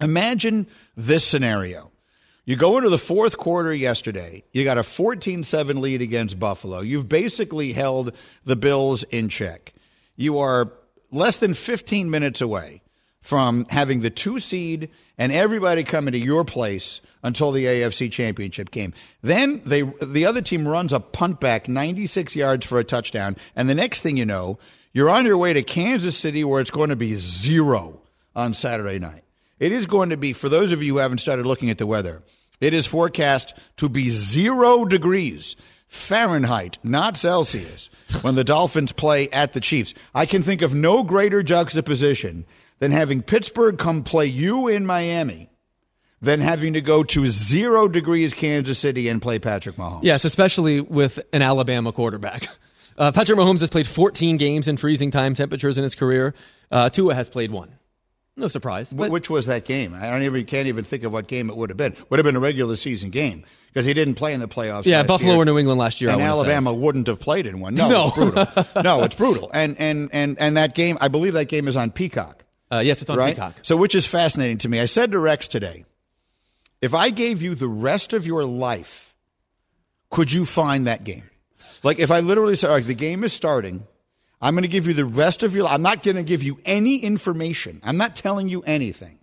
imagine 0.00 0.66
this 0.96 1.24
scenario. 1.24 1.92
You 2.50 2.56
go 2.56 2.78
into 2.78 2.90
the 2.90 2.98
fourth 2.98 3.36
quarter 3.36 3.72
yesterday. 3.72 4.42
You 4.50 4.64
got 4.64 4.76
a 4.76 4.82
14 4.82 5.44
7 5.44 5.80
lead 5.80 6.02
against 6.02 6.40
Buffalo. 6.40 6.80
You've 6.80 7.08
basically 7.08 7.72
held 7.72 8.12
the 8.42 8.56
Bills 8.56 9.04
in 9.04 9.28
check. 9.28 9.72
You 10.16 10.40
are 10.40 10.72
less 11.12 11.36
than 11.36 11.54
15 11.54 12.10
minutes 12.10 12.40
away 12.40 12.82
from 13.20 13.66
having 13.66 14.00
the 14.00 14.10
two 14.10 14.40
seed 14.40 14.90
and 15.16 15.30
everybody 15.30 15.84
coming 15.84 16.10
to 16.10 16.18
your 16.18 16.44
place 16.44 17.00
until 17.22 17.52
the 17.52 17.66
AFC 17.66 18.10
Championship 18.10 18.72
game. 18.72 18.94
Then 19.22 19.62
they 19.64 19.82
the 19.82 20.26
other 20.26 20.42
team 20.42 20.66
runs 20.66 20.92
a 20.92 20.98
punt 20.98 21.38
back 21.38 21.68
96 21.68 22.34
yards 22.34 22.66
for 22.66 22.80
a 22.80 22.84
touchdown 22.84 23.36
and 23.54 23.68
the 23.68 23.76
next 23.76 24.00
thing 24.00 24.16
you 24.16 24.26
know, 24.26 24.58
you're 24.92 25.08
on 25.08 25.24
your 25.24 25.38
way 25.38 25.52
to 25.52 25.62
Kansas 25.62 26.18
City 26.18 26.42
where 26.42 26.60
it's 26.60 26.72
going 26.72 26.90
to 26.90 26.96
be 26.96 27.14
0 27.14 28.00
on 28.34 28.54
Saturday 28.54 28.98
night. 28.98 29.22
It 29.60 29.70
is 29.70 29.86
going 29.86 30.10
to 30.10 30.16
be 30.16 30.32
for 30.32 30.48
those 30.48 30.72
of 30.72 30.82
you 30.82 30.94
who 30.94 30.98
haven't 30.98 31.18
started 31.18 31.46
looking 31.46 31.70
at 31.70 31.78
the 31.78 31.86
weather. 31.86 32.24
It 32.60 32.74
is 32.74 32.86
forecast 32.86 33.56
to 33.76 33.88
be 33.88 34.08
0 34.10 34.84
degrees 34.84 35.56
Fahrenheit, 35.86 36.78
not 36.84 37.16
Celsius, 37.16 37.90
when 38.22 38.36
the 38.36 38.44
Dolphins 38.44 38.92
play 38.92 39.28
at 39.30 39.54
the 39.54 39.60
Chiefs. 39.60 39.92
I 40.14 40.24
can 40.24 40.42
think 40.42 40.62
of 40.62 40.72
no 40.72 41.02
greater 41.02 41.42
juxtaposition 41.42 42.46
than 42.78 42.92
having 42.92 43.22
Pittsburgh 43.22 43.76
come 43.76 44.04
play 44.04 44.26
you 44.26 44.68
in 44.68 44.86
Miami 44.86 45.50
than 46.22 46.40
having 46.40 46.74
to 46.74 46.80
go 46.80 47.02
to 47.02 47.26
zero 47.26 47.88
degrees 47.88 48.34
Kansas 48.34 48.78
City 48.78 49.08
and 49.08 49.20
play 49.20 49.38
Patrick 49.38 49.76
Mahomes. 49.76 50.04
Yes, 50.04 50.24
especially 50.24 50.80
with 50.80 51.18
an 51.32 51.42
Alabama 51.42 51.92
quarterback. 51.92 52.46
Uh, 52.98 53.10
Patrick 53.10 53.38
Mahomes 53.38 53.60
has 53.60 53.70
played 53.70 53.86
14 53.86 54.36
games 54.36 54.68
in 54.68 54.76
freezing 54.76 55.10
time 55.10 55.34
temperatures 55.34 55.78
in 55.78 55.84
his 55.84 55.94
career. 55.94 56.34
Uh, 56.70 56.90
Tua 56.90 57.14
has 57.14 57.30
played 57.30 57.50
one. 57.50 57.70
No 58.40 58.48
surprise. 58.48 58.90
Wh- 58.90 59.10
Which 59.10 59.30
was 59.30 59.46
that 59.46 59.64
game? 59.64 59.94
I 59.94 60.10
don't 60.10 60.22
even 60.22 60.44
can't 60.46 60.66
even 60.66 60.82
think 60.84 61.04
of 61.04 61.12
what 61.12 61.28
game 61.28 61.48
it 61.50 61.56
would 61.56 61.70
have 61.70 61.76
been. 61.76 61.94
Would 62.08 62.18
have 62.18 62.24
been 62.24 62.36
a 62.36 62.40
regular 62.40 62.74
season 62.76 63.10
game 63.10 63.44
because 63.68 63.86
he 63.86 63.94
didn't 63.94 64.14
play 64.14 64.32
in 64.34 64.40
the 64.40 64.48
playoffs. 64.48 64.86
Yeah, 64.86 65.02
Buffalo 65.04 65.32
year. 65.32 65.42
or 65.42 65.44
New 65.44 65.58
England 65.58 65.78
last 65.78 66.00
year. 66.00 66.10
And 66.10 66.20
wanna 66.20 66.32
say. 66.32 66.38
Alabama 66.40 66.72
wouldn't 66.74 67.06
have 67.06 67.20
played 67.20 67.46
in 67.46 67.60
one. 67.60 67.74
No, 67.74 67.88
No. 67.88 68.04
it's 68.06 68.14
brutal. 68.16 68.46
no, 68.82 69.02
it's 69.04 69.14
brutal. 69.14 69.50
And 69.54 69.76
and 69.78 70.08
and 70.12 70.38
and 70.40 70.56
that 70.56 70.74
game, 70.74 70.98
I 71.00 71.08
believe 71.08 71.34
that 71.34 71.46
game 71.48 71.68
is 71.68 71.76
on 71.76 71.90
Peacock. 71.90 72.44
Uh, 72.72 72.78
yes, 72.78 73.00
it's 73.02 73.10
on 73.10 73.18
right? 73.18 73.34
Peacock. 73.34 73.54
So, 73.62 73.76
which 73.76 73.94
is 73.94 74.06
fascinating 74.06 74.58
to 74.58 74.68
me. 74.68 74.80
I 74.80 74.86
said 74.86 75.12
to 75.12 75.18
Rex 75.18 75.48
today, 75.48 75.84
if 76.80 76.94
I 76.94 77.10
gave 77.10 77.42
you 77.42 77.54
the 77.54 77.68
rest 77.68 78.12
of 78.12 78.26
your 78.26 78.44
life, 78.44 79.12
could 80.10 80.32
you 80.32 80.44
find 80.44 80.86
that 80.86 81.04
game? 81.04 81.24
Like, 81.82 81.98
if 81.98 82.10
I 82.10 82.20
literally 82.20 82.54
said, 82.56 82.70
all 82.70 82.76
right, 82.76 82.84
the 82.84 82.94
game 82.94 83.24
is 83.24 83.32
starting, 83.32 83.86
I'm 84.40 84.54
going 84.54 84.62
to 84.62 84.68
give 84.68 84.86
you 84.86 84.94
the 84.94 85.04
rest 85.04 85.42
of 85.42 85.54
your 85.54 85.64
life. 85.64 85.74
I'm 85.74 85.82
not 85.82 86.02
going 86.02 86.16
to 86.16 86.22
give 86.22 86.42
you 86.42 86.58
any 86.64 86.96
information. 86.96 87.80
I'm 87.84 87.96
not 87.98 88.16
telling 88.16 88.48
you 88.48 88.62
anything. 88.62 89.18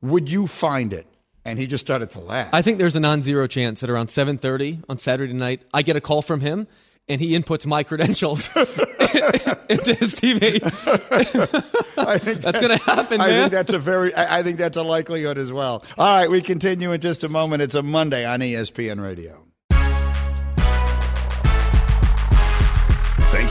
Would 0.00 0.30
you 0.30 0.46
find 0.46 0.92
it? 0.92 1.06
And 1.44 1.58
he 1.58 1.66
just 1.66 1.84
started 1.84 2.10
to 2.10 2.20
laugh. 2.20 2.50
I 2.52 2.62
think 2.62 2.78
there's 2.78 2.94
a 2.96 3.00
non-zero 3.00 3.46
chance 3.48 3.80
that 3.80 3.90
around 3.90 4.06
7:30 4.08 4.84
on 4.88 4.98
Saturday 4.98 5.32
night, 5.32 5.62
I 5.74 5.82
get 5.82 5.96
a 5.96 6.00
call 6.00 6.22
from 6.22 6.40
him, 6.40 6.68
and 7.08 7.20
he 7.20 7.32
inputs 7.32 7.66
my 7.66 7.82
credentials 7.82 8.48
into 8.56 9.94
his 9.94 10.14
TV. 10.14 10.62
I 11.98 12.18
think 12.18 12.40
That's 12.42 12.60
gonna 12.60 12.78
happen, 12.78 13.20
I 13.20 13.26
man. 13.26 13.40
think 13.42 13.52
that's 13.52 13.72
a 13.72 13.78
very. 13.80 14.14
I 14.14 14.44
think 14.44 14.56
that's 14.56 14.76
a 14.76 14.84
likelihood 14.84 15.36
as 15.36 15.52
well. 15.52 15.84
All 15.98 16.06
right, 16.16 16.30
we 16.30 16.42
continue 16.42 16.92
in 16.92 17.00
just 17.00 17.24
a 17.24 17.28
moment. 17.28 17.60
It's 17.60 17.74
a 17.74 17.82
Monday 17.82 18.24
on 18.24 18.38
ESPN 18.38 19.02
Radio. 19.02 19.41